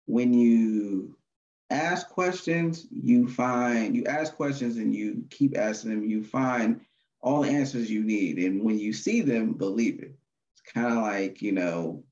when 0.06 0.34
you 0.34 1.16
ask 1.70 2.08
questions, 2.08 2.86
you 2.90 3.28
find, 3.28 3.94
you 3.94 4.04
ask 4.06 4.34
questions 4.34 4.76
and 4.76 4.94
you 4.94 5.24
keep 5.30 5.56
asking 5.56 5.90
them, 5.90 6.04
you 6.04 6.24
find 6.24 6.80
all 7.20 7.42
the 7.42 7.50
answers 7.50 7.90
you 7.90 8.02
need. 8.02 8.38
And 8.38 8.62
when 8.64 8.78
you 8.78 8.92
see 8.92 9.20
them, 9.20 9.52
believe 9.52 10.02
it. 10.02 10.14
It's 10.52 10.72
kind 10.72 10.92
of 10.92 11.02
like, 11.02 11.40
you 11.42 11.52
know, 11.52 12.02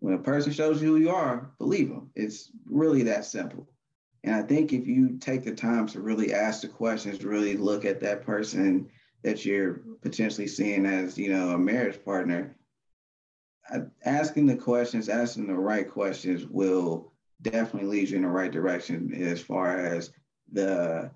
when 0.00 0.14
a 0.14 0.18
person 0.18 0.52
shows 0.52 0.82
you 0.82 0.88
who 0.88 0.96
you 0.96 1.10
are, 1.10 1.50
believe 1.58 1.88
them. 1.88 2.10
It's 2.14 2.50
really 2.66 3.02
that 3.04 3.24
simple. 3.24 3.68
And 4.24 4.34
I 4.34 4.42
think 4.42 4.72
if 4.72 4.86
you 4.86 5.18
take 5.18 5.44
the 5.44 5.54
time 5.54 5.86
to 5.88 6.00
really 6.00 6.34
ask 6.34 6.62
the 6.62 6.68
questions, 6.68 7.24
really 7.24 7.56
look 7.56 7.84
at 7.84 8.00
that 8.00 8.24
person 8.24 8.88
that 9.22 9.44
you're 9.44 9.82
potentially 10.02 10.46
seeing 10.46 10.86
as, 10.86 11.16
you 11.16 11.32
know, 11.32 11.50
a 11.50 11.58
marriage 11.58 12.02
partner, 12.04 12.56
asking 14.04 14.46
the 14.46 14.56
questions, 14.56 15.08
asking 15.08 15.46
the 15.46 15.54
right 15.54 15.88
questions 15.88 16.46
will 16.46 17.09
definitely 17.42 17.88
leads 17.88 18.10
you 18.10 18.16
in 18.16 18.22
the 18.22 18.28
right 18.28 18.52
direction 18.52 19.12
as 19.14 19.40
far 19.40 19.78
as 19.78 20.10
the 20.52 21.10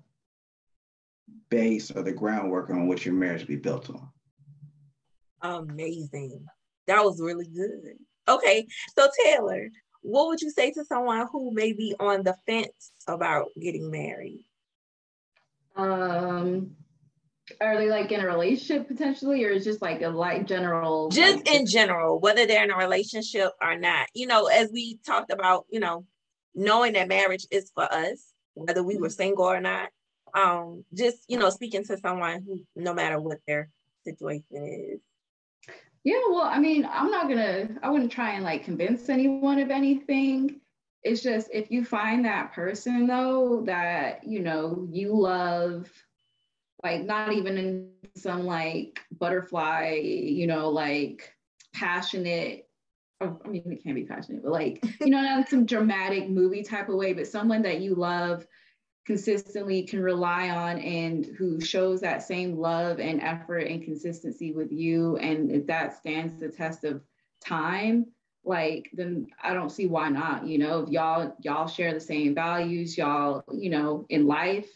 base 1.49 1.91
or 1.91 2.01
the 2.01 2.11
groundwork 2.11 2.69
on 2.69 2.87
which 2.87 3.05
your 3.05 3.15
marriage 3.15 3.41
will 3.41 3.47
be 3.47 3.55
built 3.55 3.89
on. 3.89 4.09
Amazing. 5.41 6.45
That 6.87 7.03
was 7.03 7.21
really 7.21 7.47
good. 7.47 7.97
Okay. 8.27 8.67
So 8.97 9.07
Taylor, 9.23 9.69
what 10.01 10.27
would 10.27 10.41
you 10.41 10.51
say 10.51 10.71
to 10.71 10.85
someone 10.85 11.27
who 11.31 11.51
may 11.51 11.73
be 11.73 11.95
on 11.99 12.23
the 12.23 12.35
fence 12.45 12.91
about 13.07 13.47
getting 13.59 13.89
married? 13.89 14.45
Um, 15.75 16.71
are 17.61 17.77
they 17.77 17.89
like 17.89 18.11
in 18.11 18.21
a 18.21 18.25
relationship 18.25 18.87
potentially, 18.87 19.43
or 19.43 19.49
is 19.49 19.63
just 19.63 19.81
like 19.81 20.01
a 20.01 20.09
like 20.09 20.47
general? 20.47 21.09
Just 21.09 21.37
like, 21.37 21.51
in 21.53 21.65
general, 21.65 22.19
whether 22.19 22.45
they're 22.45 22.63
in 22.63 22.71
a 22.71 22.77
relationship 22.77 23.51
or 23.61 23.77
not. 23.77 24.07
You 24.13 24.27
know, 24.27 24.47
as 24.47 24.71
we 24.71 24.99
talked 25.05 25.31
about, 25.31 25.65
you 25.69 25.79
know, 25.79 26.05
knowing 26.55 26.93
that 26.93 27.07
marriage 27.07 27.45
is 27.51 27.71
for 27.75 27.83
us, 27.83 28.33
whether 28.53 28.81
we 28.81 28.97
were 28.97 29.09
single 29.09 29.45
or 29.45 29.61
not. 29.61 29.89
Um, 30.33 30.83
just 30.93 31.23
you 31.27 31.37
know, 31.37 31.49
speaking 31.49 31.83
to 31.85 31.97
someone 31.97 32.43
who, 32.45 32.61
no 32.75 32.93
matter 32.93 33.19
what 33.19 33.39
their 33.47 33.69
situation 34.03 34.45
is. 34.51 34.99
Yeah, 36.03 36.21
well, 36.29 36.41
I 36.43 36.59
mean, 36.59 36.87
I'm 36.91 37.09
not 37.09 37.27
gonna, 37.29 37.69
I 37.81 37.89
wouldn't 37.89 38.11
try 38.11 38.33
and 38.33 38.43
like 38.43 38.63
convince 38.63 39.09
anyone 39.09 39.59
of 39.59 39.71
anything. 39.71 40.61
it's 41.05 41.21
just 41.21 41.47
if 41.53 41.69
you 41.71 41.85
find 41.85 42.25
that 42.25 42.51
person 42.53 43.05
though 43.07 43.61
that 43.65 44.27
you 44.27 44.39
know 44.41 44.87
you 44.91 45.15
love 45.15 45.89
like 46.83 47.03
not 47.03 47.31
even 47.31 47.57
in 47.57 47.89
some 48.15 48.45
like 48.45 48.99
butterfly 49.17 50.01
you 50.03 50.47
know 50.47 50.69
like 50.69 51.31
passionate 51.73 52.64
oh, 53.21 53.39
I 53.45 53.47
mean, 53.47 53.63
it 53.71 53.83
can't 53.83 53.95
be 53.95 54.05
passionate, 54.05 54.43
but 54.43 54.51
like, 54.51 54.83
you 54.99 55.09
know, 55.09 55.21
not 55.21 55.49
some 55.49 55.65
dramatic 55.65 56.29
movie 56.29 56.63
type 56.63 56.89
of 56.89 56.95
way, 56.95 57.13
but 57.13 57.27
someone 57.27 57.61
that 57.63 57.81
you 57.81 57.95
love 57.95 58.45
consistently 59.05 59.83
can 59.83 60.01
rely 60.01 60.49
on 60.49 60.79
and 60.79 61.25
who 61.37 61.61
shows 61.61 62.01
that 62.01 62.23
same 62.23 62.57
love 62.57 62.99
and 62.99 63.21
effort 63.21 63.59
and 63.59 63.83
consistency 63.83 64.51
with 64.51 64.71
you. 64.71 65.17
And 65.17 65.51
if 65.51 65.67
that 65.67 65.95
stands 65.95 66.39
the 66.39 66.49
test 66.49 66.83
of 66.83 67.01
time, 67.43 68.07
like 68.43 68.89
then 68.93 69.27
I 69.41 69.53
don't 69.53 69.71
see 69.71 69.85
why 69.87 70.09
not. 70.09 70.47
You 70.47 70.57
know, 70.57 70.83
if 70.83 70.89
y'all 70.89 71.35
y'all 71.41 71.67
share 71.67 71.93
the 71.93 71.99
same 71.99 72.35
values, 72.35 72.97
y'all, 72.97 73.43
you 73.51 73.69
know, 73.69 74.05
in 74.09 74.27
life, 74.27 74.69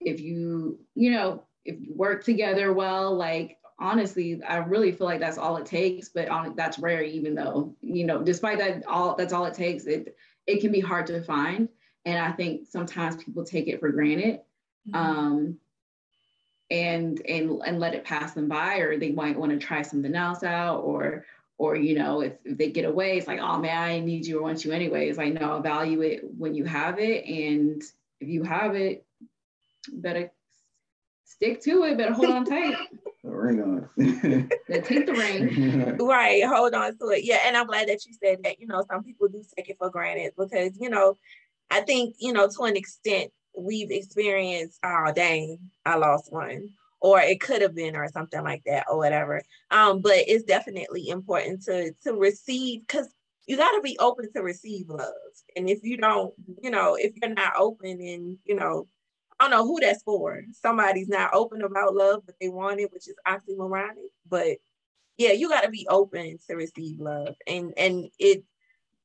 if 0.00 0.20
you, 0.20 0.80
you 0.94 1.12
know, 1.12 1.44
if 1.64 1.80
you 1.80 1.94
work 1.94 2.24
together 2.24 2.72
well, 2.72 3.14
like 3.16 3.58
honestly, 3.82 4.40
I 4.42 4.56
really 4.56 4.92
feel 4.92 5.06
like 5.06 5.20
that's 5.20 5.38
all 5.38 5.56
it 5.56 5.66
takes. 5.66 6.08
But 6.08 6.28
on 6.28 6.54
that's 6.56 6.78
rare, 6.78 7.02
even 7.02 7.34
though, 7.34 7.74
you 7.80 8.04
know, 8.04 8.22
despite 8.22 8.58
that 8.58 8.86
all 8.86 9.14
that's 9.16 9.32
all 9.32 9.44
it 9.44 9.54
takes, 9.54 9.84
it 9.84 10.16
it 10.46 10.60
can 10.60 10.72
be 10.72 10.80
hard 10.80 11.06
to 11.08 11.22
find. 11.22 11.68
And 12.04 12.18
I 12.18 12.32
think 12.32 12.66
sometimes 12.68 13.22
people 13.22 13.44
take 13.44 13.68
it 13.68 13.80
for 13.80 13.90
granted. 13.90 14.40
Mm-hmm. 14.88 14.94
Um, 14.94 15.58
and 16.70 17.20
and 17.28 17.60
and 17.66 17.78
let 17.78 17.94
it 17.94 18.04
pass 18.04 18.32
them 18.32 18.48
by 18.48 18.78
or 18.78 18.98
they 18.98 19.12
might 19.12 19.38
want 19.38 19.52
to 19.52 19.58
try 19.58 19.82
something 19.82 20.14
else 20.14 20.42
out 20.42 20.78
or 20.78 21.26
or 21.58 21.76
you 21.76 21.94
know 21.94 22.22
if, 22.22 22.32
if 22.44 22.56
they 22.56 22.70
get 22.70 22.86
away 22.86 23.18
it's 23.18 23.26
like 23.26 23.40
oh 23.40 23.58
man 23.58 23.76
i 23.76 24.00
need 24.00 24.26
you 24.26 24.38
or 24.38 24.42
want 24.42 24.64
you 24.64 24.72
anyways 24.72 25.18
like 25.18 25.34
no 25.34 25.60
value 25.60 26.00
it 26.00 26.22
when 26.38 26.54
you 26.54 26.64
have 26.64 26.98
it 26.98 27.26
and 27.26 27.82
if 28.20 28.28
you 28.28 28.42
have 28.42 28.74
it 28.74 29.04
better 29.92 30.30
stick 31.42 31.60
to 31.60 31.82
it 31.84 31.98
better 31.98 32.12
hold 32.12 32.30
on 32.30 32.44
tight. 32.44 32.76
Ring 33.24 33.60
on 33.62 33.88
take 34.68 35.06
the 35.06 35.12
ring. 35.12 35.96
Right 36.00 36.44
hold 36.44 36.74
on 36.74 36.98
to 36.98 37.08
it. 37.10 37.24
Yeah 37.24 37.38
and 37.46 37.56
i'm 37.56 37.66
glad 37.66 37.88
that 37.88 38.04
you 38.04 38.14
said 38.22 38.38
that 38.42 38.60
you 38.60 38.66
know 38.66 38.84
some 38.90 39.04
people 39.04 39.28
do 39.28 39.42
take 39.56 39.68
it 39.68 39.78
for 39.78 39.90
granted 39.90 40.32
because 40.36 40.72
you 40.80 40.90
know 40.90 41.16
i 41.70 41.80
think 41.80 42.16
you 42.18 42.32
know 42.32 42.48
to 42.48 42.64
an 42.64 42.76
extent 42.76 43.30
we've 43.56 43.90
experienced 43.90 44.78
oh 44.84 45.12
dang 45.14 45.58
i 45.84 45.96
lost 45.96 46.32
one. 46.32 46.70
Or 47.00 47.20
it 47.20 47.40
could 47.40 47.62
have 47.62 47.74
been 47.74 47.96
or 47.96 48.08
something 48.08 48.44
like 48.44 48.62
that 48.66 48.86
or 48.88 48.96
whatever. 48.96 49.42
Um 49.72 50.00
but 50.00 50.18
it's 50.28 50.44
definitely 50.44 51.08
important 51.08 51.64
to 51.64 51.92
to 52.04 52.14
receive 52.14 52.82
because 52.86 53.12
you 53.46 53.56
got 53.56 53.72
to 53.72 53.80
be 53.82 53.98
open 53.98 54.32
to 54.32 54.42
receive 54.42 54.88
love. 54.88 55.12
And 55.56 55.68
if 55.68 55.80
you 55.82 55.96
don't 55.96 56.32
you 56.62 56.70
know 56.70 56.94
if 56.94 57.12
you're 57.20 57.34
not 57.34 57.54
open 57.56 58.00
and 58.00 58.38
you 58.44 58.54
know 58.54 58.86
I 59.42 59.48
don't 59.48 59.58
know 59.58 59.66
who 59.66 59.80
that's 59.80 60.04
for. 60.04 60.40
Somebody's 60.52 61.08
not 61.08 61.34
open 61.34 61.62
about 61.62 61.96
love, 61.96 62.22
but 62.24 62.36
they 62.40 62.48
want 62.48 62.78
it, 62.78 62.92
which 62.92 63.08
is 63.08 63.16
oxymoronic. 63.26 63.96
But 64.28 64.58
yeah, 65.18 65.32
you 65.32 65.48
got 65.48 65.62
to 65.62 65.68
be 65.68 65.84
open 65.90 66.38
to 66.46 66.54
receive 66.54 67.00
love, 67.00 67.34
and 67.48 67.74
and 67.76 68.08
it 68.20 68.44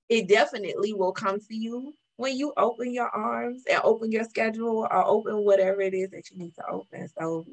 it 0.09 0.27
definitely 0.27 0.93
will 0.93 1.11
come 1.11 1.39
to 1.39 1.55
you 1.55 1.91
when 2.17 2.37
you 2.37 2.53
open 2.55 2.93
your 2.93 3.09
arms 3.09 3.63
and 3.67 3.81
open 3.83 4.11
your 4.11 4.25
schedule 4.25 4.87
or 4.91 5.07
open 5.07 5.43
whatever 5.43 5.81
it 5.81 5.95
is 5.95 6.11
that 6.11 6.29
you 6.29 6.37
need 6.37 6.53
to 6.53 6.67
open. 6.69 7.07
So 7.19 7.47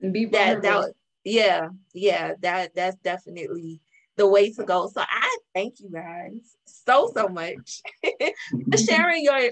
and 0.00 0.12
be 0.12 0.24
that, 0.26 0.62
that 0.62 0.94
yeah 1.22 1.68
yeah 1.94 2.32
that 2.40 2.74
that's 2.74 2.96
definitely 2.96 3.80
the 4.16 4.26
way 4.26 4.52
to 4.52 4.64
go 4.64 4.88
so 4.88 5.00
i 5.00 5.38
thank 5.54 5.78
you 5.80 5.90
guys 5.90 6.56
so 6.64 7.10
so 7.14 7.28
much 7.28 7.82
for 8.70 8.78
sharing 8.78 9.22
your 9.22 9.50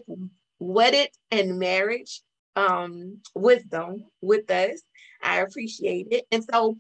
wedded 0.59 1.09
and 1.31 1.59
marriage 1.59 2.22
um 2.57 3.18
wisdom 3.34 4.05
with 4.20 4.50
us 4.50 4.82
i 5.22 5.40
appreciate 5.40 6.09
it 6.11 6.24
and 6.30 6.44
so 6.44 6.76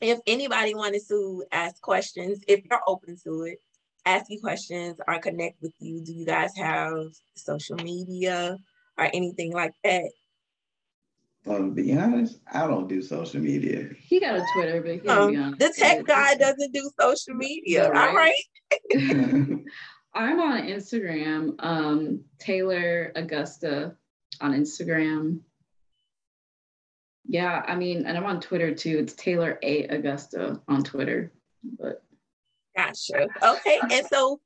if 0.00 0.18
anybody 0.26 0.74
wanted 0.74 1.02
to 1.08 1.44
ask 1.52 1.80
questions 1.80 2.40
if 2.48 2.64
you're 2.64 2.80
open 2.86 3.16
to 3.22 3.42
it 3.42 3.58
ask 4.06 4.26
you 4.28 4.40
questions 4.40 4.96
or 5.06 5.18
connect 5.18 5.60
with 5.62 5.74
you 5.78 6.02
do 6.04 6.12
you 6.12 6.26
guys 6.26 6.50
have 6.56 6.92
social 7.36 7.76
media 7.76 8.56
or 8.98 9.04
anything 9.12 9.52
like 9.52 9.72
that 9.82 10.10
well, 11.46 11.58
to 11.58 11.70
be 11.70 11.94
honest, 11.94 12.40
I 12.50 12.66
don't 12.66 12.88
do 12.88 13.02
social 13.02 13.40
media. 13.40 13.90
He 14.00 14.18
got 14.18 14.36
a 14.36 14.46
Twitter, 14.54 14.80
but 14.80 15.02
he 15.02 15.08
um, 15.08 15.56
the 15.58 15.74
tech 15.76 16.04
guy 16.06 16.36
doesn't 16.36 16.72
do 16.72 16.90
social 16.98 17.34
media. 17.34 17.90
Right? 17.90 18.08
All 18.08 18.14
right. 18.14 19.60
I'm 20.14 20.40
on 20.40 20.62
Instagram, 20.62 21.54
um, 21.58 22.24
Taylor 22.38 23.12
Augusta 23.16 23.96
on 24.44 24.52
Instagram. 24.52 25.40
Yeah, 27.26 27.64
I 27.66 27.74
mean, 27.74 28.04
and 28.04 28.18
I'm 28.18 28.26
on 28.26 28.40
Twitter 28.40 28.74
too. 28.74 28.98
It's 28.98 29.14
Taylor 29.14 29.58
A 29.62 29.84
Augusta 29.84 30.60
on 30.68 30.84
Twitter. 30.84 31.32
But 31.78 32.02
gotcha. 32.76 33.26
Okay. 33.42 33.80
And 33.90 34.06
so 34.06 34.40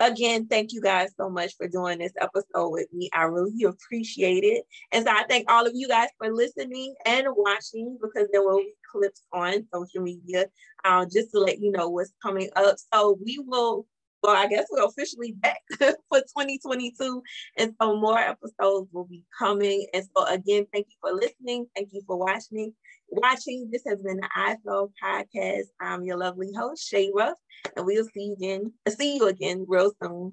again, 0.00 0.46
thank 0.46 0.72
you 0.72 0.80
guys 0.80 1.10
so 1.18 1.28
much 1.28 1.54
for 1.58 1.68
doing 1.68 1.98
this 1.98 2.14
episode 2.18 2.70
with 2.70 2.86
me. 2.94 3.10
I 3.12 3.24
really 3.24 3.64
appreciate 3.64 4.44
it. 4.44 4.64
And 4.92 5.04
so 5.04 5.12
I 5.12 5.24
thank 5.28 5.50
all 5.50 5.66
of 5.66 5.72
you 5.74 5.86
guys 5.86 6.08
for 6.16 6.32
listening 6.32 6.94
and 7.04 7.26
watching 7.36 7.98
because 8.00 8.28
there 8.32 8.42
will 8.42 8.58
be 8.58 8.72
clips 8.90 9.22
on 9.32 9.66
social 9.72 10.00
media 10.00 10.46
uh, 10.84 11.04
just 11.04 11.32
to 11.32 11.40
let 11.40 11.58
you 11.58 11.72
know 11.72 11.90
what's 11.90 12.12
coming 12.22 12.48
up. 12.56 12.76
So 12.94 13.18
we 13.22 13.38
will, 13.44 13.86
well, 14.24 14.36
I 14.36 14.48
guess 14.48 14.66
we're 14.70 14.86
officially 14.86 15.32
back 15.32 15.60
for 15.78 16.20
2022. 16.20 17.22
And 17.58 17.74
so 17.80 18.00
more 18.00 18.18
episodes 18.18 18.88
will 18.90 19.04
be 19.04 19.22
coming. 19.38 19.86
And 19.92 20.04
so 20.16 20.24
again, 20.26 20.66
thank 20.72 20.86
you 20.88 20.96
for 21.00 21.12
listening. 21.12 21.66
Thank 21.76 21.90
you 21.92 22.00
for 22.06 22.16
watching 22.16 22.72
watching. 23.10 23.68
This 23.70 23.82
has 23.86 23.98
been 24.00 24.16
the 24.16 24.28
IFL 24.36 24.90
podcast. 25.02 25.66
I'm 25.80 26.04
your 26.04 26.16
lovely 26.16 26.50
host, 26.56 26.88
Shay 26.88 27.10
Ruff, 27.14 27.38
and 27.76 27.86
we'll 27.86 28.06
see 28.06 28.24
you 28.24 28.32
again. 28.34 28.72
See 28.88 29.16
you 29.16 29.28
again 29.28 29.66
real 29.68 29.92
soon. 30.02 30.32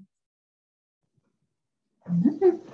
Mm-hmm. 2.10 2.72